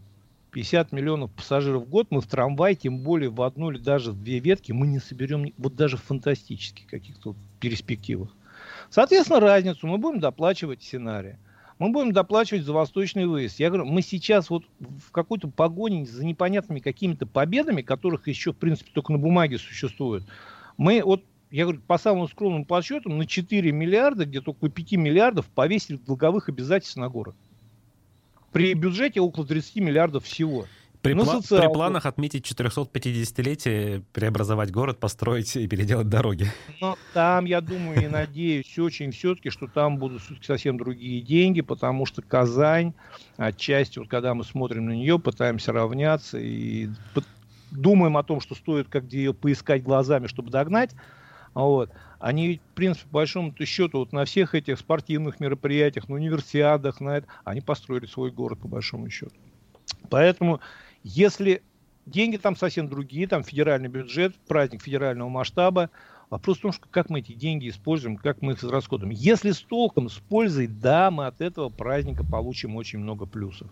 50 0.53 0.93
миллионов 0.93 1.31
пассажиров 1.31 1.85
в 1.85 1.89
год 1.89 2.09
мы 2.11 2.21
в 2.21 2.27
трамвай, 2.27 2.75
тем 2.75 2.99
более 2.99 3.31
в 3.31 3.41
одну 3.41 3.71
или 3.71 3.79
даже 3.79 4.13
в 4.13 4.23
две 4.23 4.39
ветки, 4.39 4.73
мы 4.73 4.87
не 4.87 4.99
соберем, 4.99 5.53
вот 5.57 5.75
даже 5.75 5.97
в 5.97 6.03
фантастических 6.03 6.87
каких-то 6.87 7.35
перспективах. 7.59 8.29
Соответственно, 8.91 9.41
разницу 9.41 9.87
мы 9.87 9.97
будем 9.97 10.21
доплачивать 10.21 10.83
сценарий. 10.83 11.37
Мы 11.83 11.91
будем 11.91 12.13
доплачивать 12.13 12.63
за 12.63 12.73
восточный 12.73 13.27
выезд. 13.27 13.59
Я 13.59 13.67
говорю, 13.69 13.87
мы 13.87 14.03
сейчас 14.03 14.51
вот 14.51 14.63
в 14.79 15.11
какой-то 15.11 15.49
погоне 15.49 16.07
за 16.07 16.25
непонятными 16.25 16.79
какими-то 16.79 17.27
победами, 17.27 17.83
которых 17.83 18.29
еще, 18.29 18.53
в 18.53 18.57
принципе, 18.57 18.93
только 18.95 19.11
на 19.11 19.19
бумаге 19.19 19.59
существуют. 19.59 20.25
Мы 20.77 21.03
вот, 21.05 21.25
я 21.51 21.65
говорю, 21.65 21.81
по 21.81 21.99
самым 21.99 22.29
скромным 22.29 22.67
подсчетам, 22.67 23.19
на 23.19 23.27
4 23.27 23.73
миллиарда, 23.73 24.27
где-то 24.27 24.53
около 24.53 24.71
5 24.71 24.93
миллиардов 24.93 25.47
повесили 25.47 25.97
долговых 25.97 26.49
обязательств 26.49 26.99
на 26.99 27.09
город 27.09 27.35
при 28.53 28.75
бюджете 28.75 29.21
около 29.21 29.45
30 29.45 29.77
миллиардов 29.77 30.25
всего. 30.25 30.67
При, 31.03 31.15
ну, 31.15 31.25
пла- 31.25 31.43
при 31.61 31.73
планах 31.73 32.07
отметить 32.07 32.51
450-летие, 32.51 34.05
преобразовать 34.13 34.71
город, 34.71 35.01
построить 35.01 35.57
и 35.57 35.67
переделать 35.67 36.09
дороги. 36.09 36.47
Ну, 36.81 36.95
там, 37.13 37.45
я 37.45 37.61
думаю 37.61 38.05
и 38.05 38.07
надеюсь 38.07 38.79
очень 38.79 39.11
все-таки, 39.11 39.51
что 39.51 39.67
там 39.67 39.99
будут 39.99 40.23
все-таки 40.23 40.47
совсем 40.47 40.79
другие 40.79 41.21
деньги, 41.21 41.61
потому 41.61 42.07
что 42.07 42.23
Казань, 42.23 42.95
отчасти, 43.37 43.99
вот 43.99 44.09
когда 44.09 44.33
мы 44.35 44.45
смотрим 44.45 44.87
на 44.87 44.93
нее, 44.93 45.19
пытаемся 45.19 45.73
равняться 45.73 46.39
и 46.39 46.89
думаем 47.73 48.17
о 48.17 48.23
том, 48.23 48.41
что 48.41 48.55
стоит 48.55 48.89
как-то 48.89 49.17
ее 49.17 49.35
поискать 49.35 49.83
глазами, 49.83 50.29
чтобы 50.29 50.51
догнать, 50.51 50.93
вот. 51.55 51.91
Они 52.21 52.47
ведь, 52.47 52.61
в 52.61 52.75
принципе, 52.75 53.09
по 53.09 53.15
большому 53.15 53.53
счету, 53.59 53.99
вот 53.99 54.13
на 54.13 54.25
всех 54.25 54.55
этих 54.55 54.79
спортивных 54.79 55.41
мероприятиях, 55.41 56.09
на 56.09 56.15
универсиадах, 56.15 57.01
на 57.01 57.17
это, 57.19 57.27
они 57.45 57.61
построили 57.61 58.07
свой 58.07 58.31
город, 58.31 58.61
по 58.61 58.69
большому 58.69 59.11
счету. 59.11 59.35
Поэтому, 60.09 60.61
если 61.03 61.63
деньги 62.07 62.37
там 62.37 62.57
совсем 62.57 62.89
другие, 62.89 63.27
там 63.27 63.43
федеральный 63.43 63.89
бюджет, 63.89 64.35
праздник 64.47 64.83
федерального 64.83 65.29
масштаба, 65.29 65.91
вопрос 66.31 66.59
в 66.59 66.63
том, 66.63 66.73
что 66.73 66.87
как 66.91 67.11
мы 67.11 67.21
эти 67.21 67.33
деньги 67.33 67.69
используем, 67.69 68.17
как 68.17 68.43
мы 68.43 68.53
их 68.53 68.65
израсходуем. 68.65 69.11
Если 69.11 69.51
с 69.51 69.61
толком, 69.61 70.09
с 70.09 70.15
пользой, 70.15 70.67
да, 70.67 71.11
мы 71.11 71.27
от 71.27 71.41
этого 71.41 71.69
праздника 71.69 72.25
получим 72.25 72.77
очень 72.77 72.99
много 72.99 73.27
плюсов. 73.27 73.69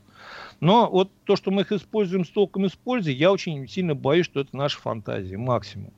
Но 0.61 0.89
вот 0.91 1.11
то, 1.25 1.37
что 1.37 1.51
мы 1.51 1.63
их 1.63 1.73
используем 1.73 2.25
с 2.25 2.29
толком 2.31 2.67
и 2.67 2.69
с 2.69 2.75
пользой, 2.75 3.15
я 3.15 3.33
очень 3.33 3.67
сильно 3.67 3.95
боюсь, 3.95 4.27
что 4.27 4.41
это 4.41 4.57
наша 4.57 4.79
фантазия, 4.79 5.37
максимум. 5.37 5.93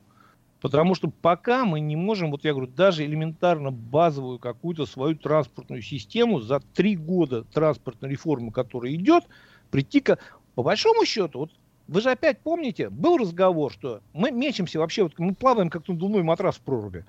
Потому 0.61 0.95
что 0.95 1.11
пока 1.11 1.65
мы 1.65 1.81
не 1.81 1.97
можем, 1.97 2.31
вот 2.31 2.45
я 2.45 2.53
говорю, 2.53 2.69
даже 2.69 3.05
элементарно 3.05 3.73
базовую 3.73 4.39
какую-то 4.39 4.87
свою 4.87 5.17
транспортную 5.17 5.83
систему 5.83 6.41
за 6.41 6.61
три 6.61 6.95
года 6.95 7.43
транспортной 7.43 8.13
реформы, 8.13 8.53
которая 8.53 8.95
идет, 8.95 9.25
прийти 9.73 10.01
к... 10.01 10.19
По 10.55 10.63
большому 10.63 11.05
счету, 11.05 11.41
вот 11.41 11.51
вы 11.89 12.01
же 12.01 12.11
опять 12.11 12.39
помните, 12.41 12.91
был 12.91 13.19
разговор, 13.19 13.73
что 13.73 14.01
мы 14.13 14.31
мечемся 14.31 14.79
вообще, 14.79 15.05
вот 15.05 15.19
мы 15.19 15.35
плаваем 15.35 15.71
как 15.71 15.87
надувной 15.89 16.23
матрас 16.23 16.57
в 16.57 16.61
проруби. 16.61 17.05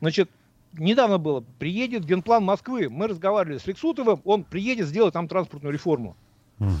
Значит, 0.00 0.30
недавно 0.72 1.18
было, 1.18 1.44
приедет 1.58 2.04
генплан 2.04 2.44
Москвы, 2.44 2.88
мы 2.88 3.06
разговаривали 3.08 3.58
с 3.58 3.66
Лексутовым, 3.66 4.20
он 4.24 4.44
приедет 4.44 4.86
сделать 4.86 5.14
там 5.14 5.28
транспортную 5.28 5.72
реформу. 5.72 6.16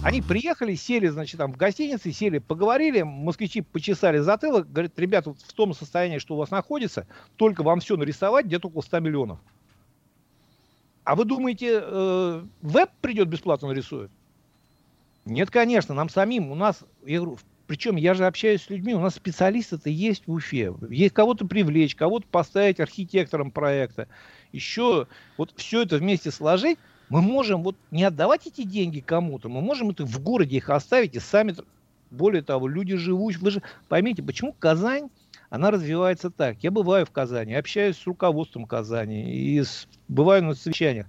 Они 0.04 0.20
приехали, 0.20 0.74
сели, 0.74 1.06
значит, 1.06 1.38
там 1.38 1.54
в 1.54 1.56
гостинице, 1.56 2.12
сели, 2.12 2.36
поговорили, 2.38 3.00
москвичи 3.00 3.62
почесали 3.62 4.18
затылок, 4.18 4.70
говорят, 4.70 4.98
ребята, 4.98 5.30
вот 5.30 5.40
в 5.40 5.52
том 5.54 5.72
состоянии, 5.72 6.18
что 6.18 6.34
у 6.34 6.36
вас 6.36 6.50
находится, 6.50 7.06
только 7.36 7.62
вам 7.62 7.80
все 7.80 7.96
нарисовать 7.96 8.44
где-то 8.44 8.68
около 8.68 8.82
100 8.82 9.00
миллионов. 9.00 9.38
А 11.04 11.16
вы 11.16 11.24
думаете, 11.24 11.80
э, 11.82 12.44
веб 12.60 12.90
придет 13.00 13.28
бесплатно 13.28 13.68
нарисует? 13.68 14.10
Нет, 15.24 15.50
конечно, 15.50 15.94
нам 15.94 16.08
самим, 16.08 16.50
у 16.50 16.54
нас, 16.54 16.84
я 17.04 17.20
говорю, 17.20 17.38
причем 17.66 17.96
я 17.96 18.14
же 18.14 18.26
общаюсь 18.26 18.62
с 18.62 18.70
людьми, 18.70 18.94
у 18.94 19.00
нас 19.00 19.14
специалисты-то 19.14 19.90
есть 19.90 20.26
в 20.26 20.32
Уфе. 20.32 20.74
Есть 20.88 21.14
кого-то 21.14 21.46
привлечь, 21.46 21.94
кого-то 21.94 22.26
поставить 22.26 22.80
архитектором 22.80 23.50
проекта. 23.50 24.08
Еще 24.50 25.06
вот 25.36 25.52
все 25.56 25.82
это 25.82 25.98
вместе 25.98 26.30
сложить, 26.30 26.78
мы 27.10 27.22
можем 27.22 27.62
вот 27.62 27.76
не 27.90 28.04
отдавать 28.04 28.46
эти 28.46 28.62
деньги 28.62 29.00
кому-то, 29.00 29.48
мы 29.48 29.60
можем 29.60 29.90
это 29.90 30.04
в 30.04 30.20
городе 30.20 30.56
их 30.56 30.70
оставить 30.70 31.14
и 31.14 31.20
сами, 31.20 31.54
более 32.10 32.42
того, 32.42 32.66
люди 32.66 32.96
живут, 32.96 33.36
вы 33.36 33.50
же 33.50 33.62
поймите, 33.88 34.22
почему 34.22 34.52
Казань, 34.52 35.10
она 35.50 35.72
развивается 35.72 36.30
так. 36.30 36.62
Я 36.62 36.70
бываю 36.70 37.04
в 37.04 37.10
Казани, 37.10 37.54
общаюсь 37.54 37.98
с 37.98 38.06
руководством 38.06 38.66
Казани, 38.66 39.32
и 39.32 39.62
с, 39.62 39.88
бываю 40.08 40.44
на 40.44 40.54
совещаниях. 40.54 41.06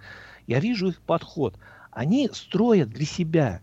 Я 0.47 0.59
вижу 0.59 0.89
их 0.89 1.01
подход. 1.01 1.57
Они 1.91 2.30
строят 2.34 2.89
для 2.89 3.05
себя. 3.05 3.62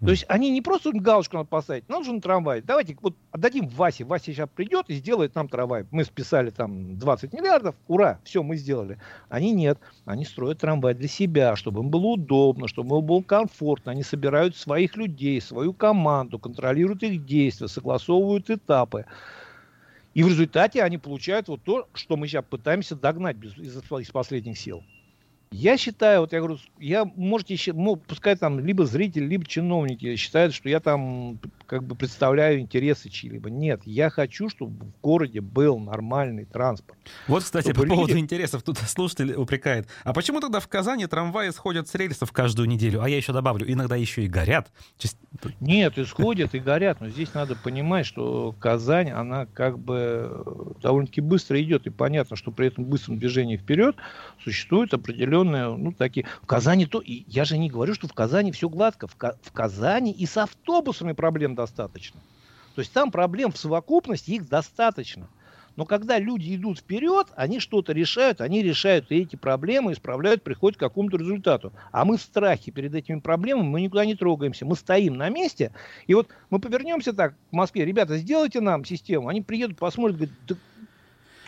То 0.00 0.12
есть 0.12 0.24
они 0.28 0.50
не 0.50 0.62
просто 0.62 0.92
галочку 0.92 1.36
надо 1.36 1.48
поставить, 1.48 1.86
нам 1.90 1.98
нужен 1.98 2.22
трамвай. 2.22 2.62
Давайте 2.62 2.96
вот 3.02 3.14
отдадим 3.32 3.68
Васе. 3.68 4.04
Вася 4.04 4.32
сейчас 4.32 4.48
придет 4.48 4.86
и 4.88 4.94
сделает 4.94 5.34
нам 5.34 5.46
трамвай. 5.46 5.84
Мы 5.90 6.04
списали 6.04 6.48
там 6.48 6.98
20 6.98 7.34
миллиардов, 7.34 7.74
ура, 7.86 8.18
все, 8.24 8.42
мы 8.42 8.56
сделали. 8.56 8.98
Они 9.28 9.52
нет. 9.52 9.78
Они 10.06 10.24
строят 10.24 10.60
трамвай 10.60 10.94
для 10.94 11.08
себя, 11.08 11.54
чтобы 11.54 11.82
им 11.82 11.90
было 11.90 12.06
удобно, 12.06 12.66
чтобы 12.66 12.96
им 12.96 13.04
было 13.04 13.20
комфортно. 13.20 13.92
Они 13.92 14.02
собирают 14.02 14.56
своих 14.56 14.96
людей, 14.96 15.38
свою 15.42 15.74
команду, 15.74 16.38
контролируют 16.38 17.02
их 17.02 17.26
действия, 17.26 17.68
согласовывают 17.68 18.48
этапы. 18.48 19.04
И 20.14 20.22
в 20.22 20.28
результате 20.28 20.82
они 20.82 20.96
получают 20.96 21.48
вот 21.48 21.62
то, 21.62 21.88
что 21.92 22.16
мы 22.16 22.26
сейчас 22.26 22.44
пытаемся 22.48 22.96
догнать 22.96 23.36
без, 23.36 23.56
из, 23.58 23.76
из 23.76 24.10
последних 24.10 24.58
сил. 24.58 24.82
Я 25.52 25.76
считаю, 25.76 26.20
вот 26.20 26.32
я 26.32 26.38
говорю, 26.38 26.58
я, 26.78 27.04
можете, 27.04 27.72
ну, 27.72 27.96
пускай 27.96 28.36
там 28.36 28.60
либо 28.60 28.86
зрители, 28.86 29.24
либо 29.24 29.44
чиновники 29.44 30.14
считают, 30.14 30.54
что 30.54 30.68
я 30.68 30.78
там 30.78 31.40
как 31.70 31.84
бы 31.84 31.94
представляю 31.94 32.58
интересы 32.58 33.08
чьи-либо. 33.08 33.48
Нет, 33.48 33.82
я 33.84 34.10
хочу, 34.10 34.48
чтобы 34.48 34.86
в 34.86 35.00
городе 35.00 35.40
был 35.40 35.78
нормальный 35.78 36.44
транспорт. 36.44 36.98
Вот, 37.28 37.44
кстати, 37.44 37.72
по 37.72 37.82
люди... 37.82 37.94
поводу 37.94 38.18
интересов, 38.18 38.64
тут 38.64 38.78
слушатель 38.78 39.34
упрекает. 39.34 39.86
А 40.02 40.12
почему 40.12 40.40
тогда 40.40 40.58
в 40.58 40.66
Казани 40.66 41.06
трамваи 41.06 41.50
сходят 41.50 41.86
с 41.86 41.94
рельсов 41.94 42.32
каждую 42.32 42.66
неделю? 42.66 43.02
А 43.02 43.08
я 43.08 43.16
еще 43.16 43.32
добавлю, 43.32 43.72
иногда 43.72 43.94
еще 43.94 44.24
и 44.24 44.26
горят. 44.26 44.72
Нет, 45.60 45.96
исходят 45.96 46.56
и 46.56 46.58
горят, 46.58 47.00
но 47.00 47.08
здесь 47.08 47.34
надо 47.34 47.54
понимать, 47.54 48.04
что 48.04 48.52
Казань, 48.58 49.10
она 49.10 49.46
как 49.46 49.78
бы 49.78 50.74
довольно-таки 50.82 51.20
быстро 51.20 51.62
идет, 51.62 51.86
и 51.86 51.90
понятно, 51.90 52.34
что 52.34 52.50
при 52.50 52.66
этом 52.66 52.84
быстром 52.84 53.16
движении 53.16 53.56
вперед 53.56 53.94
существует 54.42 54.92
определенные, 54.92 55.76
ну, 55.76 55.92
такие... 55.92 56.26
В 56.42 56.46
Казани 56.46 56.86
то... 56.86 56.98
И 56.98 57.22
я 57.28 57.44
же 57.44 57.56
не 57.58 57.70
говорю, 57.70 57.94
что 57.94 58.08
в 58.08 58.12
Казани 58.12 58.50
все 58.50 58.68
гладко. 58.68 59.06
В, 59.06 59.14
Ка... 59.14 59.36
в 59.40 59.52
Казани 59.52 60.10
и 60.10 60.26
с 60.26 60.36
автобусами 60.36 61.12
проблем 61.12 61.59
достаточно. 61.60 62.20
То 62.74 62.80
есть 62.80 62.92
там 62.92 63.10
проблем 63.10 63.52
в 63.52 63.58
совокупности 63.58 64.30
их 64.32 64.48
достаточно. 64.48 65.28
Но 65.76 65.86
когда 65.86 66.18
люди 66.18 66.54
идут 66.56 66.80
вперед, 66.80 67.28
они 67.36 67.60
что-то 67.60 67.92
решают, 67.92 68.40
они 68.40 68.62
решают 68.62 69.06
эти 69.10 69.36
проблемы, 69.36 69.92
исправляют, 69.92 70.42
приходят 70.42 70.76
к 70.76 70.80
какому-то 70.80 71.16
результату. 71.16 71.72
А 71.92 72.04
мы 72.04 72.16
в 72.16 72.22
страхе 72.22 72.70
перед 72.70 72.94
этими 72.94 73.20
проблемами, 73.20 73.68
мы 73.68 73.80
никуда 73.80 74.04
не 74.04 74.14
трогаемся, 74.14 74.66
мы 74.66 74.74
стоим 74.74 75.16
на 75.16 75.28
месте. 75.28 75.72
И 76.06 76.14
вот 76.14 76.28
мы 76.50 76.58
повернемся 76.58 77.12
так 77.12 77.34
в 77.50 77.54
Москве, 77.54 77.84
ребята, 77.84 78.18
сделайте 78.18 78.60
нам 78.60 78.84
систему. 78.84 79.28
Они 79.28 79.42
приедут, 79.42 79.78
посмотрят, 79.78 80.16
говорят, 80.16 80.34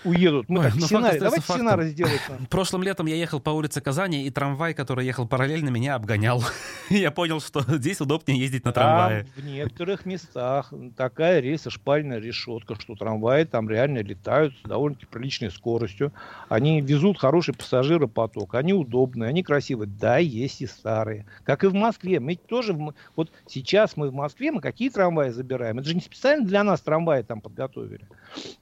уедут. 0.04 0.48
Мы 0.48 0.60
Ой, 0.60 0.64
так, 0.66 0.74
ну, 0.76 0.86
сценарий, 0.86 1.18
давайте 1.18 1.44
фактом. 1.44 1.66
сценарий 1.66 1.90
сделаем. 1.90 2.46
Прошлым 2.50 2.82
летом 2.82 3.06
я 3.06 3.16
ехал 3.16 3.40
по 3.40 3.50
улице 3.50 3.80
Казани, 3.80 4.26
и 4.26 4.30
трамвай, 4.30 4.74
который 4.74 5.06
ехал 5.06 5.26
параллельно, 5.26 5.68
меня 5.68 5.94
обгонял. 5.94 6.42
я 6.90 7.10
понял, 7.10 7.40
что 7.40 7.60
здесь 7.76 8.00
удобнее 8.00 8.38
ездить 8.38 8.64
на 8.64 8.72
трамвае. 8.72 9.24
Там 9.24 9.44
в 9.44 9.46
некоторых 9.46 10.06
местах 10.06 10.72
такая 10.96 11.40
рельса 11.40 11.70
шпальная 11.70 12.18
решетка, 12.18 12.74
что 12.80 12.94
трамваи 12.94 13.44
там 13.44 13.68
реально 13.68 14.02
летают 14.02 14.54
с 14.64 14.68
довольно-таки 14.68 15.06
приличной 15.06 15.50
скоростью. 15.50 16.12
Они 16.48 16.80
везут 16.80 17.18
хороший 17.18 17.54
пассажиропоток, 17.54 18.54
они 18.54 18.72
удобные, 18.72 19.28
они 19.28 19.42
красивые. 19.42 19.88
Да, 19.88 20.18
есть 20.18 20.60
и 20.60 20.66
старые. 20.66 21.26
Как 21.44 21.64
и 21.64 21.68
в 21.68 21.74
Москве. 21.74 22.20
Мы 22.20 22.36
тоже, 22.36 22.76
вот 23.16 23.30
сейчас 23.46 23.96
мы 23.96 24.10
в 24.10 24.14
Москве, 24.14 24.52
мы 24.52 24.60
какие 24.60 24.90
трамваи 24.90 25.30
забираем? 25.30 25.78
Это 25.78 25.88
же 25.88 25.94
не 25.94 26.00
специально 26.00 26.46
для 26.46 26.64
нас 26.64 26.80
трамваи 26.80 27.22
там 27.22 27.40
подготовили. 27.40 28.06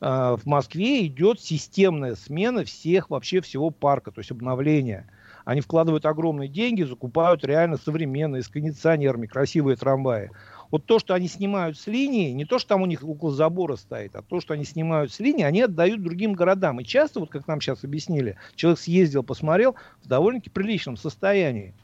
А, 0.00 0.36
в 0.36 0.46
Москве 0.46 1.06
идет 1.06 1.29
идет 1.30 1.40
системная 1.40 2.14
смена 2.14 2.64
всех, 2.64 3.10
вообще 3.10 3.40
всего 3.40 3.70
парка, 3.70 4.10
то 4.10 4.20
есть 4.20 4.30
обновление. 4.30 5.06
Они 5.44 5.60
вкладывают 5.60 6.04
огромные 6.06 6.48
деньги, 6.48 6.82
закупают 6.82 7.44
реально 7.44 7.76
современные, 7.78 8.42
с 8.42 8.48
кондиционерами, 8.48 9.26
красивые 9.26 9.76
трамваи. 9.76 10.30
Вот 10.70 10.84
то, 10.84 10.98
что 10.98 11.14
они 11.14 11.26
снимают 11.26 11.78
с 11.78 11.86
линии, 11.88 12.30
не 12.30 12.44
то, 12.44 12.58
что 12.58 12.68
там 12.68 12.82
у 12.82 12.86
них 12.86 13.02
около 13.02 13.32
забора 13.32 13.76
стоит, 13.76 14.14
а 14.14 14.22
то, 14.22 14.40
что 14.40 14.54
они 14.54 14.64
снимают 14.64 15.12
с 15.12 15.18
линии, 15.18 15.42
они 15.42 15.62
отдают 15.62 16.02
другим 16.02 16.34
городам. 16.34 16.80
И 16.80 16.84
часто, 16.84 17.20
вот 17.20 17.30
как 17.30 17.48
нам 17.48 17.60
сейчас 17.60 17.82
объяснили, 17.82 18.36
человек 18.54 18.78
съездил, 18.78 19.24
посмотрел 19.24 19.74
в 20.02 20.08
довольно-таки 20.08 20.50
приличном 20.50 20.96
состоянии. 20.96 21.74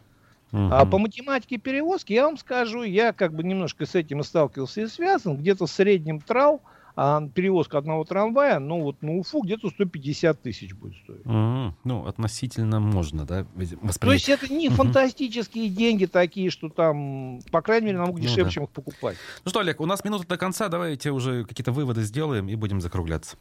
Uh-huh. 0.52 0.68
А 0.70 0.86
по 0.86 0.98
математике 0.98 1.56
перевозки 1.56 2.12
я 2.12 2.26
вам 2.26 2.36
скажу, 2.36 2.84
я 2.84 3.12
как 3.12 3.34
бы 3.34 3.42
немножко 3.42 3.84
с 3.86 3.96
этим 3.96 4.20
и 4.20 4.22
сталкивался 4.22 4.82
и 4.82 4.86
связан, 4.86 5.36
где-то 5.36 5.66
в 5.66 5.70
среднем 5.70 6.20
трал– 6.20 6.60
а 6.96 7.28
перевозка 7.28 7.76
одного 7.76 8.04
трамвая, 8.04 8.58
ну 8.58 8.80
вот 8.80 9.02
на 9.02 9.18
Уфу 9.18 9.42
где-то 9.42 9.68
150 9.68 10.40
тысяч 10.40 10.72
будет 10.74 10.96
стоить. 11.04 11.20
Mm-hmm. 11.26 11.72
Ну, 11.84 12.06
относительно 12.06 12.80
можно, 12.80 13.26
да, 13.26 13.46
воспринять. 13.54 14.00
То 14.00 14.12
есть 14.12 14.28
это 14.30 14.52
не 14.52 14.68
mm-hmm. 14.68 14.74
фантастические 14.74 15.68
деньги 15.68 16.06
такие, 16.06 16.48
что 16.48 16.70
там, 16.70 17.40
по 17.52 17.60
крайней 17.60 17.88
мере, 17.88 17.98
намного 17.98 18.18
дешевле, 18.18 18.44
ну, 18.44 18.48
да. 18.48 18.50
чем 18.50 18.64
их 18.64 18.70
покупать. 18.70 19.18
Ну 19.44 19.50
что, 19.50 19.60
Олег, 19.60 19.80
у 19.80 19.86
нас 19.86 20.04
минута 20.04 20.26
до 20.26 20.38
конца, 20.38 20.68
давайте 20.68 21.10
уже 21.10 21.44
какие-то 21.44 21.70
выводы 21.70 22.02
сделаем 22.02 22.48
и 22.48 22.54
будем 22.54 22.80
закругляться. 22.80 23.36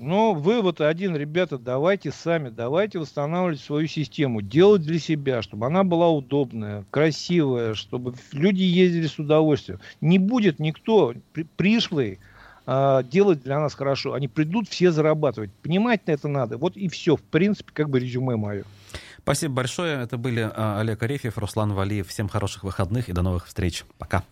Ну, 0.00 0.34
вывод 0.34 0.80
один, 0.80 1.16
ребята, 1.16 1.58
давайте 1.58 2.10
сами, 2.10 2.48
давайте 2.48 2.98
восстанавливать 2.98 3.60
свою 3.60 3.86
систему, 3.86 4.40
делать 4.40 4.82
для 4.82 4.98
себя, 4.98 5.42
чтобы 5.42 5.66
она 5.66 5.84
была 5.84 6.08
удобная, 6.08 6.84
красивая, 6.90 7.74
чтобы 7.74 8.14
люди 8.32 8.62
ездили 8.62 9.06
с 9.06 9.18
удовольствием. 9.18 9.80
Не 10.00 10.18
будет 10.18 10.58
никто 10.58 11.14
при, 11.32 11.44
пришлый 11.56 12.18
э, 12.66 13.02
делать 13.10 13.42
для 13.42 13.58
нас 13.60 13.74
хорошо. 13.74 14.12
Они 14.14 14.28
придут 14.28 14.68
все 14.68 14.90
зарабатывать. 14.90 15.50
Понимать 15.62 16.06
на 16.06 16.12
это 16.12 16.28
надо. 16.28 16.58
Вот 16.58 16.76
и 16.76 16.88
все. 16.88 17.16
В 17.16 17.22
принципе, 17.22 17.70
как 17.72 17.88
бы 17.88 18.00
резюме 18.00 18.36
мое. 18.36 18.64
Спасибо 19.18 19.54
большое. 19.54 20.02
Это 20.02 20.18
были 20.18 20.48
а, 20.54 20.80
Олег 20.80 21.02
Арефьев, 21.02 21.36
Руслан 21.36 21.72
Валиев. 21.72 22.08
Всем 22.08 22.28
хороших 22.28 22.62
выходных 22.62 23.08
и 23.08 23.12
до 23.12 23.22
новых 23.22 23.46
встреч. 23.46 23.84
Пока. 23.98 24.22